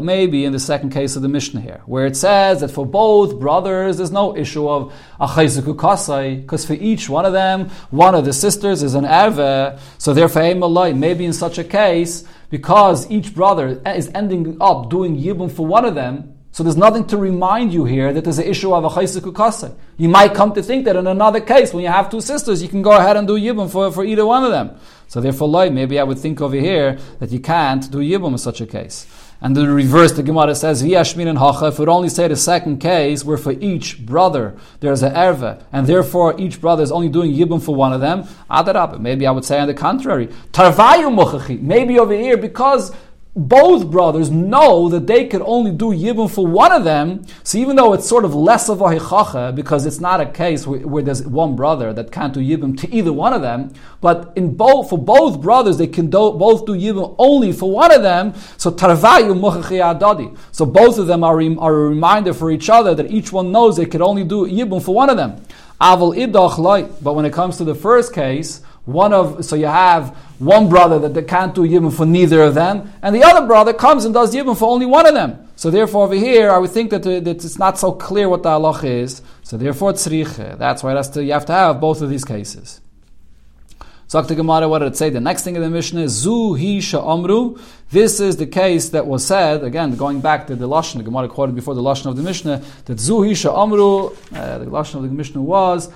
maybe 0.00 0.44
in 0.44 0.52
the 0.52 0.60
second 0.60 0.90
case 0.90 1.16
of 1.16 1.22
the 1.22 1.28
Mishnah 1.28 1.60
here, 1.60 1.82
where 1.86 2.06
it 2.06 2.16
says 2.16 2.60
that 2.60 2.70
for 2.70 2.86
both 2.86 3.40
brothers 3.40 3.96
there's 3.96 4.12
no 4.12 4.36
issue 4.36 4.68
of 4.68 4.92
achayzuku 5.20 5.76
kasai, 5.76 6.36
because 6.36 6.64
for 6.64 6.74
each 6.74 7.08
one 7.08 7.24
of 7.24 7.32
them, 7.32 7.70
one 7.90 8.14
of 8.14 8.24
the 8.24 8.32
sisters 8.32 8.84
is 8.84 8.94
an 8.94 9.04
erve, 9.04 9.80
so 9.98 10.14
therefore 10.14 10.54
maybe 10.94 11.24
in 11.24 11.32
such 11.32 11.58
a 11.58 11.64
case, 11.64 12.22
because 12.48 13.10
each 13.10 13.34
brother 13.34 13.82
is 13.84 14.08
ending 14.14 14.56
up 14.60 14.88
doing 14.88 15.20
yibum 15.20 15.50
for 15.50 15.66
one 15.66 15.84
of 15.84 15.96
them, 15.96 16.33
so 16.54 16.62
there's 16.62 16.76
nothing 16.76 17.04
to 17.08 17.16
remind 17.16 17.74
you 17.74 17.84
here 17.84 18.12
that 18.12 18.22
there's 18.22 18.38
an 18.38 18.46
issue 18.46 18.72
of 18.72 18.84
a 18.84 18.88
chaysiku 18.88 19.34
kasa. 19.34 19.74
You 19.96 20.08
might 20.08 20.34
come 20.34 20.54
to 20.54 20.62
think 20.62 20.84
that 20.84 20.94
in 20.94 21.08
another 21.08 21.40
case, 21.40 21.74
when 21.74 21.82
you 21.82 21.90
have 21.90 22.08
two 22.08 22.20
sisters, 22.20 22.62
you 22.62 22.68
can 22.68 22.80
go 22.80 22.92
ahead 22.92 23.16
and 23.16 23.26
do 23.26 23.34
yibum 23.34 23.68
for, 23.68 23.90
for 23.90 24.04
either 24.04 24.24
one 24.24 24.44
of 24.44 24.52
them. 24.52 24.78
So 25.08 25.20
therefore, 25.20 25.48
maybe 25.70 25.98
I 25.98 26.04
would 26.04 26.20
think 26.20 26.40
over 26.40 26.54
here 26.54 26.96
that 27.18 27.32
you 27.32 27.40
can't 27.40 27.90
do 27.90 27.98
yibum 27.98 28.30
in 28.30 28.38
such 28.38 28.60
a 28.60 28.66
case. 28.66 29.04
And 29.40 29.56
the 29.56 29.68
reverse, 29.68 30.12
the 30.12 30.22
Gemara 30.22 30.54
says, 30.54 30.80
V'yashmin 30.80 31.26
and 31.26 31.38
hacha, 31.38 31.66
if 31.66 31.80
would 31.80 31.88
only 31.88 32.08
say 32.08 32.28
the 32.28 32.36
second 32.36 32.78
case, 32.78 33.24
where 33.24 33.36
for 33.36 33.50
each 33.50 34.06
brother 34.06 34.56
there's 34.78 35.02
an 35.02 35.12
erva, 35.12 35.60
and 35.72 35.88
therefore 35.88 36.40
each 36.40 36.60
brother 36.60 36.84
is 36.84 36.92
only 36.92 37.08
doing 37.08 37.34
yibum 37.34 37.60
for 37.60 37.74
one 37.74 37.92
of 37.92 38.00
them, 38.00 38.28
adarab. 38.48 39.00
Maybe 39.00 39.26
I 39.26 39.32
would 39.32 39.44
say 39.44 39.58
on 39.58 39.66
the 39.66 39.74
contrary, 39.74 40.28
tarvayu 40.52 41.12
muchachi. 41.12 41.60
Maybe 41.60 41.98
over 41.98 42.14
here, 42.14 42.36
because 42.36 42.92
both 43.36 43.90
brothers 43.90 44.30
know 44.30 44.88
that 44.88 45.08
they 45.08 45.26
could 45.26 45.42
only 45.42 45.72
do 45.72 45.86
yibum 45.86 46.30
for 46.30 46.46
one 46.46 46.70
of 46.70 46.84
them. 46.84 47.24
So 47.42 47.58
even 47.58 47.74
though 47.74 47.92
it's 47.92 48.08
sort 48.08 48.24
of 48.24 48.32
less 48.32 48.68
of 48.68 48.80
a 48.80 48.84
hichacha, 48.84 49.54
because 49.54 49.86
it's 49.86 49.98
not 49.98 50.20
a 50.20 50.26
case 50.26 50.68
where, 50.68 50.80
where, 50.80 51.02
there's 51.02 51.26
one 51.26 51.56
brother 51.56 51.92
that 51.92 52.12
can't 52.12 52.32
do 52.32 52.38
yibum 52.38 52.78
to 52.80 52.94
either 52.94 53.12
one 53.12 53.32
of 53.32 53.42
them, 53.42 53.72
but 54.00 54.32
in 54.36 54.54
both 54.54 54.88
for 54.90 54.98
both 54.98 55.40
brothers 55.40 55.78
they 55.78 55.88
can 55.88 56.06
do, 56.10 56.30
both 56.30 56.64
do 56.64 56.74
yibum 56.74 57.16
only 57.18 57.50
for 57.50 57.70
one 57.72 57.92
of 57.92 58.02
them. 58.02 58.34
So 58.56 58.70
tarvayu 58.70 59.34
adadi. 59.34 60.36
So 60.52 60.64
both 60.64 60.98
of 60.98 61.08
them 61.08 61.24
are, 61.24 61.42
are 61.58 61.74
a 61.74 61.88
reminder 61.88 62.34
for 62.34 62.52
each 62.52 62.70
other 62.70 62.94
that 62.94 63.10
each 63.10 63.32
one 63.32 63.50
knows 63.50 63.76
they 63.76 63.86
could 63.86 64.02
only 64.02 64.22
do 64.22 64.46
yibum 64.46 64.80
for 64.80 64.94
one 64.94 65.10
of 65.10 65.16
them. 65.16 65.44
Aval 65.80 66.16
idach 66.16 67.02
But 67.02 67.14
when 67.14 67.24
it 67.24 67.32
comes 67.32 67.56
to 67.56 67.64
the 67.64 67.74
first 67.74 68.14
case, 68.14 68.62
one 68.84 69.12
of 69.12 69.44
so 69.44 69.56
you 69.56 69.66
have 69.66 70.16
one 70.38 70.68
brother 70.68 70.98
that 70.98 71.14
they 71.14 71.22
can't 71.22 71.54
do 71.54 71.62
yibum 71.62 71.92
for 71.92 72.04
neither 72.04 72.42
of 72.42 72.54
them, 72.54 72.92
and 73.02 73.14
the 73.14 73.22
other 73.22 73.46
brother 73.46 73.72
comes 73.72 74.04
and 74.04 74.12
does 74.12 74.34
yibum 74.34 74.56
for 74.56 74.68
only 74.68 74.86
one 74.86 75.06
of 75.06 75.14
them. 75.14 75.48
So 75.56 75.70
therefore, 75.70 76.04
over 76.04 76.14
here, 76.14 76.50
I 76.50 76.58
would 76.58 76.70
think 76.70 76.90
that, 76.90 77.06
uh, 77.06 77.20
that 77.20 77.44
it's 77.44 77.58
not 77.58 77.78
so 77.78 77.92
clear 77.92 78.28
what 78.28 78.42
the 78.42 78.50
halach 78.50 78.84
is. 78.84 79.22
So 79.42 79.56
therefore, 79.56 79.92
tzrich. 79.92 80.58
That's 80.58 80.82
why 80.82 80.94
that's 80.94 81.08
to, 81.08 81.24
you 81.24 81.32
have 81.32 81.46
to 81.46 81.52
have 81.52 81.80
both 81.80 82.02
of 82.02 82.10
these 82.10 82.24
cases. 82.24 82.80
Talk 84.08 84.28
to 84.28 84.34
Gemara, 84.34 84.68
what 84.68 84.80
did 84.80 84.88
it 84.88 84.96
say? 84.96 85.08
The 85.08 85.18
next 85.18 85.44
thing 85.44 85.56
in 85.56 85.62
the 85.62 85.70
Mishnah 85.70 86.02
is 86.02 86.12
Zu 86.12 86.54
Hi 86.54 86.80
Amru. 86.98 87.56
This 87.90 88.20
is 88.20 88.36
the 88.36 88.46
case 88.46 88.90
that 88.90 89.06
was 89.06 89.26
said, 89.26 89.64
again, 89.64 89.96
going 89.96 90.20
back 90.20 90.46
to 90.48 90.56
the 90.56 90.68
Lashon, 90.68 90.98
the 90.98 91.04
Gemara 91.04 91.26
quoted 91.26 91.54
before 91.54 91.74
the 91.74 91.82
Lashon 91.82 92.06
of 92.06 92.16
the 92.16 92.22
Mishnah, 92.22 92.62
that 92.84 92.98
Zuhi 92.98 93.34
Hi 93.42 93.62
Amru, 93.62 94.08
uh, 94.08 94.58
the 94.58 94.66
Lashon 94.66 94.96
of 94.96 95.02
the 95.02 95.08
Mishnah 95.08 95.40
was, 95.40 95.88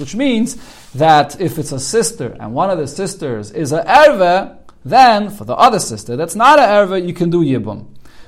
which 0.00 0.14
means 0.16 0.56
that 0.94 1.40
if 1.40 1.58
it's 1.58 1.72
a 1.72 1.80
sister 1.80 2.36
and 2.40 2.54
one 2.54 2.70
of 2.70 2.78
the 2.78 2.88
sisters 2.88 3.50
is 3.50 3.72
a 3.72 3.84
erve, 3.86 4.56
then 4.84 5.30
for 5.30 5.44
the 5.44 5.54
other 5.54 5.78
sister 5.78 6.16
that's 6.16 6.34
not 6.34 6.58
a 6.58 6.62
erve, 6.62 7.04
you 7.04 7.12
can 7.12 7.28
do 7.28 7.44
Yibum. 7.44 7.86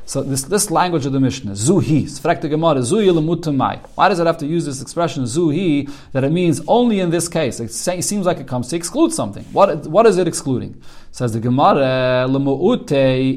So 0.09 0.23
this, 0.23 0.41
this 0.41 0.71
language 0.71 1.05
of 1.05 1.13
the 1.13 1.21
Mishnah, 1.21 1.53
zuhi, 1.53 2.05
sfrekta 2.05 2.49
gemara, 2.49 2.77
zuhi 2.77 3.13
lemutamai. 3.13 3.87
Why 3.95 4.09
does 4.09 4.19
it 4.19 4.27
have 4.27 4.39
to 4.39 4.47
use 4.47 4.65
this 4.65 4.81
expression 4.81 5.25
zuhi 5.25 5.93
that 6.13 6.25
it 6.25 6.33
means 6.33 6.63
only 6.67 7.01
in 7.01 7.11
this 7.11 7.29
case? 7.29 7.61
It 7.61 7.71
seems 7.71 8.25
like 8.25 8.39
it 8.39 8.49
comes 8.49 8.69
to 8.69 8.77
exclude 8.77 9.13
something. 9.13 9.45
What, 9.53 9.87
what 9.87 10.07
is 10.07 10.17
it 10.17 10.27
excluding? 10.27 10.81
Says 11.11 11.35
the 11.35 11.41
Gemara, 11.41 12.27
lemuute 12.27 12.91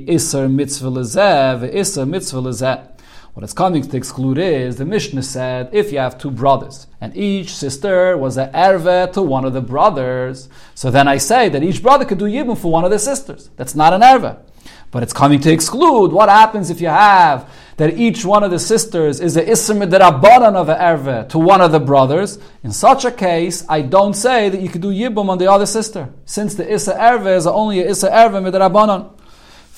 iser 0.09 0.47
mitzvah 0.47 0.91
lezev, 0.91 1.76
iser 1.76 2.05
mitzvah 2.05 2.41
lezeh. 2.41 2.88
What 3.34 3.43
it's 3.43 3.51
coming 3.51 3.82
to 3.82 3.97
exclude 3.97 4.38
is 4.38 4.78
the 4.78 4.86
Mishnah 4.86 5.24
said 5.24 5.72
if 5.74 5.91
you 5.91 5.99
have 5.99 6.17
two 6.17 6.32
brothers 6.32 6.88
and 7.01 7.15
each 7.17 7.53
sister 7.53 8.17
was 8.17 8.38
an 8.38 8.49
erve 8.53 9.11
to 9.11 9.22
one 9.22 9.43
of 9.43 9.51
the 9.51 9.61
brothers, 9.61 10.47
so 10.76 10.89
then 10.89 11.09
I 11.09 11.17
say 11.17 11.49
that 11.49 11.63
each 11.63 11.84
brother 11.84 12.05
could 12.05 12.17
do 12.17 12.26
yibum 12.26 12.57
for 12.57 12.72
one 12.72 12.86
of 12.86 12.91
the 12.91 12.99
sisters. 12.99 13.49
That's 13.57 13.76
not 13.76 13.91
an 13.91 14.03
erve. 14.03 14.38
But 14.91 15.03
it's 15.03 15.13
coming 15.13 15.39
to 15.41 15.51
exclude 15.51 16.11
what 16.11 16.29
happens 16.29 16.69
if 16.69 16.81
you 16.81 16.89
have 16.89 17.49
that 17.77 17.97
each 17.97 18.25
one 18.25 18.43
of 18.43 18.51
the 18.51 18.59
sisters 18.59 19.19
is 19.19 19.37
a 19.37 19.43
isser 19.43 19.75
midrabanan 19.75 20.55
of 20.55 20.69
a 20.69 20.79
erve 20.79 21.29
to 21.29 21.39
one 21.39 21.61
of 21.61 21.71
the 21.71 21.79
brothers. 21.79 22.37
In 22.63 22.71
such 22.71 23.05
a 23.05 23.11
case, 23.11 23.65
I 23.67 23.81
don't 23.81 24.13
say 24.13 24.49
that 24.49 24.61
you 24.61 24.69
could 24.69 24.81
do 24.81 24.91
yibum 24.91 25.29
on 25.29 25.37
the 25.37 25.49
other 25.49 25.65
sister, 25.65 26.09
since 26.25 26.53
the 26.55 26.65
isser 26.65 26.95
erve 26.99 27.25
is 27.27 27.47
only 27.47 27.79
a 27.79 27.89
isser 27.89 28.11
erve 28.11 28.33
midrabanan. 28.33 29.09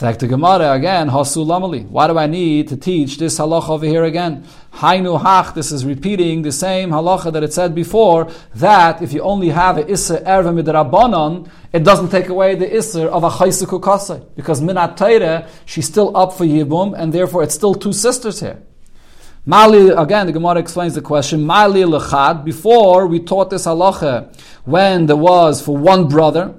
Back 0.03 0.17
to 0.17 0.27
Gemara 0.27 0.73
again, 0.73 1.09
Hasu 1.09 1.45
Lamali. 1.45 1.87
Why 1.87 2.07
do 2.07 2.17
I 2.17 2.27
need 2.27 2.67
to 2.67 2.75
teach 2.75 3.17
this 3.17 3.39
halacha 3.39 3.69
over 3.69 3.85
here 3.85 4.03
again? 4.03 4.45
Hainu 4.73 5.21
hach, 5.21 5.53
this 5.53 5.71
is 5.71 5.85
repeating 5.85 6.41
the 6.41 6.51
same 6.51 6.89
halacha 6.89 7.31
that 7.31 7.41
it 7.41 7.53
said 7.53 7.73
before, 7.73 8.29
that 8.55 9.01
if 9.01 9.13
you 9.13 9.21
only 9.21 9.47
have 9.47 9.77
a 9.77 9.83
isser 9.85 10.21
erva 10.25 10.51
midrabanan, 10.61 11.49
it 11.71 11.85
doesn't 11.85 12.09
take 12.09 12.27
away 12.27 12.53
the 12.53 12.65
isser 12.65 13.05
of 13.05 13.23
a 13.23 13.29
chaysiku 13.29 13.81
kasai. 13.81 14.21
Because 14.35 14.59
minat 14.59 15.47
she's 15.65 15.87
still 15.87 16.17
up 16.17 16.33
for 16.33 16.43
yibum, 16.43 16.93
and 16.97 17.13
therefore 17.13 17.41
it's 17.41 17.55
still 17.55 17.73
two 17.73 17.93
sisters 17.93 18.41
here. 18.41 18.61
Mali, 19.45 19.87
again, 19.87 20.25
the 20.25 20.33
Gemara 20.33 20.59
explains 20.59 20.95
the 20.95 21.01
question, 21.01 21.45
Mali 21.45 21.83
lechad, 21.83 22.43
before 22.43 23.07
we 23.07 23.21
taught 23.21 23.49
this 23.49 23.65
halacha, 23.65 24.37
when 24.65 25.05
there 25.05 25.15
was 25.15 25.61
for 25.61 25.77
one 25.77 26.09
brother, 26.09 26.55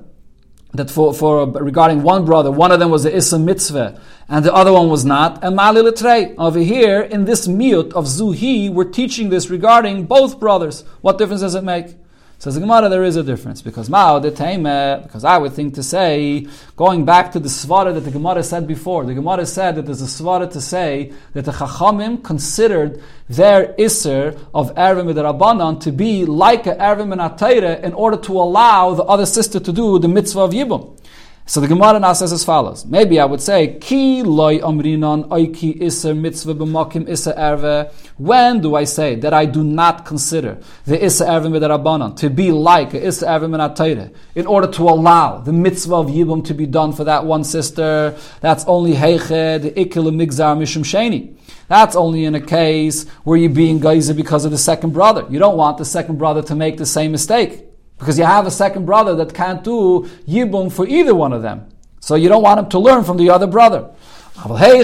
that 0.75 0.91
for, 0.91 1.15
for 1.15 1.47
regarding 1.47 2.03
one 2.03 2.25
brother, 2.25 2.51
one 2.51 2.73
of 2.73 2.81
them 2.81 2.91
was 2.91 3.05
the 3.05 3.17
Issa 3.17 3.39
mitzvah, 3.39 4.01
and 4.29 4.45
the 4.45 4.53
other 4.53 4.73
one 4.73 4.89
was 4.89 5.05
not. 5.05 5.43
And 5.43 5.57
Mali 5.57 5.83
Litrei. 5.83 6.35
Over 6.37 6.59
here, 6.59 7.01
in 7.01 7.25
this 7.25 7.47
miut 7.47 7.93
of 7.93 8.07
Zuhi, 8.07 8.71
we're 8.71 8.91
teaching 8.91 9.29
this 9.29 9.51
regarding 9.51 10.05
both 10.05 10.41
brothers. 10.41 10.83
What 11.01 11.19
difference 11.19 11.43
does 11.43 11.55
it 11.55 11.65
make? 11.65 11.97
Says 12.45 12.57
the 12.57 12.61
Gemara, 12.61 12.91
there 12.91 13.05
is 13.05 13.17
a 13.17 13.23
difference 13.23 13.63
because 13.63 13.89
Mao 13.89 14.19
the 14.19 14.31
because 14.31 15.25
I 15.25 15.39
would 15.39 15.55
think 15.55 15.77
to 15.77 15.83
say, 15.83 16.47
going 16.77 17.07
back 17.07 17.33
to 17.33 17.41
the 17.41 17.49
svara 17.49 17.95
that 17.95 18.01
the 18.01 18.11
Gemara 18.11 18.43
said 18.43 18.67
before, 18.67 19.07
the 19.07 19.15
Gemara 19.15 19.47
said 19.47 19.77
that 19.77 19.87
there's 19.87 20.03
a 20.03 20.05
svara 20.05 20.53
to 20.53 20.61
say 20.61 21.15
that 21.33 21.47
the 21.47 21.53
Chachamim 21.53 22.23
considered 22.23 23.03
their 23.31 23.75
iser 23.81 24.39
of 24.53 24.75
Ervim 24.75 25.15
Rabbanan 25.15 25.81
to 25.81 25.91
be 25.91 26.27
like 26.27 26.67
a 26.67 26.75
Ervim 26.75 27.13
and 27.15 27.83
in 27.83 27.95
order 27.95 28.19
to 28.19 28.33
allow 28.33 28.93
the 28.93 29.05
other 29.05 29.25
sister 29.25 29.59
to 29.59 29.73
do 29.73 29.99
the 29.99 30.09
mitzvah 30.09 30.41
of 30.41 30.51
Yibum. 30.51 31.01
So 31.47 31.61
the 31.61 31.69
Gemara 31.69 32.01
now 32.01 32.15
says 32.15 32.33
as 32.33 32.43
follows. 32.43 32.87
Maybe 32.87 33.21
I 33.21 33.27
would 33.27 33.43
say, 33.43 33.77
Ki 33.79 34.23
loy 34.23 34.61
amrinon 34.61 35.29
oiki 35.29 35.83
iser 35.83 36.15
mitzvah 36.15 36.55
b'makim 36.55 37.07
iser 37.07 37.35
erve. 37.37 37.93
When 38.17 38.63
do 38.63 38.77
I 38.77 38.85
say 38.85 39.17
that 39.17 39.35
I 39.35 39.45
do 39.45 39.63
not 39.63 40.07
consider 40.07 40.59
the 40.87 41.05
iser 41.05 41.25
erve 41.27 41.45
midarabanan 41.45 42.17
to 42.17 42.31
be 42.31 42.51
like 42.51 42.95
a 42.95 43.07
iser 43.07 43.27
erve 43.27 43.43
minatayre 43.43 44.15
in 44.35 44.47
order 44.47 44.69
to 44.69 44.85
allow 44.85 45.37
the 45.37 45.53
mitzvah 45.53 45.97
of 45.97 46.07
yibum 46.07 46.43
to 46.47 46.55
be 46.55 46.65
done 46.65 46.95
for 46.95 47.05
that 47.05 47.27
one 47.27 47.45
sister? 47.45 48.17
That's 48.41 48.65
only 48.65 48.95
heiche 48.95 49.61
the 49.61 49.71
ikil 49.73 50.15
migzar 50.15 50.57
mishum 50.57 50.83
sheni. 50.83 51.37
That's 51.69 51.95
only 51.95 52.25
in 52.25 52.35
a 52.35 52.41
case 52.41 53.07
where 53.25 53.37
you're 53.37 53.51
being 53.51 53.81
geyser 53.81 54.15
because 54.15 54.47
of 54.47 54.51
the 54.51 54.57
second 54.57 54.95
brother. 54.95 55.27
You 55.29 55.41
don't 55.41 55.59
want 55.59 55.77
the 55.77 55.85
second 55.85 56.17
brother 56.17 56.41
to 56.41 56.55
make 56.55 56.79
the 56.79 56.87
same 56.87 57.13
mistake. 57.13 57.67
Because 58.05 58.19
you 58.19 58.27
have 58.27 58.47
a 58.47 58.51
second 58.51 58.85
brother 58.85 59.15
that 59.17 59.33
can't 59.33 59.65
do 59.65 60.07
Yibum 60.29 60.71
for 60.71 60.87
either 60.87 61.15
one 61.15 61.33
of 61.33 61.41
them. 61.41 61.67
So 62.01 62.17
you 62.17 62.29
don't 62.29 62.43
want 62.43 62.61
him 62.61 62.69
to 62.69 62.79
learn 62.79 63.03
from 63.03 63.17
the 63.17 63.31
other 63.31 63.47
brother. 63.47 63.89
But 64.37 64.75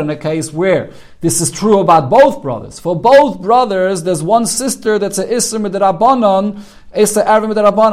in 0.00 0.10
a 0.10 0.16
case 0.16 0.52
where 0.52 0.90
this 1.20 1.40
is 1.40 1.50
true 1.50 1.80
about 1.80 2.08
both 2.08 2.40
brothers, 2.40 2.78
for 2.78 2.94
both 2.94 3.42
brothers, 3.42 4.04
there's 4.04 4.22
one 4.22 4.46
sister 4.46 4.96
that's 5.00 5.18
a 5.18 5.26
Isser 5.26 5.60
Midrabanon. 5.60 6.62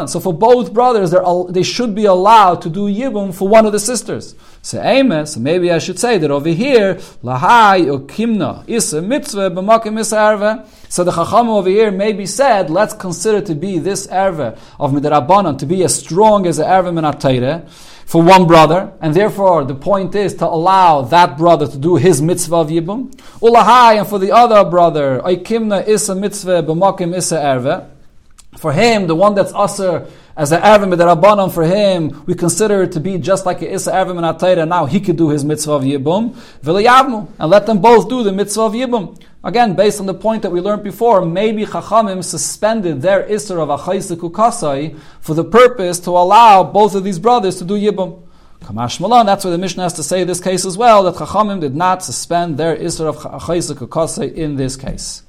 So 0.07 0.19
for 0.19 0.34
both 0.34 0.71
brothers, 0.71 1.15
they 1.51 1.63
should 1.63 1.95
be 1.95 2.05
allowed 2.05 2.61
to 2.61 2.69
do 2.69 2.81
Yibum 2.81 3.34
for 3.34 3.47
one 3.47 3.65
of 3.65 3.71
the 3.71 3.79
sisters. 3.79 4.36
So 4.61 4.79
Amos, 4.79 5.36
maybe 5.36 5.71
I 5.71 5.79
should 5.79 5.97
say 5.97 6.19
that 6.19 6.29
over 6.29 6.49
here, 6.49 6.99
Lahai 7.23 7.88
Ukimna 7.88 8.63
Isser 8.67 9.03
Mitzvah 9.03 9.49
B'makim 9.49 9.97
Isser. 9.99 10.63
So 10.89 11.03
the 11.03 11.11
Chacham 11.11 11.49
over 11.49 11.69
here 11.69 11.89
may 11.89 12.13
be 12.13 12.27
said, 12.27 12.69
let's 12.69 12.93
consider 12.93 13.41
to 13.41 13.55
be 13.55 13.79
this 13.79 14.07
erve 14.11 14.59
of 14.79 14.91
Midrabanan 14.91 15.57
to 15.57 15.65
be 15.65 15.84
as 15.84 15.95
strong 15.95 16.45
as 16.45 16.57
the 16.57 16.69
erve 16.71 16.86
Minatayre 16.86 17.67
for 18.05 18.21
one 18.21 18.45
brother, 18.47 18.93
and 19.01 19.13
therefore 19.13 19.63
the 19.63 19.75
point 19.75 20.15
is 20.15 20.33
to 20.35 20.45
allow 20.45 21.01
that 21.01 21.37
brother 21.37 21.67
to 21.67 21.77
do 21.77 21.95
his 21.95 22.21
mitzvah 22.21 22.55
of 22.57 22.67
Yibum. 22.69 23.13
Ulahai, 23.41 23.99
and 23.99 24.07
for 24.07 24.19
the 24.19 24.31
other 24.31 24.69
brother, 24.69 25.19
Aikimna 25.25 25.87
isa 25.87 26.15
mitzvah 26.15 26.63
b'makim 26.63 27.15
isa 27.15 27.37
erve. 27.37 27.92
For 28.57 28.71
him, 28.71 29.07
the 29.07 29.15
one 29.15 29.35
that's 29.35 29.53
aser 29.53 30.07
as 30.35 30.51
an 30.51 30.61
Ervim 30.61 30.95
Rabbanon 30.95 31.53
for 31.53 31.63
him, 31.63 32.23
we 32.25 32.33
consider 32.33 32.83
it 32.83 32.93
to 32.93 32.99
be 32.99 33.17
just 33.17 33.45
like 33.45 33.61
a 33.61 33.71
Issa 33.71 33.91
Ervim 33.91 34.17
and 34.17 34.39
Atayra. 34.39 34.67
Now 34.67 34.85
he 34.85 34.99
could 34.99 35.15
do 35.15 35.29
his 35.29 35.45
mitzvah 35.45 35.73
of 35.73 35.83
Yibum, 35.83 36.35
V'layavmu, 36.63 37.27
and 37.37 37.51
let 37.51 37.65
them 37.65 37.81
both 37.81 38.09
do 38.09 38.23
the 38.23 38.31
mitzvah 38.31 38.61
of 38.61 38.73
Yibum. 38.73 39.21
Again, 39.43 39.75
based 39.75 39.99
on 39.99 40.05
the 40.05 40.13
point 40.13 40.41
that 40.43 40.51
we 40.51 40.61
learned 40.61 40.83
before, 40.83 41.23
maybe 41.23 41.65
Chachamim 41.65 42.23
suspended 42.23 43.01
their 43.01 43.23
Isser 43.23 43.59
of 43.59 43.67
Achaisiku 43.79 44.33
Kasai 44.33 44.95
for 45.19 45.33
the 45.33 45.43
purpose 45.43 45.99
to 46.01 46.11
allow 46.11 46.63
both 46.63 46.95
of 46.95 47.03
these 47.03 47.19
brothers 47.19 47.57
to 47.57 47.65
do 47.65 47.73
Yibum. 47.73 48.23
Kamash 48.61 49.01
Malan, 49.01 49.25
that's 49.25 49.43
what 49.43 49.51
the 49.51 49.57
Mishnah 49.57 49.83
has 49.83 49.93
to 49.93 50.03
say 50.03 50.23
this 50.23 50.39
case 50.39 50.65
as 50.65 50.77
well, 50.77 51.03
that 51.03 51.15
Chachamim 51.15 51.59
did 51.59 51.75
not 51.75 52.01
suspend 52.01 52.57
their 52.57 52.77
Isser 52.77 53.05
of 53.05 53.17
Achaisiku 53.17 53.89
Kasai 53.91 54.27
in 54.27 54.55
this 54.55 54.77
case. 54.77 55.22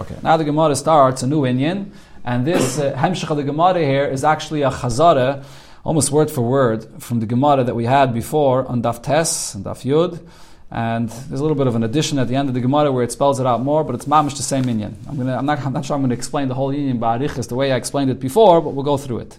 Okay, 0.00 0.16
now 0.22 0.38
the 0.38 0.44
Gemara 0.44 0.74
starts 0.76 1.22
a 1.22 1.26
new 1.26 1.42
Inyan. 1.42 1.90
And 2.24 2.46
this 2.46 2.78
uh, 2.78 2.94
Hemshech 2.94 3.28
of 3.28 3.36
the 3.36 3.42
Gemara 3.42 3.80
here 3.80 4.06
is 4.06 4.24
actually 4.24 4.62
a 4.62 4.70
Chazara, 4.70 5.44
almost 5.84 6.10
word 6.10 6.30
for 6.30 6.40
word, 6.40 6.86
from 7.02 7.20
the 7.20 7.26
Gemara 7.26 7.64
that 7.64 7.74
we 7.74 7.84
had 7.84 8.14
before 8.14 8.66
on 8.66 8.82
Daf 8.82 9.02
Tes 9.02 9.54
and 9.54 9.62
Daf 9.62 9.84
Yud. 9.84 10.26
And 10.70 11.10
there's 11.10 11.40
a 11.40 11.42
little 11.42 11.54
bit 11.54 11.66
of 11.66 11.76
an 11.76 11.82
addition 11.82 12.18
at 12.18 12.28
the 12.28 12.36
end 12.36 12.48
of 12.48 12.54
the 12.54 12.62
Gemara 12.62 12.90
where 12.90 13.04
it 13.04 13.12
spells 13.12 13.40
it 13.40 13.46
out 13.46 13.60
more, 13.60 13.84
but 13.84 13.94
it's 13.94 14.06
mamish 14.06 14.38
the 14.38 14.42
same 14.42 14.64
Inyan. 14.64 14.94
I'm, 15.06 15.18
gonna, 15.18 15.36
I'm, 15.36 15.44
not, 15.44 15.58
I'm 15.66 15.74
not 15.74 15.84
sure 15.84 15.96
I'm 15.96 16.00
going 16.00 16.08
to 16.08 16.16
explain 16.16 16.48
the 16.48 16.54
whole 16.54 16.72
Inyan 16.72 16.98
Ba'arichis 16.98 17.48
the 17.48 17.56
way 17.56 17.70
I 17.70 17.76
explained 17.76 18.10
it 18.10 18.20
before, 18.20 18.62
but 18.62 18.70
we'll 18.70 18.84
go 18.84 18.96
through 18.96 19.18
it. 19.18 19.38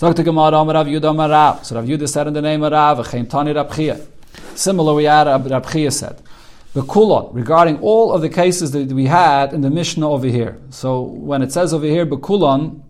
Rav 0.00 0.16
Rav. 0.16 1.66
So 1.66 1.74
Rav 1.74 1.84
Yudah 1.84 2.08
said 2.08 2.28
in 2.28 2.34
the 2.34 2.42
name 2.42 2.62
of 2.62 2.70
Rav. 2.70 3.04
Similar, 4.54 4.94
we 4.94 5.04
had 5.04 5.26
Rab 5.50 5.68
Chia 5.68 5.90
said. 5.90 6.22
The 6.74 6.82
kulon, 6.82 7.34
regarding 7.34 7.80
all 7.80 8.12
of 8.12 8.20
the 8.20 8.28
cases 8.28 8.72
that 8.72 8.92
we 8.92 9.06
had 9.06 9.54
in 9.54 9.62
the 9.62 9.70
Mishnah 9.70 10.08
over 10.08 10.26
here. 10.26 10.60
So 10.70 11.00
when 11.00 11.42
it 11.42 11.50
says 11.50 11.72
over 11.72 11.86
here, 11.86 12.04
Bekulon, 12.04 12.82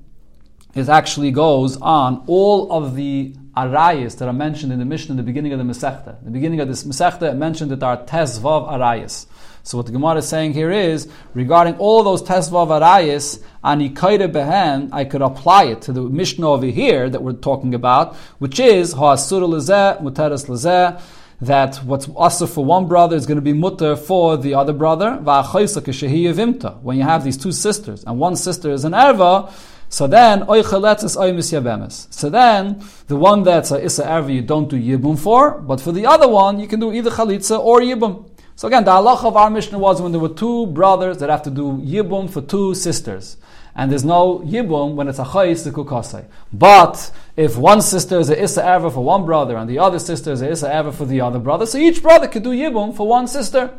it 0.74 0.88
actually 0.88 1.30
goes 1.30 1.76
on 1.76 2.24
all 2.26 2.72
of 2.72 2.96
the 2.96 3.34
arayas 3.56 4.18
that 4.18 4.28
are 4.28 4.32
mentioned 4.32 4.72
in 4.72 4.78
the 4.78 4.84
Mishnah 4.84 5.12
in 5.12 5.16
the 5.16 5.22
beginning 5.22 5.52
of 5.52 5.58
the 5.58 5.64
Masechta. 5.64 6.22
The 6.24 6.30
beginning 6.30 6.60
of 6.60 6.68
this 6.68 6.84
Masechta, 6.84 7.36
mentioned 7.36 7.70
that 7.70 7.80
there 7.80 7.88
are 7.88 8.04
tesvav 8.04 8.68
arayas. 8.68 9.26
So 9.62 9.76
what 9.76 9.86
the 9.86 9.92
Gemara 9.92 10.16
is 10.16 10.28
saying 10.28 10.54
here 10.54 10.70
is, 10.70 11.08
regarding 11.34 11.76
all 11.78 12.02
those 12.02 12.22
tezvav 12.22 12.68
arayas, 12.68 13.42
ani 13.62 13.90
behen, 13.90 14.90
I 14.92 15.04
could 15.04 15.22
apply 15.22 15.64
it 15.64 15.82
to 15.82 15.92
the 15.92 16.02
Mishnah 16.02 16.48
over 16.48 16.66
here 16.66 17.08
that 17.10 17.22
we're 17.22 17.32
talking 17.32 17.74
about, 17.74 18.16
which 18.38 18.58
is 18.60 18.92
ha'asur 18.92 19.42
lezeh, 19.42 20.00
muteres 20.00 20.46
lezeh, 20.46 21.00
that 21.40 21.76
what's 21.84 22.08
also 22.08 22.46
for 22.46 22.64
one 22.64 22.88
brother 22.88 23.14
is 23.14 23.26
going 23.26 23.36
to 23.36 23.42
be 23.42 23.52
mutter 23.52 23.94
for 23.96 24.36
the 24.36 24.54
other 24.54 24.72
brother. 24.72 25.16
When 25.16 26.96
you 26.96 27.02
have 27.04 27.24
these 27.24 27.36
two 27.36 27.52
sisters, 27.52 28.04
and 28.04 28.18
one 28.18 28.36
sister 28.36 28.70
is 28.70 28.84
an 28.84 28.92
erva, 28.92 29.52
so 29.90 30.06
then, 30.06 30.40
so 30.46 32.30
then, 32.30 32.82
the 33.06 33.16
one 33.16 33.42
that's 33.42 33.70
a 33.70 33.82
Issa 33.82 34.04
Erva 34.04 34.34
you 34.34 34.42
don't 34.42 34.68
do 34.68 34.76
Yibum 34.76 35.18
for, 35.18 35.60
but 35.60 35.80
for 35.80 35.92
the 35.92 36.04
other 36.04 36.28
one, 36.28 36.60
you 36.60 36.68
can 36.68 36.78
do 36.78 36.92
either 36.92 37.10
Chalitza 37.10 37.58
or 37.58 37.80
Yibum. 37.80 38.28
So 38.54 38.68
again, 38.68 38.84
the 38.84 38.90
halach 38.90 39.24
of 39.24 39.36
our 39.36 39.48
Mishnah 39.48 39.78
was 39.78 40.02
when 40.02 40.12
there 40.12 40.20
were 40.20 40.28
two 40.28 40.66
brothers 40.66 41.18
that 41.18 41.30
have 41.30 41.42
to 41.44 41.50
do 41.50 41.78
Yibum 41.78 42.28
for 42.28 42.42
two 42.42 42.74
sisters. 42.74 43.38
And 43.78 43.92
there's 43.92 44.04
no 44.04 44.40
Yibum 44.40 44.96
when 44.96 45.06
it's 45.06 45.20
a 45.20 45.24
Chayis 45.24 45.70
Kukasai. 45.70 46.24
But 46.52 47.12
if 47.36 47.56
one 47.56 47.80
sister 47.80 48.18
is 48.18 48.28
a 48.28 48.42
Issa 48.42 48.60
Erva 48.60 48.92
for 48.92 49.04
one 49.04 49.24
brother 49.24 49.56
and 49.56 49.70
the 49.70 49.78
other 49.78 50.00
sister 50.00 50.32
is 50.32 50.42
a 50.42 50.50
Issa 50.50 50.68
Erva 50.68 50.92
for 50.92 51.04
the 51.04 51.20
other 51.20 51.38
brother, 51.38 51.64
so 51.64 51.78
each 51.78 52.02
brother 52.02 52.26
could 52.26 52.42
do 52.42 52.50
Yibum 52.50 52.96
for 52.96 53.06
one 53.06 53.28
sister. 53.28 53.72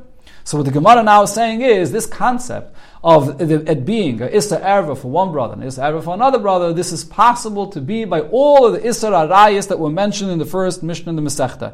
So 0.46 0.58
what 0.58 0.68
the 0.68 0.72
Gemara 0.72 1.04
now 1.04 1.24
is 1.24 1.34
saying 1.34 1.62
is 1.64 1.92
this 1.92 2.06
concept 2.06 2.74
of 3.04 3.42
it 3.42 3.86
being 3.86 4.22
a 4.22 4.28
Issa 4.28 4.60
for 4.96 5.12
one 5.12 5.34
brother 5.34 5.56
and 5.56 5.66
Issa 5.66 6.02
for 6.02 6.14
another 6.14 6.40
brother, 6.40 6.72
this 6.72 6.94
is 6.94 7.04
possible 7.04 7.68
to 7.68 7.82
be 7.82 8.06
by 8.06 8.22
all 8.22 8.68
of 8.68 8.74
the 8.74 8.88
Issa 8.88 9.08
Arayas 9.08 9.68
that 9.68 9.80
were 9.80 9.90
mentioned 9.90 10.32
in 10.32 10.40
the 10.40 10.46
first 10.46 10.82
Mishnah 10.82 11.10
in 11.10 11.18
the 11.18 11.22
Masechta. 11.22 11.74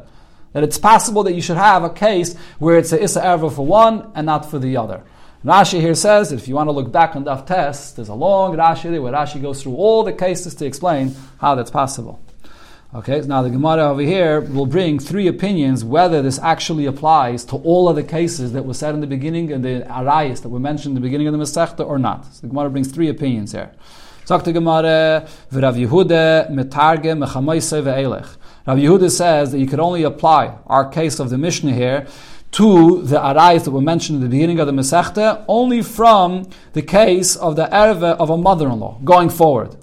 That 0.52 0.64
it's 0.64 0.78
possible 0.78 1.22
that 1.22 1.34
you 1.34 1.40
should 1.42 1.58
have 1.58 1.84
a 1.84 1.90
case 1.90 2.36
where 2.58 2.76
it's 2.76 2.92
a 2.92 3.00
Issa 3.00 3.38
for 3.38 3.64
one 3.64 4.10
and 4.16 4.26
not 4.26 4.50
for 4.50 4.58
the 4.58 4.76
other. 4.76 5.04
Rashi 5.46 5.80
here 5.80 5.94
says 5.94 6.30
that 6.30 6.40
if 6.40 6.48
you 6.48 6.56
want 6.56 6.66
to 6.66 6.72
look 6.72 6.90
back 6.90 7.14
on 7.14 7.24
Daf 7.24 7.46
Tes, 7.46 7.92
there's 7.92 8.08
a 8.08 8.14
long 8.14 8.56
Rashi 8.56 8.90
there 8.90 9.00
where 9.00 9.12
Rashi 9.12 9.40
goes 9.40 9.62
through 9.62 9.76
all 9.76 10.02
the 10.02 10.12
cases 10.12 10.56
to 10.56 10.66
explain 10.66 11.14
how 11.40 11.54
that's 11.54 11.70
possible. 11.70 12.20
Okay, 12.92 13.20
now 13.20 13.42
the 13.42 13.50
Gemara 13.50 13.84
over 13.90 14.00
here 14.00 14.40
will 14.40 14.66
bring 14.66 14.98
three 14.98 15.28
opinions 15.28 15.84
whether 15.84 16.20
this 16.20 16.40
actually 16.40 16.86
applies 16.86 17.44
to 17.44 17.56
all 17.58 17.88
of 17.88 17.94
the 17.94 18.02
cases 18.02 18.54
that 18.54 18.64
were 18.64 18.74
said 18.74 18.92
in 18.96 19.00
the 19.00 19.06
beginning 19.06 19.52
and 19.52 19.64
the 19.64 19.86
arayas 19.88 20.42
that 20.42 20.48
were 20.48 20.58
mentioned 20.58 20.96
in 20.96 21.00
the 21.00 21.06
beginning 21.06 21.28
of 21.28 21.32
the 21.32 21.38
Masechta 21.38 21.86
or 21.86 21.96
not. 21.96 22.24
So 22.24 22.40
the 22.40 22.48
Gemara 22.48 22.68
brings 22.68 22.90
three 22.90 23.08
opinions 23.08 23.52
here. 23.52 23.70
Sagt 24.24 24.46
the 24.46 24.52
Gemara, 24.52 25.28
Rav 25.52 25.76
Yehuda 25.76 26.50
metarge 26.50 27.16
mechamaise 27.16 27.80
ve'elech. 27.84 28.36
Rav 28.66 28.78
Yehuda 28.78 29.12
says 29.12 29.52
that 29.52 29.60
you 29.60 29.68
could 29.68 29.78
only 29.78 30.02
apply 30.02 30.58
our 30.66 30.88
case 30.88 31.20
of 31.20 31.30
the 31.30 31.38
Mishnah 31.38 31.72
here 31.72 32.08
to 32.52 33.02
the 33.02 33.16
arayas 33.16 33.64
that 33.64 33.70
were 33.70 33.80
mentioned 33.80 34.16
in 34.16 34.22
the 34.22 34.28
beginning 34.28 34.60
of 34.60 34.66
the 34.66 34.72
Masechta 34.72 35.44
only 35.48 35.82
from 35.82 36.48
the 36.72 36.82
case 36.82 37.36
of 37.36 37.56
the 37.56 37.66
erva 37.66 38.16
of 38.16 38.30
a 38.30 38.36
mother-in-law 38.36 39.00
going 39.04 39.28
forward. 39.28 39.76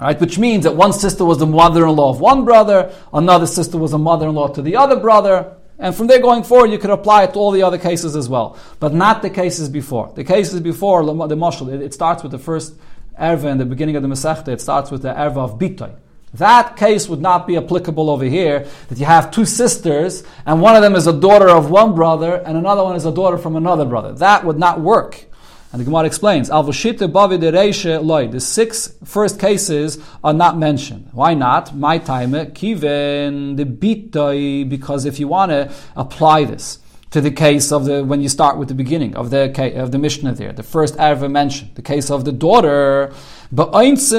Right, 0.00 0.18
which 0.18 0.38
means 0.38 0.64
that 0.64 0.76
one 0.76 0.94
sister 0.94 1.26
was 1.26 1.38
the 1.38 1.46
mother-in-law 1.46 2.10
of 2.10 2.20
one 2.20 2.46
brother, 2.46 2.90
another 3.12 3.46
sister 3.46 3.76
was 3.76 3.92
a 3.92 3.98
mother-in-law 3.98 4.48
to 4.54 4.62
the 4.62 4.76
other 4.76 4.96
brother, 4.96 5.56
and 5.78 5.94
from 5.94 6.06
there 6.06 6.20
going 6.20 6.42
forward, 6.42 6.70
you 6.70 6.78
could 6.78 6.90
apply 6.90 7.24
it 7.24 7.32
to 7.32 7.38
all 7.38 7.50
the 7.50 7.62
other 7.62 7.78
cases 7.78 8.14
as 8.14 8.28
well, 8.28 8.58
but 8.78 8.94
not 8.94 9.22
the 9.22 9.30
cases 9.30 9.68
before. 9.68 10.12
The 10.14 10.24
cases 10.24 10.60
before 10.60 11.04
the 11.04 11.12
mashal, 11.36 11.68
it, 11.80 11.94
starts 11.94 12.22
with 12.22 12.32
the 12.32 12.38
first 12.38 12.74
erva 13.18 13.50
in 13.50 13.58
the 13.58 13.64
beginning 13.64 13.96
of 13.96 14.02
the 14.02 14.08
Masechta. 14.08 14.48
It 14.48 14.60
starts 14.60 14.90
with 14.90 15.02
the 15.02 15.12
erva 15.12 15.38
of 15.38 15.58
bitoy. 15.58 15.94
That 16.34 16.76
case 16.76 17.08
would 17.08 17.20
not 17.20 17.46
be 17.46 17.56
applicable 17.56 18.08
over 18.08 18.24
here. 18.24 18.66
That 18.88 18.98
you 18.98 19.06
have 19.06 19.30
two 19.30 19.44
sisters, 19.44 20.22
and 20.46 20.60
one 20.60 20.76
of 20.76 20.82
them 20.82 20.94
is 20.94 21.06
a 21.06 21.12
daughter 21.12 21.48
of 21.48 21.70
one 21.70 21.94
brother, 21.94 22.36
and 22.36 22.56
another 22.56 22.84
one 22.84 22.94
is 22.94 23.04
a 23.04 23.12
daughter 23.12 23.36
from 23.36 23.56
another 23.56 23.84
brother. 23.84 24.12
That 24.12 24.44
would 24.44 24.58
not 24.58 24.80
work. 24.80 25.26
And 25.72 25.80
the 25.80 25.84
Gemara 25.84 26.04
explains. 26.04 26.48
The 26.48 28.40
six 28.40 28.94
first 29.04 29.38
cases 29.38 29.98
are 30.24 30.32
not 30.32 30.58
mentioned. 30.58 31.08
Why 31.12 31.34
not? 31.34 31.76
My 31.76 31.98
time, 31.98 32.32
kiven 32.32 33.56
the 33.56 33.64
bitoi, 33.64 34.68
because 34.68 35.04
if 35.04 35.20
you 35.20 35.28
want 35.28 35.50
to 35.50 35.72
apply 35.94 36.44
this 36.44 36.78
to 37.10 37.20
the 37.20 37.30
case 37.30 37.72
of 37.72 37.84
the 37.84 38.04
when 38.04 38.20
you 38.20 38.28
start 38.28 38.56
with 38.56 38.68
the 38.68 38.74
beginning 38.74 39.16
of 39.16 39.30
the 39.30 39.50
of 39.80 39.90
the 39.90 39.98
Mishnah 39.98 40.34
there, 40.34 40.52
the 40.52 40.62
first 40.62 40.96
ever 40.96 41.28
mentioned, 41.28 41.72
the 41.74 41.82
case 41.82 42.10
of 42.10 42.24
the 42.24 42.32
daughter. 42.32 43.12
It's 43.52 44.12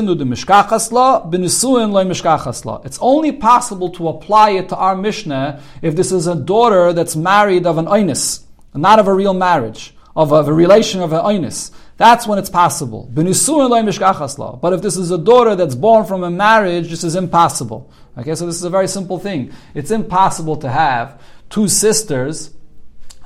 only 3.01 3.31
possible 3.31 3.89
to 3.91 4.07
apply 4.09 4.49
it 4.51 4.69
to 4.69 4.75
our 4.75 4.95
Mishnah 4.95 5.61
if 5.81 5.95
this 5.95 6.11
is 6.11 6.27
a 6.27 6.35
daughter 6.35 6.91
that's 6.91 7.15
married 7.15 7.65
of 7.65 7.77
an 7.77 7.85
oinis, 7.85 8.43
not 8.73 8.99
of 8.99 9.07
a 9.07 9.13
real 9.13 9.33
marriage 9.33 9.93
of 10.15 10.31
a, 10.31 10.35
of 10.35 10.47
a 10.47 10.53
relation 10.53 11.01
of 11.01 11.13
an 11.13 11.21
oinis. 11.21 11.71
That's 11.97 12.27
when 12.27 12.39
it's 12.39 12.49
possible. 12.49 13.09
But 13.13 13.27
if 13.27 14.81
this 14.81 14.97
is 14.97 15.11
a 15.11 15.17
daughter 15.17 15.55
that's 15.55 15.75
born 15.75 16.05
from 16.05 16.23
a 16.23 16.31
marriage, 16.31 16.89
this 16.89 17.03
is 17.03 17.15
impossible. 17.15 17.91
Okay, 18.17 18.35
so 18.35 18.45
this 18.45 18.55
is 18.55 18.63
a 18.63 18.69
very 18.69 18.87
simple 18.87 19.19
thing. 19.19 19.51
It's 19.73 19.91
impossible 19.91 20.55
to 20.57 20.69
have 20.69 21.21
two 21.49 21.67
sisters 21.67 22.53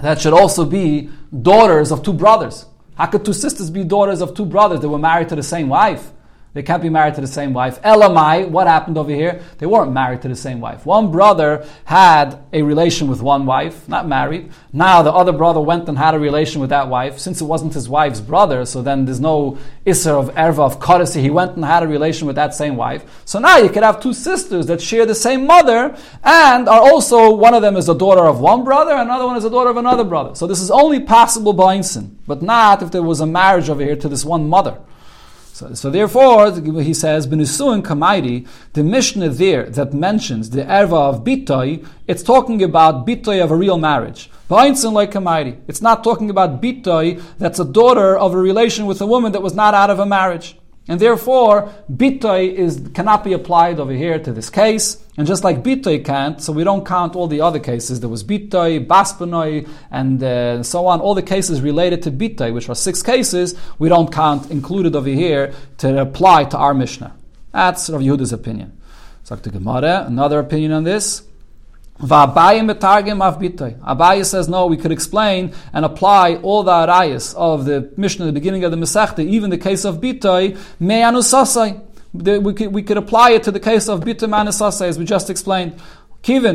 that 0.01 0.21
should 0.21 0.33
also 0.33 0.65
be 0.65 1.09
daughters 1.41 1.91
of 1.91 2.03
two 2.03 2.13
brothers. 2.13 2.65
How 2.95 3.07
could 3.07 3.25
two 3.25 3.33
sisters 3.33 3.69
be 3.69 3.83
daughters 3.83 4.21
of 4.21 4.33
two 4.33 4.45
brothers 4.45 4.81
that 4.81 4.89
were 4.89 4.97
married 4.99 5.29
to 5.29 5.35
the 5.35 5.43
same 5.43 5.69
wife? 5.69 6.11
They 6.55 6.63
can't 6.63 6.81
be 6.81 6.87
married 6.87 7.15
to 7.15 7.21
the 7.21 7.27
same 7.27 7.51
wife. 7.51 7.81
Elamai, 7.81 8.47
what 8.47 8.65
happened 8.65 8.97
over 8.97 9.11
here? 9.11 9.41
They 9.57 9.65
weren't 9.65 9.91
married 9.91 10.21
to 10.21 10.29
the 10.29 10.37
same 10.37 10.61
wife. 10.61 10.85
One 10.85 11.11
brother 11.11 11.67
had 11.83 12.39
a 12.53 12.61
relation 12.61 13.09
with 13.09 13.21
one 13.21 13.45
wife, 13.45 13.89
not 13.89 14.07
married. 14.07 14.53
Now 14.71 15.01
the 15.01 15.11
other 15.11 15.33
brother 15.33 15.59
went 15.59 15.89
and 15.89 15.97
had 15.97 16.15
a 16.15 16.19
relation 16.19 16.61
with 16.61 16.69
that 16.69 16.87
wife. 16.87 17.19
Since 17.19 17.41
it 17.41 17.43
wasn't 17.43 17.73
his 17.73 17.89
wife's 17.89 18.21
brother, 18.21 18.65
so 18.65 18.81
then 18.81 19.03
there's 19.03 19.19
no 19.19 19.57
isser 19.85 20.17
of 20.17 20.33
erva 20.35 20.59
of 20.59 20.79
kodesi. 20.79 21.19
He 21.19 21.29
went 21.29 21.57
and 21.57 21.65
had 21.65 21.83
a 21.83 21.89
relation 21.89 22.25
with 22.25 22.37
that 22.37 22.53
same 22.53 22.77
wife. 22.77 23.03
So 23.25 23.37
now 23.39 23.57
you 23.57 23.67
could 23.67 23.83
have 23.83 24.01
two 24.01 24.13
sisters 24.13 24.67
that 24.67 24.81
share 24.81 25.05
the 25.05 25.13
same 25.13 25.45
mother 25.45 25.97
and 26.23 26.69
are 26.69 26.79
also, 26.79 27.35
one 27.35 27.53
of 27.53 27.63
them 27.63 27.75
is 27.75 27.89
a 27.89 27.95
daughter 27.95 28.25
of 28.25 28.39
one 28.39 28.63
brother, 28.63 28.93
another 28.93 29.25
one 29.25 29.35
is 29.35 29.43
a 29.43 29.49
daughter 29.49 29.71
of 29.71 29.75
another 29.75 30.05
brother. 30.05 30.35
So 30.35 30.47
this 30.47 30.61
is 30.61 30.71
only 30.71 31.01
possible 31.01 31.51
by 31.51 31.77
insin, 31.77 32.15
but 32.25 32.41
not 32.41 32.81
if 32.81 32.91
there 32.91 33.03
was 33.03 33.19
a 33.19 33.25
marriage 33.25 33.69
over 33.69 33.83
here 33.83 33.97
to 33.97 34.07
this 34.07 34.23
one 34.23 34.47
mother. 34.47 34.79
So, 35.55 35.73
so 35.73 35.89
therefore, 35.89 36.51
he 36.81 36.93
says, 36.93 37.27
Benusuin 37.27 37.81
Kamairi, 37.81 38.45
the 38.73 38.83
Mishnah 38.83 39.29
there 39.29 39.69
that 39.69 39.93
mentions 39.93 40.49
the 40.49 40.63
erva 40.63 41.09
of 41.09 41.23
bitoi, 41.23 41.87
it's 42.07 42.23
talking 42.23 42.61
about 42.61 43.07
bitoi 43.07 43.41
of 43.41 43.51
a 43.51 43.55
real 43.55 43.77
marriage. 43.77 44.29
Ba'insin 44.49 44.91
like. 44.91 45.15
It's 45.69 45.81
not 45.81 46.03
talking 46.03 46.29
about 46.29 46.61
bitoi 46.61 47.23
that's 47.37 47.57
a 47.57 47.63
daughter 47.63 48.17
of 48.17 48.33
a 48.33 48.37
relation 48.37 48.85
with 48.85 48.99
a 48.99 49.05
woman 49.05 49.31
that 49.31 49.41
was 49.41 49.55
not 49.55 49.73
out 49.73 49.89
of 49.89 49.97
a 49.97 50.05
marriage. 50.05 50.57
And 50.87 50.99
therefore, 50.99 51.73
bitoi 51.91 52.53
is 52.53 52.89
cannot 52.93 53.23
be 53.23 53.33
applied 53.33 53.79
over 53.79 53.91
here 53.91 54.19
to 54.19 54.31
this 54.31 54.49
case. 54.49 55.03
And 55.17 55.25
just 55.25 55.43
like 55.43 55.63
bitoi 55.63 56.03
can't, 56.03 56.41
so 56.41 56.51
we 56.53 56.63
don't 56.63 56.85
count 56.85 57.15
all 57.15 57.27
the 57.27 57.41
other 57.41 57.59
cases. 57.59 58.01
There 58.01 58.09
was 58.09 58.23
bitoi, 58.23 58.85
baspanoi, 58.85 59.67
and 59.89 60.21
uh, 60.21 60.61
so 60.61 60.85
on. 60.87 60.99
All 60.99 61.15
the 61.15 61.23
cases 61.23 61.61
related 61.61 62.03
to 62.03 62.11
bitoi, 62.11 62.53
which 62.53 62.69
are 62.69 62.75
six 62.75 63.01
cases, 63.01 63.55
we 63.79 63.89
don't 63.89 64.11
count 64.11 64.51
included 64.51 64.95
over 64.95 65.09
here 65.09 65.53
to 65.77 66.01
apply 66.01 66.45
to 66.45 66.57
our 66.57 66.73
Mishnah. 66.73 67.15
That's 67.51 67.89
Rav 67.89 68.01
Yehuda's 68.01 68.33
opinion. 68.33 68.79
So 69.23 69.35
Gemara, 69.37 70.03
another 70.05 70.39
opinion 70.39 70.71
on 70.71 70.83
this. 70.83 71.23
Abaye 73.83 74.25
says 74.25 74.49
no, 74.49 74.65
we 74.65 74.75
could 74.75 74.91
explain 74.91 75.53
and 75.71 75.85
apply 75.85 76.35
all 76.35 76.63
the 76.63 76.71
arayas 76.71 77.33
of 77.35 77.65
the 77.65 77.91
Mishnah, 77.95 78.25
the 78.25 78.33
beginning 78.33 78.65
of 78.65 78.71
the 78.71 78.77
Masechta, 78.77 79.25
even 79.25 79.49
the 79.49 79.57
case 79.57 79.85
of 79.85 80.01
Bitoy, 80.01 80.57
me'anusasai. 80.79 81.81
We 82.13 82.53
could, 82.53 82.73
we 82.73 82.83
could 82.83 82.97
apply 82.97 83.31
it 83.31 83.43
to 83.43 83.51
the 83.51 83.59
case 83.59 83.87
of 83.87 84.01
Bitoy 84.01 84.29
manusasai, 84.29 84.87
as 84.87 84.99
we 84.99 85.05
just 85.05 85.29
explained. 85.29 85.79
Since 86.23 86.47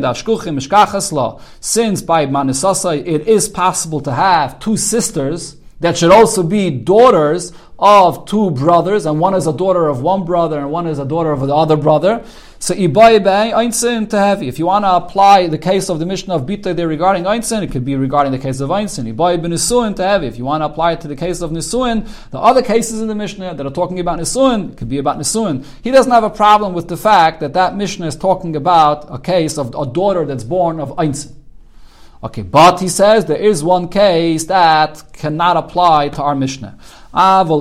by 2.02 2.26
Manisasai 2.26 3.06
it 3.06 3.28
is 3.28 3.48
possible 3.48 4.00
to 4.00 4.10
have 4.10 4.58
two 4.58 4.76
sisters 4.76 5.56
that 5.78 5.96
should 5.96 6.10
also 6.10 6.42
be 6.42 6.70
daughters 6.70 7.52
of 7.78 8.26
two 8.26 8.50
brothers, 8.50 9.06
and 9.06 9.20
one 9.20 9.34
is 9.34 9.46
a 9.46 9.52
daughter 9.52 9.86
of 9.86 10.02
one 10.02 10.24
brother 10.24 10.58
and 10.58 10.72
one 10.72 10.88
is 10.88 10.98
a 10.98 11.04
daughter 11.04 11.30
of 11.30 11.40
the 11.40 11.54
other 11.54 11.76
brother. 11.76 12.24
So 12.62 12.74
to 12.74 14.18
heavy. 14.18 14.46
If 14.46 14.58
you 14.58 14.66
want 14.66 14.84
to 14.84 14.92
apply 14.92 15.46
the 15.46 15.56
case 15.56 15.88
of 15.88 15.98
the 15.98 16.04
Mishnah 16.04 16.34
of 16.34 16.42
Bita 16.42 16.76
there 16.76 16.86
regarding 16.86 17.24
einsin, 17.24 17.62
it 17.62 17.72
could 17.72 17.86
be 17.86 17.96
regarding 17.96 18.32
the 18.32 18.38
case 18.38 18.60
of 18.60 18.68
einsin. 18.68 19.16
Ben 19.16 19.94
to 19.94 20.02
heavy. 20.06 20.26
If 20.26 20.36
you 20.36 20.44
want 20.44 20.60
to 20.60 20.66
apply 20.66 20.92
it 20.92 21.00
to 21.00 21.08
the 21.08 21.16
case 21.16 21.40
of 21.40 21.52
nisuin, 21.52 22.06
the 22.30 22.38
other 22.38 22.60
cases 22.60 23.00
in 23.00 23.08
the 23.08 23.14
Mishnah 23.14 23.54
that 23.54 23.64
are 23.64 23.70
talking 23.70 23.98
about 23.98 24.18
nisuin, 24.18 24.76
could 24.76 24.90
be 24.90 24.98
about 24.98 25.18
nisuin. 25.18 25.64
He 25.80 25.90
doesn't 25.90 26.12
have 26.12 26.22
a 26.22 26.28
problem 26.28 26.74
with 26.74 26.88
the 26.88 26.98
fact 26.98 27.40
that 27.40 27.54
that 27.54 27.76
Mishnah 27.76 28.06
is 28.06 28.14
talking 28.14 28.54
about 28.54 29.06
a 29.08 29.18
case 29.18 29.56
of 29.56 29.74
a 29.74 29.86
daughter 29.86 30.26
that's 30.26 30.44
born 30.44 30.80
of 30.80 30.90
einsin. 30.96 31.39
Okay, 32.22 32.42
but 32.42 32.80
he 32.80 32.88
says 32.88 33.24
there 33.24 33.38
is 33.38 33.64
one 33.64 33.88
case 33.88 34.44
that 34.44 35.02
cannot 35.14 35.56
apply 35.56 36.10
to 36.10 36.22
our 36.22 36.34
Mishnah. 36.34 36.76
The 37.12 37.54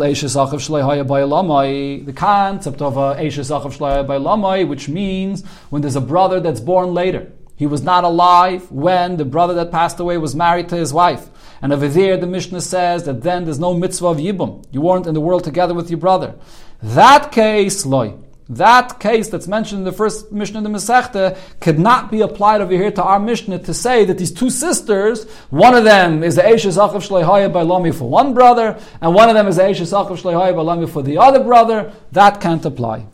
concept 2.14 2.82
of 2.82 2.98
uh, 2.98 3.02
a 3.02 3.22
Eishes 3.24 4.68
which 4.68 4.90
means 4.90 5.46
when 5.70 5.82
there's 5.82 5.96
a 5.96 6.02
brother 6.02 6.42
that's 6.42 6.60
born 6.60 6.94
later. 6.94 7.32
He 7.56 7.68
was 7.68 7.84
not 7.84 8.04
alive 8.04 8.70
when 8.70 9.16
the 9.16 9.24
brother 9.24 9.54
that 9.54 9.72
passed 9.72 10.00
away 10.00 10.18
was 10.18 10.36
married 10.36 10.68
to 10.70 10.76
his 10.76 10.92
wife. 10.94 11.30
And 11.62 11.72
over 11.72 11.88
there, 11.88 12.18
the 12.18 12.28
Mishnah 12.28 12.62
says 12.62 13.06
that 13.06 13.24
then 13.24 13.46
there's 13.46 13.60
no 13.60 13.74
mitzvah 13.74 14.08
of 14.08 14.18
Yibum. 14.18 14.66
You 14.72 14.82
weren't 14.82 15.08
in 15.08 15.14
the 15.14 15.22
world 15.22 15.46
together 15.46 15.74
with 15.74 15.90
your 15.90 16.00
brother. 16.00 16.36
That 16.84 17.32
case, 17.32 17.86
loy, 17.86 18.16
that 18.50 19.00
case 19.00 19.30
that's 19.30 19.48
mentioned 19.48 19.80
in 19.80 19.86
the 19.86 19.92
first 19.92 20.32
Mishnah 20.32 20.58
in 20.58 20.64
the 20.64 20.70
Masechta 20.70 21.38
could 21.60 21.78
not 21.78 22.10
be 22.10 22.22
applied 22.22 22.62
over 22.62 22.74
here 22.74 22.92
to 22.92 23.04
our 23.04 23.20
Mishnah 23.20 23.60
to 23.60 23.74
say 23.74 24.06
that 24.06 24.18
these 24.18 24.32
two 24.32 24.50
sisters, 24.50 25.30
one 25.52 25.76
of 25.76 25.84
them 25.84 26.24
is 26.24 26.36
the 26.36 26.42
Eishes 26.42 26.78
Achav 26.78 27.08
Shleihaya 27.08 27.54
by 27.54 27.62
Lami 27.62 27.92
for 27.92 28.10
one 28.10 28.34
brother, 28.34 28.80
and 29.02 29.14
one 29.14 29.30
of 29.30 29.36
them 29.36 29.48
is 29.48 29.58
the 29.58 29.64
Eishes 29.64 29.94
Achav 29.94 30.20
Shleihaya 30.20 30.56
by 30.56 30.62
Lami 30.64 30.88
for 30.88 31.04
the 31.04 31.20
other 31.20 31.44
brother. 31.44 31.94
That 32.12 32.42
can't 32.42 32.66
apply. 32.66 33.06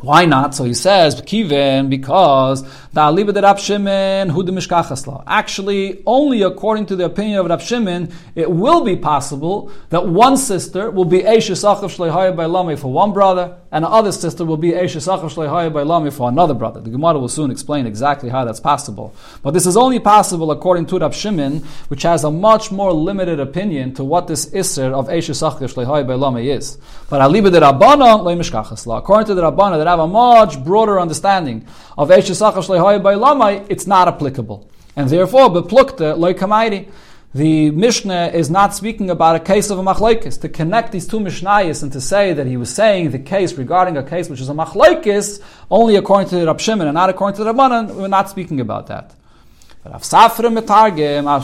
Why 0.00 0.26
not? 0.26 0.54
So 0.54 0.64
he 0.64 0.74
says, 0.74 1.22
because 1.22 2.62
the 2.62 3.00
Aliba 3.00 3.32
de 3.32 3.40
Rab 3.40 3.58
Shimon, 3.58 4.28
who 4.28 4.42
the. 4.42 5.22
Actually, 5.26 6.02
only 6.04 6.42
according 6.42 6.86
to 6.86 6.96
the 6.96 7.06
opinion 7.06 7.38
of 7.38 7.46
Rab 7.46 7.62
Shimon, 7.62 8.12
it 8.34 8.50
will 8.50 8.84
be 8.84 8.94
possible 8.96 9.72
that 9.88 10.06
one 10.06 10.36
sister 10.36 10.90
will 10.90 11.06
be 11.06 11.20
Eishes 11.20 11.64
Achav 11.64 11.88
Shleihaya 11.96 12.36
by 12.36 12.44
Lami 12.44 12.76
for 12.76 12.92
one 12.92 13.14
brother, 13.14 13.56
and 13.72 13.84
the 13.84 13.88
other 13.88 14.12
sister 14.12 14.44
will 14.44 14.58
be 14.58 14.72
Eishes 14.72 15.08
Achav 15.08 15.32
Shleihaya 15.32 15.72
by 15.72 15.82
Lami 15.82 16.10
for 16.10 16.28
another 16.28 16.52
brother. 16.52 16.80
The 16.80 16.90
Gemara 16.90 17.18
will 17.18 17.28
soon 17.28 17.50
explain 17.50 17.86
exactly 17.86 18.28
how 18.28 18.44
that's 18.44 18.60
possible. 18.60 19.14
But 19.42 19.52
this 19.52 19.66
is 19.66 19.78
only 19.78 19.98
possible 19.98 20.50
according 20.50 20.86
to 20.86 20.98
Rab 20.98 21.14
Shimon, 21.14 21.64
which 21.88 22.02
has 22.02 22.22
a 22.22 22.30
much 22.30 22.70
more 22.70 22.92
limited 22.92 23.40
opinion 23.40 23.94
to 23.94 24.04
what 24.04 24.26
this 24.26 24.44
Isser 24.50 24.92
of 24.92 25.08
Eishes 25.08 25.40
Achav 25.42 25.72
Shleihaya 25.72 26.06
by 26.06 26.14
Lami 26.14 26.50
is. 26.50 26.76
But 27.08 27.22
Aliba 27.22 27.50
de 27.50 27.60
Mishkachasla. 27.60 28.98
According 28.98 29.28
to 29.28 29.34
the 29.34 29.42
Rabbana, 29.42 29.85
that 29.86 29.90
have 29.90 30.00
a 30.00 30.08
much 30.08 30.62
broader 30.64 30.98
understanding 31.00 31.66
of 31.96 32.10
it's 32.10 32.40
not 33.86 34.08
applicable. 34.08 34.70
And 34.96 35.08
therefore, 35.08 35.50
beplukte 35.50 36.16
loikamairi. 36.16 36.88
The 37.34 37.70
Mishnah 37.70 38.30
is 38.32 38.48
not 38.48 38.74
speaking 38.74 39.10
about 39.10 39.36
a 39.36 39.40
case 39.40 39.68
of 39.68 39.78
a 39.78 39.82
machlaikis. 39.82 40.40
To 40.40 40.48
connect 40.48 40.92
these 40.92 41.06
two 41.06 41.20
Mishnayos 41.20 41.82
and 41.82 41.92
to 41.92 42.00
say 42.00 42.32
that 42.32 42.46
he 42.46 42.56
was 42.56 42.74
saying 42.74 43.10
the 43.10 43.18
case 43.18 43.52
regarding 43.54 43.98
a 43.98 44.02
case 44.02 44.30
which 44.30 44.40
is 44.40 44.48
a 44.48 44.54
machlaikis 44.54 45.42
only 45.70 45.96
according 45.96 46.30
to 46.30 46.36
the 46.36 46.46
Rab 46.46 46.58
Shimon 46.60 46.86
and 46.88 46.94
not 46.94 47.10
according 47.10 47.36
to 47.36 47.44
the 47.44 47.52
Rabbanan, 47.52 47.94
we're 47.94 48.08
not 48.08 48.30
speaking 48.30 48.60
about 48.60 48.86
that. 48.86 49.14
Metargim 49.90 51.26
al 51.26 51.40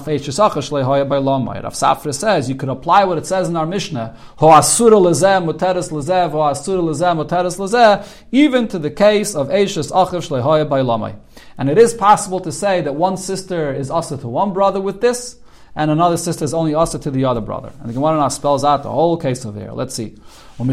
Rav 1.62 1.74
Safra 1.74 2.14
says 2.14 2.49
you 2.49 2.55
could 2.55 2.68
apply 2.68 3.05
what 3.05 3.18
it 3.18 3.26
says 3.26 3.49
in 3.49 3.57
our 3.57 3.66
Mishnah, 3.66 4.16
ho 4.36 4.51
asura 4.51 4.97
lezeh 4.97 5.45
muteres 5.45 5.90
lezeh, 5.90 6.30
ho 6.30 6.43
asura 6.43 6.82
lezeh 6.82 7.16
muteres 7.16 7.59
lezeh, 7.59 8.07
even 8.30 8.68
to 8.68 8.78
the 8.78 8.90
case 8.90 9.34
of 9.34 9.49
Eishes 9.49 9.90
achav 9.90 10.68
by 10.68 10.80
lamai. 10.80 11.16
And 11.59 11.68
it 11.68 11.78
is 11.78 11.95
possible 11.95 12.40
to 12.40 12.53
say 12.53 12.80
that 12.80 12.95
one 12.95 13.16
sister 13.16 13.72
is 13.72 13.90
also 13.90 14.16
to 14.16 14.28
one 14.28 14.53
brother 14.53 14.80
with 14.80 15.01
this, 15.01 15.38
and 15.74 15.90
another 15.90 16.16
sister 16.16 16.45
is 16.45 16.53
only 16.53 16.74
also 16.74 16.99
to 16.99 17.11
the 17.11 17.24
other 17.24 17.40
brother. 17.40 17.72
And 17.80 17.88
the 17.88 17.95
Gemara 17.95 18.18
now 18.18 18.28
spells 18.28 18.64
out 18.64 18.82
the 18.82 18.90
whole 18.90 19.16
case 19.16 19.45
of 19.45 19.55
here. 19.55 19.72
Let's 19.72 19.95
see. 19.95 20.16
The 20.59 20.67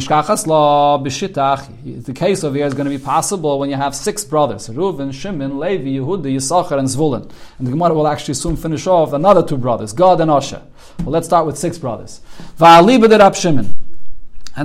case 2.14 2.44
of 2.44 2.54
here 2.54 2.66
is 2.66 2.74
going 2.74 2.86
to 2.86 2.90
be 2.90 3.04
possible 3.04 3.60
when 3.60 3.70
you 3.70 3.78
have 3.78 3.96
six 3.96 4.26
brothers: 4.26 4.68
Reuven, 4.68 5.14
Shimon, 5.14 5.58
Levi, 5.58 6.00
Yehuda, 6.00 6.26
Yisachar, 6.26 6.78
and 6.78 6.88
Zvulun. 6.88 7.32
And 7.58 7.68
the 7.68 7.72
Gemara 7.72 7.94
will 7.94 8.08
actually 8.08 8.34
soon 8.34 8.58
finish 8.58 8.88
off 8.88 9.14
another 9.14 9.42
two 9.42 9.58
brothers, 9.58 9.94
Gad 9.94 10.20
and 10.22 10.30
Asher. 10.30 10.62
Well, 11.00 11.12
let's 11.12 11.28
start 11.28 11.46
with 11.46 11.58
six 11.58 11.78
brothers. 11.78 12.20
And 12.60 12.90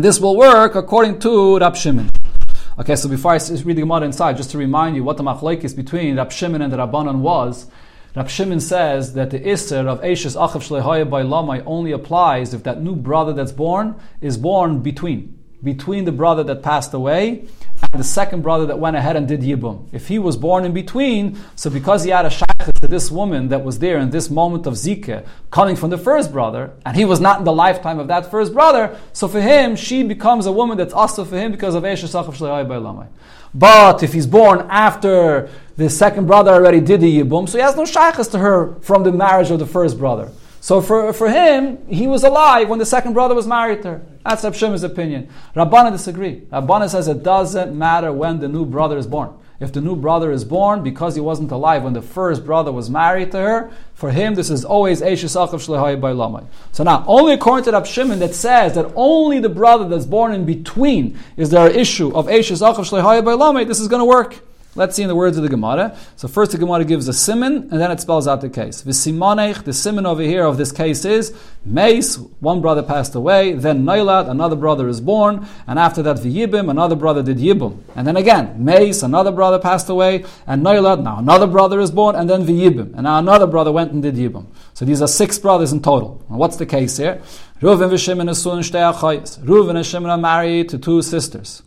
this 0.03 0.19
will 0.19 0.37
work 0.37 0.75
according 0.75 1.21
to 1.21 1.59
Rab 1.59 1.77
Shimon. 1.77 2.11
Okay, 2.77 2.97
so 2.97 3.09
before 3.09 3.31
I 3.33 3.37
read 3.37 3.77
the 3.77 3.83
Gemara 3.83 4.03
inside, 4.03 4.37
just 4.37 4.51
to 4.51 4.59
remind 4.59 4.97
you 4.97 5.05
what 5.05 5.17
the 5.17 5.23
machlekes 5.23 5.77
between 5.77 6.17
Rab 6.17 6.33
Shimon 6.33 6.61
and 6.61 6.73
the 6.73 6.77
Rabbanon 6.77 7.21
was. 7.21 7.69
Rab 8.17 8.29
Shimon 8.29 8.61
says 8.61 9.15
that 9.15 9.31
the 9.31 9.41
Isser 9.41 9.89
of 9.89 10.01
Eishes 10.03 10.37
Achav 10.37 10.63
Shlehoya 10.63 11.11
by 11.11 11.25
Lamai 11.25 11.65
only 11.67 11.91
applies 11.91 12.55
if 12.55 12.63
that 12.63 12.81
new 12.81 12.95
brother 12.95 13.33
that's 13.33 13.51
born 13.51 13.97
is 14.21 14.37
born 14.37 14.83
between. 14.83 15.37
Between 15.65 16.05
the 16.05 16.13
brother 16.13 16.45
that 16.45 16.63
passed 16.63 16.95
away 16.95 17.47
and 17.93 18.01
the 18.01 18.05
second 18.05 18.43
brother 18.43 18.67
that 18.67 18.79
went 18.79 18.95
ahead 18.95 19.17
and 19.17 19.27
did 19.27 19.41
Yibum. 19.41 19.89
If 19.91 20.07
he 20.07 20.21
was 20.21 20.37
born 20.37 20.65
in 20.65 20.73
between, 20.73 21.41
so 21.57 21.71
because 21.71 22.05
he 22.05 22.11
had 22.11 22.25
a 22.25 22.31
shaykh 22.31 22.73
to 22.81 22.87
this 22.87 23.11
woman 23.11 23.49
that 23.49 23.65
was 23.65 23.81
there 23.81 23.99
in 23.99 24.11
this 24.11 24.31
moment 24.31 24.67
of 24.69 24.75
Zika, 24.75 25.27
coming 25.51 25.75
from 25.75 25.91
the 25.91 25.99
first 25.99 26.31
brother, 26.31 26.73
and 26.87 26.97
he 26.97 27.05
was 27.05 27.19
not 27.19 27.41
in 27.41 27.45
the 27.45 27.53
lifetime 27.53 27.99
of 27.99 28.07
that 28.09 28.31
first 28.31 28.53
brother, 28.53 28.97
so 29.13 29.27
for 29.27 29.41
him, 29.41 29.75
she 29.75 30.05
becomes 30.05 30.47
a 30.47 30.53
woman 30.53 30.79
that's 30.79 30.95
also 30.95 31.25
for 31.25 31.37
him 31.37 31.51
because 31.51 31.75
of 31.75 31.83
Eishes 31.83 32.15
Achav 32.15 32.35
Shlehoya 32.37 32.69
by 32.69 32.77
Lamai. 32.77 33.09
But 33.55 34.03
if 34.03 34.13
he's 34.13 34.27
born 34.27 34.67
after 34.69 35.49
the 35.77 35.91
second 35.91 36.27
brother 36.27 36.53
already 36.53 36.81
did 36.81 37.01
the 37.01 37.21
Yibum, 37.21 37.49
so 37.49 37.59
he 37.59 37.63
has 37.63 37.77
no 37.77 37.85
shaykhs 37.85 38.29
to 38.29 38.39
her 38.39 38.75
from 38.81 39.03
the 39.03 39.13
marriage 39.13 39.51
of 39.51 39.59
the 39.59 39.67
first 39.67 39.99
brother. 39.99 40.31
So 40.61 40.81
for, 40.81 41.13
for 41.13 41.29
him, 41.29 41.87
he 41.89 42.07
was 42.07 42.25
alive 42.25 42.71
when 42.71 42.79
the 42.79 42.87
second 42.87 43.13
brother 43.13 43.35
was 43.35 43.47
married 43.47 43.83
to 43.83 43.89
her. 43.91 44.07
That's 44.25 44.45
Rab 44.45 44.83
opinion. 44.83 45.29
Rabbana 45.55 45.93
disagree. 45.93 46.41
Rabbana 46.51 46.89
says 46.89 47.07
it 47.07 47.23
doesn't 47.23 47.77
matter 47.77 48.13
when 48.13 48.41
the 48.41 48.49
new 48.49 48.65
brother 48.65 48.97
is 48.97 49.07
born. 49.07 49.37
If 49.61 49.73
the 49.73 49.81
new 49.81 49.95
brother 49.95 50.33
is 50.33 50.45
born 50.45 50.83
because 50.83 51.15
he 51.15 51.21
wasn't 51.21 51.51
alive 51.51 51.83
when 51.83 51.93
the 51.93 52.03
first 52.03 52.47
brother 52.47 52.73
was 52.73 52.89
married 52.89 53.33
to 53.33 53.39
her, 53.41 53.73
for 53.95 54.11
him 54.11 54.35
this 54.35 54.49
is 54.49 54.65
always 54.65 55.03
Eishes 55.03 55.37
Achav 55.37 55.61
Shlehai 55.61 56.01
by 56.01 56.13
Lamai. 56.13 56.47
So 56.73 56.83
now, 56.83 57.05
only 57.07 57.35
according 57.35 57.65
to 57.65 57.73
Rab 57.73 57.87
Shimon 57.87 58.19
that 58.21 58.35
says 58.35 58.75
that 58.75 58.91
only 58.95 59.41
the 59.41 59.49
brother 59.49 59.87
that's 59.87 60.07
born 60.07 60.33
in 60.33 60.47
between 60.47 61.19
is 61.37 61.51
there 61.51 61.67
an 61.67 61.75
issue 61.75 62.15
of 62.15 62.27
Eishes 62.27 62.63
Achav 62.63 62.89
Shlehai 62.89 63.25
by 63.25 63.33
Lamai, 63.33 63.67
this 63.67 63.81
is 63.81 63.89
going 63.89 64.01
to 64.01 64.07
work. 64.07 64.41
Let's 64.77 64.97
see 64.97 65.03
in 65.03 65.09
the 65.09 65.15
words 65.15 65.37
of 65.37 65.45
the 65.45 65.49
Gemara. 65.49 65.97
So 66.17 66.27
first 66.27 66.51
the 66.51 66.59
Gemara 66.59 66.85
gives 66.85 67.07
a 67.07 67.13
simon, 67.13 67.69
and 67.71 67.81
then 67.81 67.93
it 67.93 68.01
spells 68.01 68.27
out 68.27 68.41
the 68.41 68.49
case. 68.49 68.81
The 68.81 68.93
simon 68.93 70.07
over 70.07 70.23
here 70.23 70.45
of 70.45 70.57
this 70.57 70.73
case 70.73 71.05
is, 71.05 71.33
Mace, 71.65 72.17
one 72.41 72.61
brother 72.61 72.83
passed 72.83 73.15
away, 73.15 73.53
then 73.53 73.85
Nailad, 73.85 74.29
another 74.29 74.57
brother 74.57 74.89
is 74.89 75.01
born, 75.01 75.47
and 75.69 75.79
after 75.79 76.03
that 76.03 76.17
V'yibim, 76.17 76.71
another 76.71 76.97
brother 76.97 77.23
did 77.23 77.39
Yibum. 77.39 77.79
And 77.95 78.05
then 78.07 78.17
again, 78.17 78.65
Mace, 78.65 79.03
another 79.05 79.31
brother 79.31 79.61
passed 79.61 79.89
away, 79.89 80.25
and 80.47 80.65
Nailad, 80.65 81.05
now 81.05 81.19
another 81.19 81.47
brother 81.47 81.79
is 81.79 81.93
born, 81.93 82.17
and 82.17 82.29
then 82.29 82.45
V'yibim. 82.45 82.95
And 82.95 83.05
now 83.05 83.19
another 83.19 83.47
brother 83.47 83.71
went 83.71 83.93
and 83.93 84.03
did 84.03 84.17
Yibum. 84.17 84.47
So 84.75 84.85
these 84.85 85.01
are 85.01 85.09
six 85.09 85.39
brothers 85.39 85.73
in 85.73 85.83
total. 85.83 86.21
What's 86.27 86.57
the 86.57 86.67
case 86.67 86.97
here? 86.97 87.23
Reuven 87.61 87.91
and 89.77 89.87
Shimon 89.87 90.11
are 90.11 90.19
married 90.19 90.69
to 90.69 90.79
two 90.79 91.01
sisters. 91.01 91.63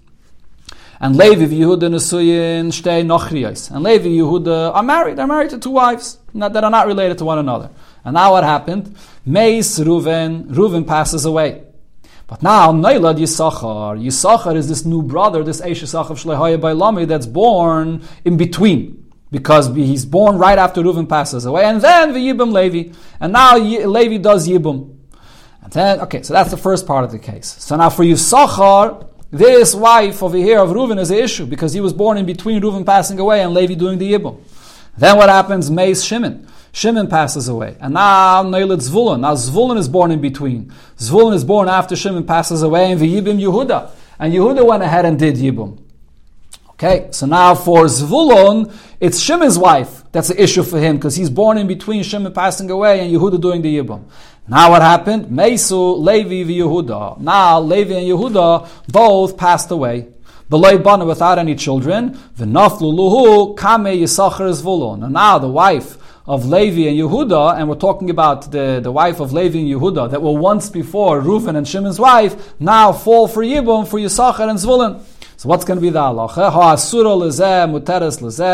And 1.00 1.16
Levi 1.16 1.46
Yehuda 1.46 1.90
Nesuyin 1.90 2.68
Shtei 2.68 3.06
Nochriyos. 3.06 3.70
And 3.70 3.84
Levi 3.84 4.10
Yehuda 4.10 4.74
are 4.74 4.84
married. 4.84 5.18
They're 5.18 5.28
married 5.28 5.52
to 5.52 5.60
two 5.60 5.70
wives 5.70 6.18
not, 6.34 6.54
that 6.54 6.64
are 6.64 6.72
not 6.72 6.88
related 6.88 7.20
to 7.20 7.26
one 7.26 7.38
another. 7.38 7.70
And 8.04 8.16
now 8.16 8.32
what 8.32 8.44
happened? 8.44 8.96
Meis 9.26 9.78
Reuven, 9.80 10.48
Reuven 10.48 10.88
passes 10.88 11.26
away. 11.26 11.64
But 12.26 12.42
now 12.42 12.72
Nailad 12.72 13.18
Yisachar. 13.18 14.04
Yisachar 14.04 14.56
is 14.56 14.68
this 14.68 14.86
new 14.86 15.04
brother, 15.04 15.44
this 15.44 15.62
Eishesach 15.62 16.10
of 16.10 16.18
Shlehaya 16.18 16.60
by 16.60 17.06
that's 17.06 17.28
born 17.28 18.04
in 18.26 18.38
between. 18.38 19.04
Because 19.30 19.74
he's 19.76 20.06
born 20.06 20.38
right 20.38 20.58
after 20.58 20.82
Reuven 20.82 21.08
passes 21.08 21.46
away. 21.46 21.64
And 21.66 21.80
then 21.80 22.14
the 22.14 22.20
Yibum 22.20 22.52
Levi. 22.52 22.94
And 23.20 23.34
now 23.34 23.58
Levi 23.58 24.18
does 24.18 24.48
Yibum. 24.48 24.96
And 25.62 25.74
then, 25.74 26.00
okay, 26.02 26.24
so 26.24 26.34
that's 26.34 26.50
the 26.50 26.58
first 26.58 26.88
part 26.88 27.04
of 27.04 27.12
the 27.12 27.20
case. 27.20 27.48
So 27.60 27.76
now 27.76 27.90
for 27.90 28.04
Yisachar, 28.04 29.10
this 29.32 29.76
wife 29.76 30.24
over 30.24 30.38
here 30.38 30.60
of 30.60 30.70
Reuven 30.70 31.00
is 31.00 31.12
an 31.12 31.18
issue 31.18 31.46
because 31.46 31.74
he 31.74 31.82
was 31.82 31.94
born 31.94 32.18
in 32.18 32.26
between 32.26 32.62
Reuven 32.62 32.86
passing 32.86 33.20
away 33.20 33.42
and 33.42 33.54
Levi 33.54 33.74
doing 33.74 33.98
the 33.98 34.14
Yibum. 34.14 34.40
Then 34.98 35.18
what 35.18 35.30
happens? 35.30 35.70
Mace 35.70 36.04
Shimon. 36.04 36.48
Shimon 36.72 37.08
passes 37.08 37.48
away. 37.48 37.76
And 37.80 37.94
now 37.94 38.44
Neilit 38.44 38.88
Zvulun. 38.88 39.22
Now 39.22 39.34
Zvulun 39.34 39.78
is 39.78 39.88
born 39.88 40.12
in 40.12 40.22
between. 40.22 40.72
Zvulun 40.98 41.34
is 41.34 41.44
born 41.44 41.68
after 41.68 41.96
Shimon 41.96 42.26
passes 42.26 42.62
away 42.62 42.92
and 42.92 43.02
the 43.02 43.16
Yibum 43.16 43.40
Yehuda. 43.40 43.92
And 44.20 44.34
Yehuda 44.34 44.66
went 44.66 44.84
ahead 44.84 45.06
and 45.06 45.20
did 45.20 45.36
Yibum. 45.36 45.80
Okay, 46.72 47.08
so 47.12 47.26
now 47.26 47.56
for 47.56 47.86
Zvulun, 47.86 48.72
it's 49.00 49.20
Shimon's 49.20 49.58
wife. 49.58 50.04
That's 50.12 50.28
the 50.28 50.42
issue 50.42 50.62
for 50.62 50.80
him 50.80 50.98
because 50.98 51.16
he's 51.16 51.30
born 51.30 51.58
in 51.58 51.68
between 51.68 52.04
Shimon 52.04 52.34
passing 52.34 52.70
away 52.70 53.00
and 53.00 53.12
Yehuda 53.12 53.42
doing 53.42 53.62
the 53.62 53.78
Yibum. 53.78 54.04
Now 54.50 54.72
what 54.72 54.82
happened? 54.82 55.26
Mesu, 55.30 55.98
Levi, 55.98 56.50
Yehuda. 56.50 57.20
Now 57.20 57.60
Levi 57.60 57.96
and 57.96 58.08
Yehuda 58.08 58.88
both 58.88 59.38
passed 59.38 59.72
away. 59.72 60.08
Beloy 60.50 60.78
bana 60.78 61.04
without 61.04 61.38
any 61.38 61.54
children. 61.56 62.12
V'naflu 62.38 62.94
luhu 62.94 63.58
kame 63.58 64.00
Yisachar 64.00 64.50
Zvulun. 64.54 65.04
And 65.04 65.14
now 65.14 65.38
the 65.38 65.50
wife 65.50 65.98
of 66.26 66.46
Levi 66.46 66.88
and 66.88 66.98
Yehuda, 66.98 67.58
and 67.60 67.68
we're 67.68 67.76
talking 67.76 68.10
about 68.10 68.50
the, 68.52 68.80
the 68.82 68.92
wife 68.92 69.20
of 69.20 69.34
Levi 69.34 69.60
and 69.60 69.68
Yehuda 69.68 70.12
that 70.12 70.22
were 70.22 70.32
once 70.32 70.70
before 70.70 71.22
Reuven 71.22 71.58
and 71.58 71.68
Shimon's 71.68 72.00
wife, 72.00 72.54
now 72.58 72.94
fall 72.94 73.28
for 73.28 73.44
Yibum, 73.44 73.86
for 73.86 74.00
Yisachar 74.00 74.50
and 74.50 74.58
Zvulun. 74.58 75.02
So 75.38 75.48
what's 75.50 75.66
going 75.66 75.78
to 75.78 75.82
be 75.82 75.92
the 75.92 76.00
halacha? 76.00 76.52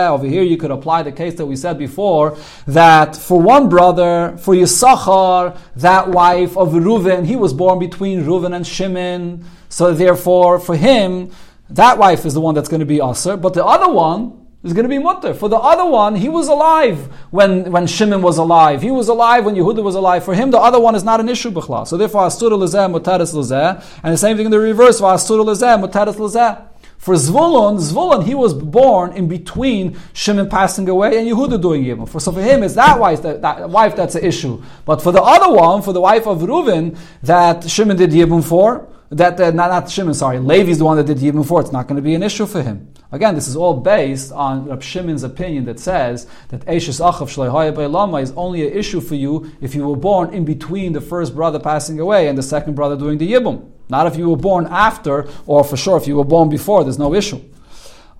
Over 0.10 0.28
here 0.28 0.44
you 0.44 0.58
could 0.58 0.70
apply 0.70 1.04
the 1.04 1.14
case 1.14 1.36
that 1.36 1.46
we 1.46 1.56
said 1.56 1.78
before, 1.78 2.38
that 2.68 3.16
for 3.16 3.40
one 3.42 3.70
brother, 3.70 4.38
for 4.38 4.54
Yisachar, 4.54 5.58
that 5.78 6.10
wife 6.10 6.58
of 6.58 6.74
Reuven, 6.74 7.26
he 7.26 7.38
was 7.38 7.54
born 7.54 7.80
between 7.80 8.26
Reuven 8.26 8.54
and 8.54 8.68
Shimon, 8.68 9.46
so 9.70 9.94
therefore 9.94 10.60
for 10.60 10.76
him, 10.76 11.32
that 11.70 11.98
wife 11.98 12.26
is 12.26 12.34
the 12.34 12.42
one 12.42 12.54
that's 12.54 12.68
going 12.68 12.82
to 12.82 12.86
be 12.86 13.00
Aser, 13.02 13.38
but 13.38 13.54
the 13.54 13.64
other 13.64 13.90
one, 13.90 14.44
is 14.64 14.72
going 14.72 14.84
to 14.84 14.90
be 14.90 14.98
mutter. 14.98 15.34
For 15.34 15.50
the 15.50 15.58
other 15.58 15.86
one, 15.86 16.16
he 16.16 16.30
was 16.30 16.48
alive 16.48 17.12
when, 17.32 17.70
when 17.72 17.86
Shimon 17.86 18.22
was 18.22 18.38
alive. 18.38 18.82
He 18.82 18.92
was 18.92 19.10
alive 19.10 19.44
when 19.44 19.56
Yehuda 19.56 19.84
was 19.84 19.96
alive. 19.96 20.24
For 20.24 20.34
him, 20.34 20.52
the 20.52 20.58
other 20.58 20.80
one 20.80 20.96
is 20.96 21.04
not 21.04 21.20
an 21.20 21.28
issue, 21.28 21.52
b'chla. 21.52 21.86
So 21.86 21.98
therefore, 21.98 22.28
asura 22.28 22.56
lezeh, 22.56 22.90
mutaris 22.90 23.34
lezeh. 23.34 23.84
And 24.04 24.14
the 24.14 24.18
same 24.18 24.38
thing 24.38 24.46
in 24.46 24.52
the 24.52 24.60
reverse, 24.60 25.02
asura 25.02 25.44
lezeh, 25.44 25.86
mutaris 25.86 26.16
lezeh. 26.16 26.70
For 27.04 27.16
Zvulun, 27.16 27.82
Zvulun, 27.82 28.24
he 28.24 28.34
was 28.34 28.54
born 28.54 29.12
in 29.12 29.28
between 29.28 30.00
Shimon 30.14 30.48
passing 30.48 30.88
away 30.88 31.18
and 31.18 31.28
Yehuda 31.28 31.62
doing 31.62 31.84
Yibum. 31.84 32.08
For 32.08 32.22
so 32.22 32.32
for 32.32 32.42
him, 32.42 32.64
it's 32.64 32.76
that 32.76 32.98
wife 32.98 33.22
that, 33.24 33.42
that 33.42 33.70
wife 33.70 33.98
that's 33.98 34.16
an 34.16 34.24
issue. 34.24 34.64
But 34.86 35.02
for 35.02 35.12
the 35.12 35.22
other 35.22 35.54
one, 35.54 35.82
for 35.82 35.92
the 35.92 36.00
wife 36.00 36.26
of 36.26 36.40
Reuven, 36.40 36.98
that 37.24 37.70
Shimon 37.70 37.98
did 37.98 38.12
Yibum 38.12 38.42
for, 38.42 38.88
that 39.10 39.38
uh, 39.38 39.52
not, 39.52 39.70
not 39.70 39.92
Shimon, 39.92 40.14
sorry, 40.14 40.40
Levi's 40.40 40.78
the 40.78 40.86
one 40.86 40.96
that 40.96 41.06
did 41.06 41.18
Yibum 41.18 41.46
for. 41.46 41.60
It's 41.60 41.74
not 41.74 41.90
going 41.90 41.98
to 41.98 42.02
be 42.02 42.16
an 42.16 42.24
issue 42.24 42.46
for 42.46 42.64
him. 42.64 42.94
Again, 43.12 43.36
this 43.36 43.50
is 43.50 43.58
all 43.58 43.74
based 43.74 44.32
on 44.32 44.70
Rab 44.70 44.82
Shimon's 44.82 45.24
opinion 45.24 45.66
that 45.66 45.82
says 45.82 46.26
that 46.48 46.62
Eishes 46.68 47.02
Achav 47.02 47.92
Lama 47.92 48.20
is 48.20 48.32
only 48.38 48.66
an 48.66 48.72
issue 48.72 49.02
for 49.02 49.16
you 49.16 49.52
if 49.60 49.76
you 49.76 49.86
were 49.86 49.98
born 49.98 50.34
in 50.34 50.46
between 50.46 50.94
the 50.94 51.02
first 51.02 51.36
brother 51.36 51.60
passing 51.60 52.00
away 52.00 52.30
and 52.30 52.38
the 52.38 52.44
second 52.44 52.76
brother 52.76 52.96
doing 52.96 53.18
the 53.18 53.30
Yibum. 53.30 53.73
Not 53.90 54.08
if 54.08 54.16
you 54.16 54.30
were 54.30 54.38
born 54.38 54.68
after, 54.70 55.28
or 55.46 55.64
for 55.64 55.78
sure 55.78 55.98
if 55.98 56.08
you 56.08 56.16
were 56.16 56.24
born 56.24 56.50
before, 56.50 56.84
there's 56.84 56.98
no 57.00 57.14
issue. 57.14 57.42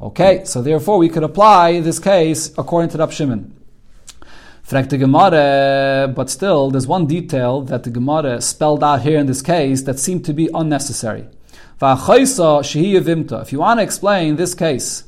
Okay, 0.02 0.44
so 0.46 0.62
therefore 0.62 0.98
we 0.98 1.10
could 1.10 1.24
apply 1.24 1.80
this 1.80 2.00
case 2.00 2.52
according 2.58 2.90
to 2.92 2.98
Rab 2.98 3.12
Shimon. 3.12 3.54
But 4.70 6.30
still, 6.30 6.72
there's 6.72 6.88
one 6.88 7.06
detail 7.06 7.62
that 7.62 7.84
the 7.84 7.90
Gemara 7.90 8.42
spelled 8.42 8.84
out 8.84 9.02
here 9.02 9.20
in 9.20 9.28
this 9.28 9.42
case 9.42 9.84
that 9.84 10.00
seemed 10.00 10.26
to 10.26 10.34
be 10.34 10.50
unnecessary. 10.54 11.28
If 11.82 13.52
you 13.52 13.60
want 13.60 13.80
to 13.80 13.84
explain 13.84 14.36
this 14.36 14.54
case, 14.56 15.04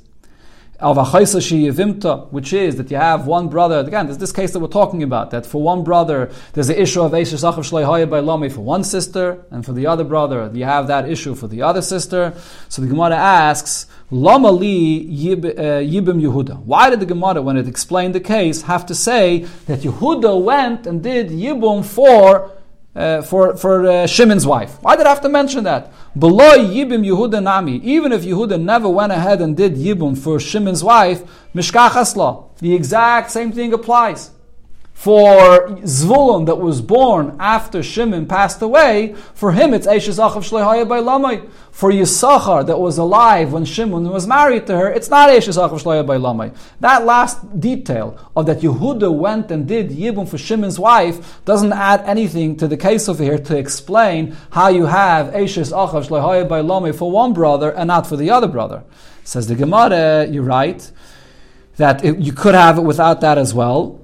which 0.80 2.54
is 2.54 2.76
that 2.76 2.92
you 2.92 2.98
have 2.98 3.28
one 3.28 3.48
brother. 3.48 3.80
Again, 3.80 4.08
there's 4.08 4.18
this 4.18 4.32
case 4.32 4.52
that 4.52 4.60
we're 4.60 4.68
talking 4.68 5.04
about. 5.04 5.32
That 5.32 5.46
for 5.46 5.62
one 5.62 5.84
brother, 5.84 6.32
there's 6.54 6.68
the 6.68 6.82
issue 6.82 7.02
of 7.02 7.12
Eishes 7.14 7.44
Achav 7.44 8.10
by 8.10 8.20
Lami 8.20 8.50
for 8.50 8.62
one 8.62 8.84
sister, 8.84 9.46
and 9.52 9.66
for 9.66 9.74
the 9.74 9.88
other 9.88 10.04
brother, 10.04 10.52
you 10.54 10.66
have 10.66 10.88
that 10.88 11.10
issue 11.10 11.34
for 11.34 11.48
the 11.48 11.62
other 11.62 11.82
sister. 11.82 12.34
So 12.70 12.82
the 12.82 12.88
Gemara 12.88 13.16
asks, 13.16 13.88
Lama 14.12 14.52
li 14.52 15.32
uh, 15.34 15.38
Yehuda. 15.82 16.60
Why 16.60 16.90
did 16.90 17.00
the 17.00 17.06
Gemara, 17.06 17.42
when 17.42 17.58
it 17.58 17.68
explained 17.68 18.14
the 18.14 18.20
case, 18.20 18.64
have 18.64 18.86
to 18.86 18.96
say 18.96 19.46
that 19.66 19.80
Yehuda 19.80 20.44
went 20.44 20.86
and 20.86 21.02
did 21.02 21.30
Yibum 21.30 21.84
for 21.84 22.52
uh, 22.96 23.22
for 23.22 23.56
for 23.58 23.86
uh, 23.86 24.08
Shimon's 24.08 24.48
wife. 24.48 24.78
Why 24.82 24.96
did 24.96 25.06
I 25.06 25.10
have 25.10 25.22
to 25.22 25.30
mention 25.30 25.64
that? 25.66 25.92
Below 26.18 26.58
Yibim 26.58 27.06
Yehuda 27.06 27.44
Nami, 27.44 27.78
even 27.78 28.12
if 28.12 28.24
Yehuda 28.24 28.62
never 28.62 28.90
went 28.90 29.12
ahead 29.12 29.42
and 29.42 29.56
did 29.56 29.76
Yibum 29.76 30.18
for 30.18 30.40
Shimon's 30.40 30.84
wife, 30.84 31.24
Mishkach 31.54 31.90
Asla. 31.90 32.58
the 32.60 32.74
exact 32.74 33.32
same 33.32 33.52
thing 33.52 33.74
applies. 33.74 34.32
For 34.96 35.68
Zvulun 35.84 36.46
that 36.48 36.56
was 36.56 36.82
born 36.82 37.36
after 37.38 37.84
Shimon 37.84 38.26
passed 38.26 38.62
away, 38.62 39.14
for 39.36 39.52
him 39.52 39.74
it's 39.74 39.86
Eishes 39.86 40.18
Achav 40.18 40.50
Shlehaya 40.50 40.88
by 40.88 41.00
Lamai. 41.00 41.48
For 41.70 41.92
Yisachar 41.92 42.66
that 42.66 42.80
was 42.80 42.98
alive 42.98 43.52
when 43.52 43.66
Shimon 43.66 44.10
was 44.10 44.26
married 44.26 44.66
to 44.68 44.78
her, 44.78 44.90
it's 44.90 45.10
not 45.10 45.30
Eishes 45.30 45.58
Achav 45.58 45.82
Shlehaya 45.82 46.08
by 46.08 46.18
Lamai. 46.18 46.56
That 46.80 47.06
last 47.06 47.60
detail 47.60 48.18
of 48.36 48.46
that 48.48 48.62
Yehuda 48.62 49.14
went 49.14 49.52
and 49.52 49.68
did 49.68 49.92
Yibum 49.92 50.28
for 50.28 50.38
Shimon's 50.38 50.80
wife 50.80 51.44
doesn't 51.44 51.74
add 51.74 52.02
anything 52.06 52.56
to 52.56 52.68
the 52.68 52.78
case 52.78 53.08
over 53.10 53.22
here 53.22 53.38
to 53.38 53.58
explain 53.58 54.36
how 54.52 54.70
you 54.70 54.86
have 54.86 55.34
Eishes 55.34 55.74
Achav 55.74 56.08
Shlehaya 56.08 56.48
by 56.48 56.62
Lamai 56.62 56.96
for 56.96 57.12
one 57.12 57.34
brother 57.34 57.70
and 57.72 57.90
not 57.90 58.08
for 58.08 58.16
the 58.16 58.32
other 58.32 58.48
brother. 58.48 58.84
Says 59.26 59.48
the 59.48 59.56
Gemara, 59.56 60.26
you're 60.26 60.42
right, 60.42 60.90
that 61.76 62.04
it, 62.04 62.18
you 62.18 62.32
could 62.32 62.56
have 62.56 62.78
it 62.78 62.84
without 62.84 63.20
that 63.22 63.38
as 63.38 63.54
well. 63.54 64.02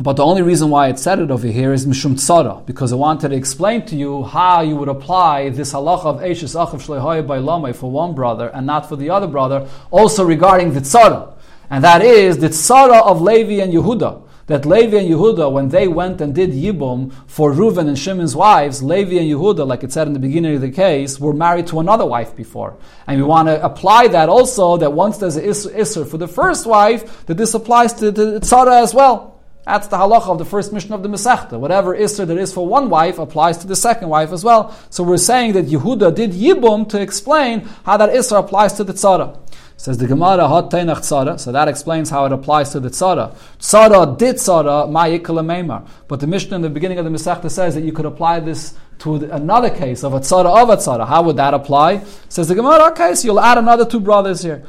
But 0.00 0.12
the 0.12 0.24
only 0.24 0.42
reason 0.42 0.70
why 0.70 0.90
it 0.90 0.98
said 1.00 1.18
it 1.18 1.32
over 1.32 1.48
here 1.48 1.72
is 1.72 1.84
mishum 1.84 2.14
tzara, 2.14 2.64
because 2.64 2.92
I 2.92 2.96
wanted 2.96 3.30
to 3.30 3.34
explain 3.34 3.84
to 3.86 3.96
you 3.96 4.22
how 4.22 4.60
you 4.60 4.76
would 4.76 4.88
apply 4.88 5.48
this 5.48 5.72
halacha 5.72 6.04
of 6.04 6.20
eishes 6.20 6.54
achav 6.54 6.80
shleihoy 6.80 7.26
by 7.26 7.38
lamay 7.38 7.74
for 7.74 7.90
one 7.90 8.14
brother 8.14 8.46
and 8.54 8.64
not 8.64 8.88
for 8.88 8.94
the 8.94 9.10
other 9.10 9.26
brother, 9.26 9.68
also 9.90 10.24
regarding 10.24 10.72
the 10.72 10.80
tzara. 10.80 11.34
And 11.68 11.82
that 11.82 12.02
is 12.02 12.38
the 12.38 12.48
tzara 12.48 13.02
of 13.02 13.20
Levi 13.20 13.60
and 13.60 13.72
Yehuda. 13.72 14.22
That 14.46 14.64
Levi 14.64 14.98
and 14.98 15.10
Yehuda, 15.10 15.50
when 15.50 15.68
they 15.70 15.88
went 15.88 16.20
and 16.20 16.32
did 16.32 16.52
Yibum 16.52 17.12
for 17.26 17.52
Reuven 17.52 17.88
and 17.88 17.98
Shimon's 17.98 18.36
wives, 18.36 18.80
Levi 18.80 19.16
and 19.16 19.28
Yehuda, 19.28 19.66
like 19.66 19.82
it 19.82 19.92
said 19.92 20.06
in 20.06 20.12
the 20.12 20.20
beginning 20.20 20.54
of 20.54 20.60
the 20.60 20.70
case, 20.70 21.18
were 21.18 21.34
married 21.34 21.66
to 21.66 21.80
another 21.80 22.06
wife 22.06 22.36
before. 22.36 22.76
And 23.08 23.20
we 23.20 23.24
want 23.26 23.48
to 23.48 23.62
apply 23.62 24.06
that 24.08 24.28
also, 24.28 24.76
that 24.76 24.92
once 24.92 25.18
there's 25.18 25.34
an 25.34 25.44
Isser 25.44 26.08
for 26.08 26.18
the 26.18 26.28
first 26.28 26.66
wife, 26.66 27.26
that 27.26 27.36
this 27.36 27.52
applies 27.52 27.92
to 27.94 28.12
the 28.12 28.38
Tzara 28.38 28.80
as 28.80 28.94
well. 28.94 29.37
That's 29.68 29.88
the 29.88 29.98
halacha 29.98 30.28
of 30.28 30.38
the 30.38 30.46
first 30.46 30.72
Mishnah 30.72 30.96
of 30.96 31.02
the 31.02 31.10
Masechta. 31.10 31.60
Whatever 31.60 31.94
Isser 31.94 32.26
there 32.26 32.38
is 32.38 32.54
for 32.54 32.66
one 32.66 32.88
wife 32.88 33.18
applies 33.18 33.58
to 33.58 33.66
the 33.66 33.76
second 33.76 34.08
wife 34.08 34.32
as 34.32 34.42
well. 34.42 34.74
So 34.88 35.04
we're 35.04 35.18
saying 35.18 35.52
that 35.52 35.66
Yehuda 35.66 36.14
did 36.14 36.30
Yibum 36.30 36.88
to 36.88 36.98
explain 36.98 37.68
how 37.84 37.98
that 37.98 38.08
Isser 38.08 38.38
applies 38.38 38.72
to 38.74 38.84
the 38.84 38.94
Tzara. 38.94 39.36
Says 39.76 39.98
the 39.98 40.06
Gemara, 40.06 40.48
Hot 40.48 40.70
Teinach 40.70 41.00
Tzara. 41.00 41.38
So 41.38 41.52
that 41.52 41.68
explains 41.68 42.08
how 42.08 42.24
it 42.24 42.32
applies 42.32 42.70
to 42.70 42.80
the 42.80 42.88
Tzara. 42.88 43.36
Tzara 43.58 44.16
did 44.16 44.36
Tzara, 44.36 44.90
Ma 44.90 45.04
Meimar. 45.04 45.86
But 46.08 46.20
the 46.20 46.26
Mishnah 46.26 46.56
in 46.56 46.62
the 46.62 46.70
beginning 46.70 46.98
of 46.98 47.04
the 47.04 47.10
Masechta 47.10 47.50
says 47.50 47.74
that 47.74 47.82
you 47.82 47.92
could 47.92 48.06
apply 48.06 48.40
this 48.40 48.74
to 48.98 49.14
another 49.30 49.70
case 49.70 50.02
of 50.02 50.12
a 50.12 50.20
tzara 50.20 50.62
of 50.62 50.68
a 50.70 50.76
tzara. 50.76 51.06
How 51.06 51.22
would 51.22 51.36
that 51.36 51.54
apply? 51.54 52.02
Says 52.28 52.48
the 52.48 52.54
Gemara, 52.54 52.90
okay, 52.90 53.14
so 53.14 53.26
you'll 53.26 53.40
add 53.40 53.58
another 53.58 53.86
two 53.86 54.00
brothers 54.00 54.42
here. 54.42 54.64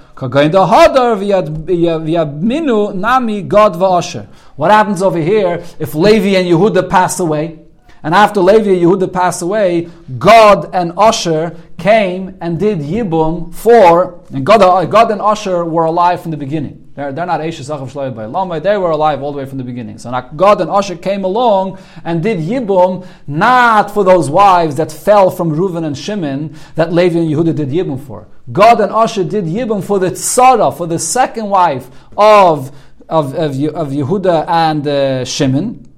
What 4.55 4.71
happens 4.71 5.01
over 5.01 5.17
here 5.19 5.63
if 5.79 5.95
Levi 5.95 6.37
and 6.37 6.47
Yehuda 6.47 6.89
pass 6.89 7.19
away? 7.19 7.59
And 8.01 8.15
after 8.15 8.39
Levi 8.39 8.69
and 8.69 8.81
Yehuda 8.81 9.11
pass 9.11 9.41
away, 9.41 9.89
Gad 10.19 10.69
and 10.73 10.93
Asher 10.97 11.57
came 11.77 12.37
and 12.39 12.59
did 12.59 12.79
Yibum 12.79 13.53
for, 13.53 14.21
and 14.31 14.45
Gad, 14.45 14.61
Gad 14.91 15.11
and 15.11 15.21
Asher 15.21 15.65
were 15.65 15.83
alive 15.85 16.21
from 16.21 16.31
the 16.31 16.37
beginning. 16.37 16.88
They're, 16.99 17.13
they're 17.13 17.25
not 17.25 17.39
Eshes 17.39 17.69
Achav 17.73 18.49
by. 18.49 18.59
They 18.59 18.77
were 18.77 18.89
alive 18.91 19.23
all 19.23 19.31
the 19.31 19.37
way 19.37 19.45
from 19.45 19.57
the 19.57 19.63
beginning. 19.63 19.99
So 19.99 20.11
now 20.11 20.19
Gad 20.19 20.59
and 20.59 20.69
Asher 20.69 20.97
came 20.97 21.23
along 21.23 21.79
and 22.03 22.21
did 22.21 22.39
Yibum 22.39 23.07
not 23.25 23.89
for 23.89 24.03
those 24.03 24.29
wives 24.29 24.75
that 24.75 24.91
fell 24.91 25.31
from 25.31 25.49
Reuven 25.49 25.85
and 25.85 25.97
Shimon 25.97 26.57
that 26.75 26.91
Levi 26.91 27.19
and 27.19 27.29
Yehuda 27.29 27.55
did 27.55 27.69
Yibum 27.69 28.05
for. 28.05 28.27
Gad 28.51 28.81
and 28.81 28.91
Asher 28.91 29.23
did 29.23 29.45
Yibum 29.45 29.81
for 29.81 29.97
the 29.97 30.11
Tzara, 30.11 30.75
for 30.75 30.87
the 30.87 30.99
second 30.99 31.47
wife 31.47 31.89
of, 32.17 32.75
of, 33.07 33.33
of, 33.33 33.51
of 33.63 33.87
Yehuda 33.93 34.45
and 34.49 34.85
uh, 34.85 35.23
Shimon. 35.23 35.89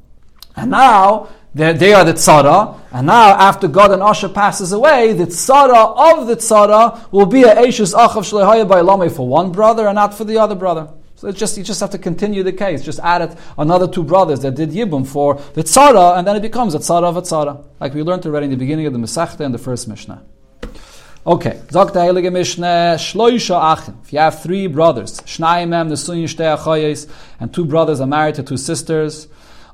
And 0.56 0.70
now 0.70 1.30
they, 1.54 1.74
they 1.74 1.93
are 1.93 2.06
the 2.06 2.14
tzara, 2.14 2.80
and 2.93 3.08
now 3.08 3.32
after 3.32 3.68
Gad 3.68 3.91
and 3.91 4.02
Asher 4.02 4.30
passes 4.30 4.72
away, 4.72 5.14
the 5.14 5.26
tzara 5.26 6.20
of 6.20 6.28
the 6.28 6.38
tzara 6.38 7.12
will 7.12 7.26
be 7.26 7.43
a 7.43 7.56
Eishus 7.56 7.93
Achav 7.93 8.24
Shlehaya 8.24 8.68
by 8.68 8.82
Lame 8.82 9.10
for 9.10 9.28
one 9.28 9.52
brother 9.52 9.88
and 9.88 9.95
not 9.95 10.14
for 10.14 10.24
the 10.24 10.38
other 10.38 10.56
brother. 10.56 10.89
So 11.16 11.28
it's 11.28 11.38
just 11.38 11.58
you 11.58 11.64
just 11.64 11.80
have 11.82 11.91
to 11.91 11.99
continue 11.99 12.41
the 12.41 12.54
case. 12.54 12.84
Just 12.84 12.99
add 12.99 13.22
it 13.22 13.38
another 13.58 13.88
two 13.88 14.04
brothers 14.04 14.39
that 14.39 14.56
did 14.56 14.72
yibum 14.72 15.06
for 15.06 15.36
the 15.54 15.64
tzara, 15.64 16.18
and 16.18 16.26
then 16.26 16.36
it 16.36 16.41
becomes 16.41 16.74
a 16.74 16.80
tzara 16.80 17.04
of 17.04 17.18
a 17.18 17.22
tzara, 17.22 17.64
like 17.80 17.93
we 17.93 18.02
learned 18.02 18.26
already 18.26 18.45
in 18.45 18.52
the 18.52 18.58
beginning 18.58 18.86
of 18.88 18.93
the 18.93 18.99
Masechta 18.99 19.41
and 19.41 19.54
the 19.54 19.60
first 19.60 19.88
Mishnah. 19.88 20.24
Okay, 21.24 21.62
sagt 21.70 21.93
der 21.93 22.02
Heilige 22.02 22.32
Mishnah, 22.32 22.95
Shloisha 22.97 23.74
Achim. 23.74 23.99
If 24.04 24.12
you 24.12 24.18
have 24.18 24.41
three 24.41 24.66
brothers, 24.66 25.20
Shnayim 25.20 25.70
Mem, 25.70 25.89
the 25.89 25.95
Sunyin 25.95 26.24
Shtei 26.24 27.16
and 27.39 27.54
two 27.54 27.66
brothers 27.66 28.02
are 28.02 28.08
married 28.08 28.34
to 28.36 28.43
two 28.43 28.58
sisters, 28.58 29.28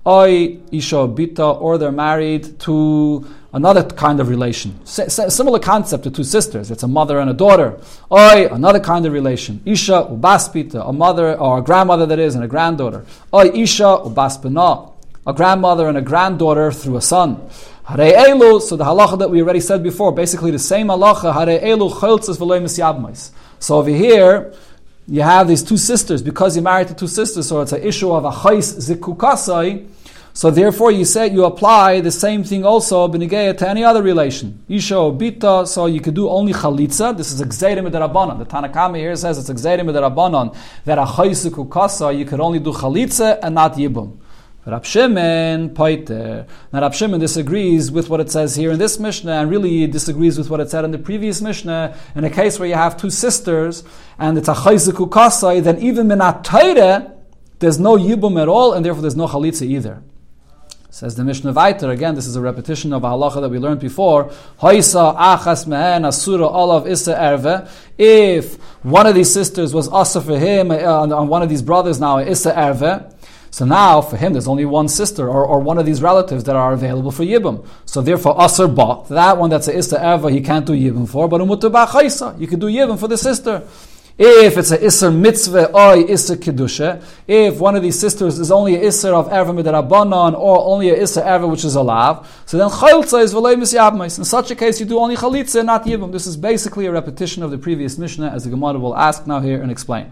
Oi 0.08 0.58
Isha 0.72 1.08
Bita, 1.08 1.60
or 1.62 1.78
they're 1.78 1.92
married 1.92 2.60
to 2.62 3.28
another 3.52 3.84
kind 3.84 4.22
of 4.22 4.30
relation. 4.30 4.80
S- 4.84 5.36
similar 5.36 5.60
concept 5.60 6.04
to 6.06 6.12
two 6.12 6.24
sisters. 6.24 6.72
It's 6.72 6.84
a 6.84 6.88
mother 6.88 7.20
and 7.20 7.30
a 7.30 7.34
daughter. 7.34 7.78
Oi, 8.10 8.48
another 8.50 8.80
kind 8.80 9.06
of 9.06 9.12
relation. 9.12 9.62
Isha 9.66 10.08
Ubaspita, 10.10 10.88
a 10.88 10.94
mother 10.94 11.38
or 11.38 11.58
a 11.58 11.62
grandmother 11.62 12.06
that 12.06 12.20
is, 12.20 12.36
and 12.36 12.44
a 12.44 12.48
granddaughter. 12.48 13.06
Oi 13.34 13.50
Isha 13.54 14.04
Ubaspina, 14.06 14.94
a 15.26 15.34
grandmother 15.34 15.90
and 15.90 15.98
a 15.98 16.02
granddaughter 16.02 16.72
through 16.72 16.96
a 16.96 17.02
son. 17.02 17.42
Hare 17.86 18.14
elu, 18.14 18.62
so 18.62 18.78
the 18.78 18.86
halacha 18.86 19.20
that 19.20 19.30
we 19.30 19.42
already 19.42 19.60
said 19.60 19.84
before, 19.84 20.14
basically 20.14 20.52
the 20.52 20.60
same 20.60 20.88
halacha, 20.88 21.34
hare 21.34 21.60
elu 21.60 21.92
choltzes 21.92 22.38
v'loy 22.38 22.62
misyabmais. 22.62 23.32
So 23.60 23.78
over 23.78 23.90
here, 23.90 24.54
you 25.08 25.22
have 25.22 25.48
these 25.48 25.64
two 25.64 25.78
sisters, 25.78 26.22
because 26.22 26.56
you're 26.56 26.64
married 26.64 26.90
to 26.90 26.94
two 26.94 27.08
sisters, 27.08 27.48
so 27.48 27.62
it's 27.62 27.72
an 27.72 27.82
issue 27.82 28.12
of 28.12 28.26
a 28.26 28.32
chais 28.32 28.96
zikukasai, 28.96 29.88
so 30.38 30.52
therefore, 30.52 30.92
you 30.92 31.04
say 31.04 31.32
you 31.32 31.46
apply 31.46 32.00
the 32.02 32.12
same 32.12 32.44
thing 32.44 32.64
also 32.64 33.08
b'nigeya 33.08 33.58
to 33.58 33.68
any 33.68 33.84
other 33.84 34.04
relation. 34.04 34.64
Isha 34.70 34.94
bita, 34.94 35.68
so 35.68 35.88
you 35.88 36.00
could 36.00 36.14
do 36.14 36.30
only 36.30 36.54
chalitza. 36.54 37.18
This 37.18 37.32
is 37.32 37.42
exerim 37.42 37.90
rabbanon. 37.90 38.38
The 38.38 38.46
Tanakama 38.46 38.98
here 38.98 39.16
says 39.16 39.40
it's 39.40 39.50
exerim 39.50 39.90
rabbanon 39.90 40.56
that 40.86 41.00
a 41.00 41.06
chaysuku 41.06 41.68
kasa 41.72 42.14
you 42.14 42.24
could 42.24 42.40
only 42.40 42.60
do 42.60 42.72
chalitza 42.72 43.40
and 43.42 43.56
not 43.56 43.74
yibum. 43.74 44.20
Rab 44.68 44.86
Shimon 44.86 45.72
poiter. 45.72 46.46
Now 46.72 46.82
Rab 46.82 46.94
Shimon 46.94 47.20
disagrees 47.20 47.92
with 47.92 48.08
what 48.08 48.20
it 48.20 48.30
says 48.30 48.56
here 48.56 48.74
in 48.74 48.78
this 48.78 49.00
Mishnah, 49.00 49.32
and 49.32 49.50
really 49.50 49.88
disagrees 49.88 50.38
with 50.38 50.52
what 50.52 50.60
it 50.60 50.70
said 50.70 50.86
in 50.86 50.92
the 50.92 51.00
previous 51.00 51.42
Mishnah. 51.42 51.98
In 52.14 52.24
a 52.24 52.30
case 52.30 52.60
where 52.60 52.70
you 52.70 52.76
have 52.76 52.96
two 52.96 53.10
sisters 53.10 53.84
and 54.20 54.38
it's 54.38 54.50
a 54.50 54.54
chayzuku 54.54 55.12
kasai, 55.12 55.62
then 55.62 55.80
even 55.80 56.08
minat 56.08 57.16
there's 57.58 57.80
no 57.80 57.98
yibum 57.98 58.40
at 58.40 58.48
all, 58.48 58.74
and 58.74 58.86
therefore 58.86 59.02
there's 59.02 59.16
no 59.16 59.26
chalitza 59.26 59.66
either. 59.66 60.04
Says 60.90 61.16
the 61.16 61.24
Mishnah 61.24 61.54
Viter, 61.54 61.92
again, 61.92 62.16
this 62.16 62.26
is 62.26 62.36
a 62.36 62.42
repetition 62.42 62.94
of 62.94 63.04
a 63.04 63.08
halacha 63.08 63.42
that 63.42 63.50
we 63.50 63.60
learned 63.60 63.82
before. 63.82 64.32
Isa 64.64 65.14
erve. 67.20 67.70
If 67.98 68.56
one 68.84 69.06
of 69.06 69.14
these 69.14 69.32
sisters 69.32 69.74
was 69.74 69.90
asa 69.90 70.22
for 70.22 70.40
him, 70.40 70.72
uh, 70.72 70.76
on 70.76 71.28
one 71.28 71.44
of 71.44 71.50
these 71.50 71.62
brothers 71.62 72.00
now, 72.00 72.20
isa 72.20 72.58
erve, 72.58 73.14
so 73.50 73.66
now, 73.66 74.02
for 74.02 74.18
him, 74.18 74.34
there's 74.34 74.48
only 74.48 74.66
one 74.66 74.88
sister 74.88 75.28
or, 75.28 75.44
or 75.46 75.60
one 75.60 75.78
of 75.78 75.86
these 75.88 76.02
relatives 76.02 76.44
that 76.44 76.56
are 76.56 76.74
available 76.74 77.12
for 77.12 77.24
Yibum. 77.24 77.66
So 77.86 78.02
therefore, 78.02 78.38
Asr 78.38 78.68
Ba, 78.74 79.12
that 79.14 79.38
one 79.38 79.50
that's 79.50 79.68
a 79.68 79.76
Issa 79.76 79.98
Eva, 79.98 80.30
he 80.30 80.42
can't 80.42 80.66
do 80.66 80.74
Yibum 80.74 81.10
for, 81.10 81.28
but 81.28 81.42
Umutu 81.42 81.72
Ba 81.72 82.38
you 82.40 82.46
can 82.48 82.60
do 82.60 82.68
Yibum 82.68 83.00
for 83.00 83.08
the 83.08 83.18
sister. 83.18 83.64
If 84.20 84.58
it's 84.58 84.72
a 84.72 84.80
Isser 84.80 85.16
mitzvah 85.16 85.68
or 85.68 85.96
Isser 85.96 86.38
kedusha, 86.38 87.04
if 87.28 87.60
one 87.60 87.76
of 87.76 87.84
these 87.84 88.00
sisters 88.00 88.40
is 88.40 88.52
only 88.52 88.76
a 88.76 88.80
Isser 88.80 89.14
of 89.14 89.28
Erva 89.28 89.54
midarabanan 89.54 90.34
or 90.34 90.66
only 90.66 90.90
a 90.90 90.98
Isser 90.98 91.24
Erva 91.24 91.48
which 91.48 91.64
is 91.64 91.76
alav, 91.76 92.26
so 92.48 92.58
then 92.58 92.68
Chaltza 92.68 93.22
is 93.22 93.36
v'lei 93.36 93.56
misyabmais. 93.56 94.18
In 94.18 94.26
such 94.26 94.50
a 94.50 94.56
case, 94.56 94.80
you 94.80 94.88
do 94.88 94.98
only 94.98 95.16
Chalitza, 95.16 95.64
not 95.64 95.86
Yibum. 95.86 96.12
This 96.12 96.26
is 96.26 96.36
basically 96.36 96.88
a 96.88 96.92
repetition 96.92 97.44
of 97.44 97.52
the 97.52 97.60
previous 97.60 98.00
Mishnah, 98.00 98.30
as 98.30 98.44
the 98.44 98.50
Gemara 98.50 98.80
will 98.80 98.98
ask 98.98 99.28
now 99.28 99.40
here 99.40 99.62
and 99.62 99.70
explain. 99.70 100.12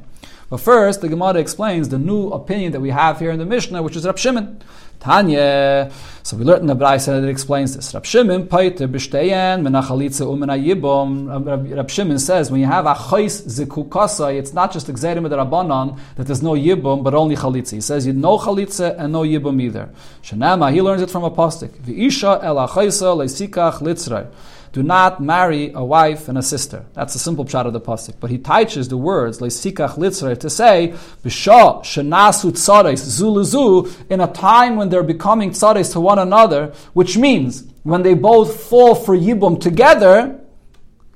But 0.52 0.58
first, 0.58 1.02
the 1.02 1.10
Gemara 1.10 1.40
explains 1.40 1.90
the 1.90 1.98
new 1.98 2.30
opinion 2.30 2.74
that 2.74 2.82
we 2.82 2.92
have 2.92 3.18
here 3.18 3.32
in 3.32 3.40
the 3.40 3.46
Mishnah, 3.46 3.82
which 3.82 3.96
is 3.96 4.06
Rab 4.06 4.20
Shimon. 4.20 4.62
Tanya. 5.00 5.92
So 6.26 6.36
we 6.38 6.44
learned 6.44 6.62
in 6.62 6.66
the 6.66 6.76
Braisa 6.76 7.22
that 7.22 7.28
explains 7.30 7.76
this. 7.76 7.94
Rab 7.94 8.04
Shimon 8.04 8.48
paiter 8.48 8.88
b'shteyen 8.88 9.62
menachalitza 9.62 10.26
umena 10.26 10.58
yibom. 10.58 11.76
Rab 11.76 11.88
Shimon 11.88 12.18
says 12.18 12.50
when 12.50 12.62
you 12.62 12.66
have 12.66 12.88
a 12.88 12.96
chayis 12.96 13.46
zikukasa, 13.46 14.36
it's 14.36 14.52
not 14.52 14.74
just 14.74 14.88
exerim 14.88 15.22
with 15.22 15.34
rabbanon 15.34 16.00
that 16.16 16.26
there's 16.26 16.42
no 16.42 16.54
yibum 16.54 17.04
but 17.04 17.14
only 17.14 17.36
chalitza. 17.36 17.74
He 17.74 17.82
says 17.82 18.08
you 18.08 18.14
no 18.14 18.40
chalitza 18.40 18.98
and 18.98 19.14
no 19.14 19.22
yibum 19.22 19.62
either. 19.62 19.92
Shanama 20.24 20.74
he 20.74 20.82
learns 20.82 21.04
it 21.04 21.12
from 21.12 21.24
a 21.24 21.30
postik. 21.30 21.70
V'isha 21.84 22.44
el 22.44 22.56
achayisa 22.56 23.16
leisikach 23.16 23.82
litzray 23.82 24.28
do 24.76 24.84
not 24.84 25.22
marry 25.24 25.72
a 25.72 25.82
wife 25.82 26.28
and 26.28 26.38
a 26.38 26.44
sister. 26.44 26.86
That's 26.92 27.16
a 27.16 27.20
simple 27.20 27.48
shot 27.48 27.66
of 27.66 27.72
the 27.72 27.80
pasuk. 27.80 28.16
But 28.20 28.30
he 28.30 28.38
teaches 28.38 28.90
the 28.90 28.98
words 28.98 29.40
leisikach 29.40 29.96
litzre 29.96 30.38
to 30.38 30.50
say 30.50 30.94
b'shah 31.24 31.82
shenasu 31.82 32.52
tzares 32.52 33.02
zuluzu 33.18 34.12
in 34.12 34.20
a 34.20 34.28
time 34.28 34.76
when 34.76 34.90
they're 34.90 35.02
becoming 35.02 35.52
tzares 35.52 35.94
to 35.94 36.02
one 36.02 36.15
another, 36.20 36.74
which 36.94 37.18
means 37.18 37.64
when 37.84 38.04
they 38.04 38.14
both 38.14 38.62
fall 38.64 38.96
for 38.96 39.16
yibum 39.16 39.60
together. 39.60 40.42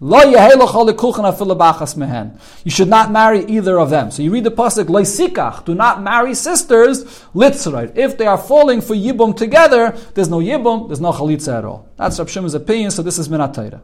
You 0.01 0.11
should 2.67 2.87
not 2.87 3.11
marry 3.11 3.45
either 3.45 3.79
of 3.79 3.89
them. 3.89 4.11
So 4.11 4.23
you 4.23 4.31
read 4.31 4.45
the 4.45 4.51
pasuk, 4.51 4.85
Leisikach, 4.85 5.65
do 5.65 5.75
not 5.75 6.01
marry 6.01 6.33
sisters, 6.35 7.03
litzrayt. 7.35 7.97
If 7.97 8.17
they 8.17 8.25
are 8.25 8.37
falling 8.37 8.79
for 8.79 8.95
yibum 8.95 9.35
together, 9.35 9.91
there's 10.13 10.29
no 10.29 10.37
yibum, 10.37 10.87
there's 10.87 11.01
no 11.01 11.11
chalitza 11.11 11.57
at 11.57 11.65
all. 11.65 11.89
That's 11.97 12.17
Rav 12.17 12.29
Shimon's 12.29 12.53
opinion, 12.53 12.91
so 12.91 13.01
this 13.01 13.19
is 13.19 13.27
minatayra. 13.27 13.81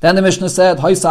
Then 0.00 0.14
the 0.14 0.22
Mishnah 0.22 0.48
said. 0.48 0.80
Why 0.80 0.92
does 0.92 1.02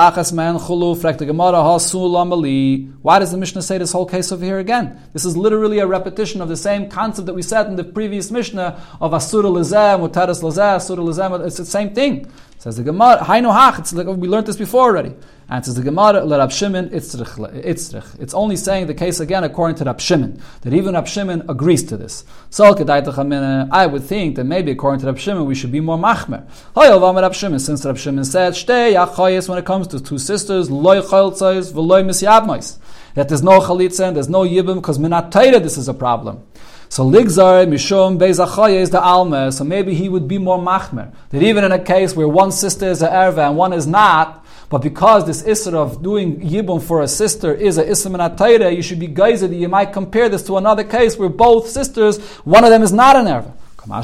the 3.31 3.37
Mishnah 3.37 3.61
say 3.61 3.77
this 3.77 3.91
whole 3.91 4.05
case 4.05 4.31
over 4.31 4.45
here 4.45 4.59
again? 4.59 5.01
This 5.11 5.25
is 5.25 5.35
literally 5.35 5.79
a 5.79 5.87
repetition 5.87 6.41
of 6.41 6.47
the 6.47 6.55
same 6.55 6.89
concept 6.89 7.25
that 7.25 7.33
we 7.33 7.41
said 7.41 7.67
in 7.67 7.75
the 7.75 7.83
previous 7.83 8.31
Mishnah 8.31 8.81
of 9.01 9.13
asura 9.13 9.49
lezeh, 9.49 9.99
mutaras 9.99 10.41
lezeh, 10.41 10.77
asura 10.77 11.03
lezeh, 11.03 11.45
it's 11.45 11.57
the 11.57 11.65
same 11.65 11.93
thing. 11.93 12.31
Says 12.59 12.77
the 12.77 12.83
Gemara, 12.83 13.17
Hainu 13.17 13.53
Hach, 13.53 13.77
it's 13.77 13.91
like 13.91 14.07
we 14.07 14.27
learned 14.27 14.47
this 14.47 14.55
before 14.55 14.85
already. 14.85 15.13
Says 15.49 15.75
the 15.75 15.81
Gemara, 15.81 16.27
Rab 16.27 16.51
Shimon 16.51 16.89
Itzrich. 16.89 18.19
It's 18.19 18.33
only 18.33 18.57
saying 18.57 18.87
the 18.87 18.93
case 18.93 19.21
again 19.21 19.45
according 19.45 19.77
to 19.77 19.85
Rab 19.85 20.01
Shimon, 20.01 20.41
that 20.61 20.73
even 20.73 20.93
Rab 20.93 21.07
Shimon 21.07 21.45
agrees 21.47 21.83
to 21.83 21.95
this. 21.95 22.25
So 22.49 22.65
I 22.65 23.85
would 23.87 24.03
think 24.03 24.35
that 24.35 24.43
maybe 24.43 24.71
according 24.71 24.99
to 25.01 25.05
Rab 25.05 25.17
Shimon 25.17 25.45
we 25.45 25.55
should 25.55 25.71
be 25.71 25.79
more 25.79 25.97
machmer. 25.97 26.45
Rab 26.75 27.33
Shimon, 27.33 27.59
since 27.59 27.85
Rab 27.85 27.97
Shimon 27.97 28.25
said, 28.25 28.57
when 28.67 29.57
it 29.57 29.65
comes 29.65 29.87
to 29.87 30.01
two 30.01 30.17
sisters, 30.17 30.69
Loy 30.69 30.99
Chaltzais, 30.99 31.71
Veloy 31.71 32.03
Misyabmais. 32.03 32.77
That 33.13 33.29
there's 33.29 33.41
no 33.41 33.61
chalitza 33.61 34.07
and 34.09 34.15
there's 34.15 34.29
no 34.29 34.41
yibim 34.41 34.75
because 34.75 34.99
minat 34.99 35.31
this 35.31 35.77
is 35.77 35.87
a 35.87 35.93
problem. 35.93 36.43
So 36.89 37.03
ligzar 37.03 37.65
mishum 37.67 38.19
bezachaya 38.19 38.81
is 38.81 38.91
the 38.91 39.01
alma. 39.01 39.51
So 39.51 39.63
maybe 39.63 39.95
he 39.95 40.07
would 40.07 40.27
be 40.27 40.37
more 40.37 40.59
machmer. 40.59 41.11
That 41.29 41.41
even 41.41 41.63
in 41.63 41.71
a 41.71 41.79
case 41.83 42.15
where 42.15 42.27
one 42.27 42.51
sister 42.51 42.87
is 42.87 43.01
a 43.01 43.07
erva 43.07 43.47
and 43.47 43.57
one 43.57 43.73
is 43.73 43.87
not, 43.87 44.45
but 44.69 44.79
because 44.79 45.25
this 45.25 45.43
isser 45.43 45.73
of 45.73 46.03
doing 46.03 46.41
yibum 46.41 46.81
for 46.81 47.01
a 47.01 47.07
sister 47.07 47.53
is 47.53 47.77
a 47.77 47.85
isser 47.85 48.11
minatayra, 48.11 48.75
you 48.75 48.81
should 48.81 48.99
be 48.99 49.07
geyser 49.07 49.47
that 49.47 49.55
you 49.55 49.69
might 49.69 49.93
compare 49.93 50.27
this 50.27 50.43
to 50.43 50.57
another 50.57 50.83
case 50.83 51.17
where 51.17 51.29
both 51.29 51.69
sisters, 51.69 52.19
one 52.39 52.63
of 52.63 52.69
them 52.69 52.81
is 52.83 52.91
not 52.91 53.15
an 53.15 53.25
erva. 53.25 53.53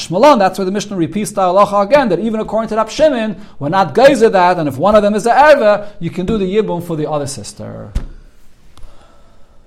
Malon, 0.09 0.39
that's 0.39 0.57
where 0.57 0.63
the 0.63 0.71
Mishnah 0.71 0.95
repeats 0.95 1.31
the 1.31 1.41
halacha 1.41 1.85
again, 1.85 2.07
that 2.07 2.19
even 2.19 2.39
according 2.39 2.69
to 2.69 2.75
Rab 2.77 3.37
we're 3.59 3.67
not 3.67 3.93
geyser 3.93 4.29
that, 4.29 4.57
and 4.57 4.69
if 4.69 4.77
one 4.77 4.95
of 4.95 5.01
them 5.01 5.13
is 5.13 5.25
an 5.25 5.33
erva, 5.33 5.91
you 5.99 6.09
can 6.09 6.25
do 6.25 6.37
the 6.37 6.45
yibum 6.45 6.81
for 6.81 6.95
the 6.95 7.09
other 7.09 7.27
sister. 7.27 7.91